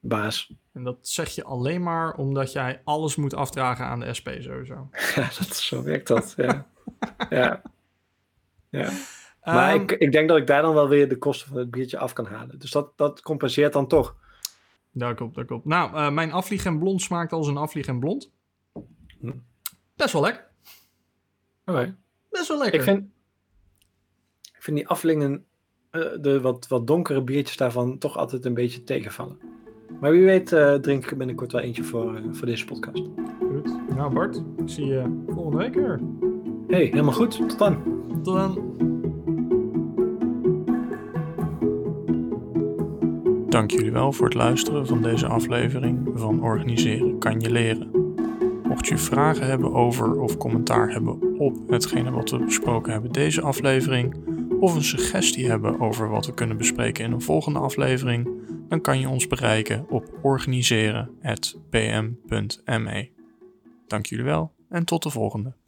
baas. 0.00 0.52
En 0.72 0.84
dat 0.84 0.96
zeg 1.00 1.28
je 1.28 1.44
alleen 1.44 1.82
maar 1.82 2.14
omdat 2.14 2.52
jij 2.52 2.80
alles 2.84 3.16
moet 3.16 3.34
afdragen 3.34 3.84
aan 3.84 4.00
de 4.00 4.14
SP 4.18 4.28
sowieso. 4.38 4.88
Ja, 5.14 5.22
dat, 5.38 5.56
zo 5.56 5.82
werkt 5.82 6.06
dat. 6.06 6.34
Ja. 6.36 6.66
ja. 7.30 7.62
ja. 8.68 8.90
Maar 9.44 9.72
Ehm, 9.72 9.82
ik, 9.82 9.90
ik 9.90 10.12
denk 10.12 10.28
dat 10.28 10.38
ik 10.38 10.46
daar 10.46 10.62
dan 10.62 10.74
wel 10.74 10.88
weer 10.88 11.08
de 11.08 11.18
kosten 11.18 11.48
van 11.48 11.56
het 11.56 11.70
biertje 11.70 11.98
af 11.98 12.12
kan 12.12 12.26
halen. 12.26 12.58
Dus 12.58 12.70
dat, 12.70 12.92
dat 12.96 13.22
compenseert 13.22 13.72
dan 13.72 13.86
toch. 13.86 14.16
Daar 14.92 15.14
klopt, 15.14 15.34
daar 15.34 15.44
klopt. 15.44 15.64
Nou, 15.64 16.12
mijn 16.12 16.32
afvlieg 16.32 16.64
en 16.64 16.78
blond 16.78 17.02
smaakt 17.02 17.32
als 17.32 17.46
een 17.46 17.56
afvlieg 17.56 17.86
en 17.86 18.00
blond. 18.00 18.30
Hm. 19.20 19.32
Best 19.96 20.12
wel 20.12 20.22
lekker. 20.22 20.49
Best 22.30 22.48
wel 22.48 22.58
lekker. 22.58 22.78
Ik 22.78 22.84
vind, 22.84 23.04
ik 24.42 24.62
vind 24.62 24.76
die 24.76 24.88
aflingen, 24.88 25.44
eh, 25.90 26.00
de 26.20 26.40
wat, 26.40 26.68
wat 26.68 26.86
donkere 26.86 27.22
biertjes 27.22 27.56
daarvan, 27.56 27.98
toch 27.98 28.16
altijd 28.16 28.44
een 28.44 28.54
beetje 28.54 28.84
tegenvallen. 28.84 29.38
Maar 30.00 30.10
wie 30.10 30.24
weet 30.24 30.52
eh, 30.52 30.74
drink 30.74 31.04
ik 31.04 31.10
er 31.10 31.16
binnenkort 31.16 31.52
wel 31.52 31.60
eentje 31.60 31.84
voor, 31.84 32.16
eh, 32.16 32.22
voor 32.30 32.46
deze 32.46 32.64
podcast. 32.64 33.02
Goed. 33.38 33.94
Nou 33.96 34.14
Bart, 34.14 34.42
ik 34.56 34.68
zie 34.68 34.86
je 34.86 35.22
volgende 35.28 35.56
week 35.56 35.74
weer. 35.74 36.00
hey, 36.68 36.84
helemaal 36.84 37.12
goed. 37.12 37.36
Tot 37.48 37.58
dan. 37.58 37.82
Tot 38.22 38.34
dan. 38.34 38.68
Dank 43.48 43.70
jullie 43.70 43.92
wel 43.92 44.12
voor 44.12 44.26
het 44.26 44.34
luisteren 44.34 44.86
van 44.86 45.02
deze 45.02 45.26
aflevering 45.26 46.10
van 46.14 46.42
Organiseren 46.42 47.18
kan 47.18 47.40
je 47.40 47.50
leren. 47.50 47.99
Mocht 48.70 48.86
je 48.86 48.98
vragen 48.98 49.46
hebben 49.46 49.74
over 49.74 50.20
of 50.20 50.36
commentaar 50.36 50.92
hebben 50.92 51.38
op 51.38 51.68
hetgene 51.68 52.10
wat 52.10 52.30
we 52.30 52.38
besproken 52.38 52.92
hebben 52.92 53.12
deze 53.12 53.40
aflevering, 53.40 54.14
of 54.60 54.74
een 54.74 54.84
suggestie 54.84 55.48
hebben 55.48 55.80
over 55.80 56.08
wat 56.08 56.26
we 56.26 56.34
kunnen 56.34 56.56
bespreken 56.56 57.04
in 57.04 57.12
een 57.12 57.20
volgende 57.20 57.58
aflevering, 57.58 58.28
dan 58.68 58.80
kan 58.80 59.00
je 59.00 59.08
ons 59.08 59.26
bereiken 59.26 59.86
op 59.88 60.18
organiseren.pm.me. 60.22 63.08
Dank 63.86 64.06
jullie 64.06 64.24
wel 64.24 64.52
en 64.68 64.84
tot 64.84 65.02
de 65.02 65.10
volgende. 65.10 65.59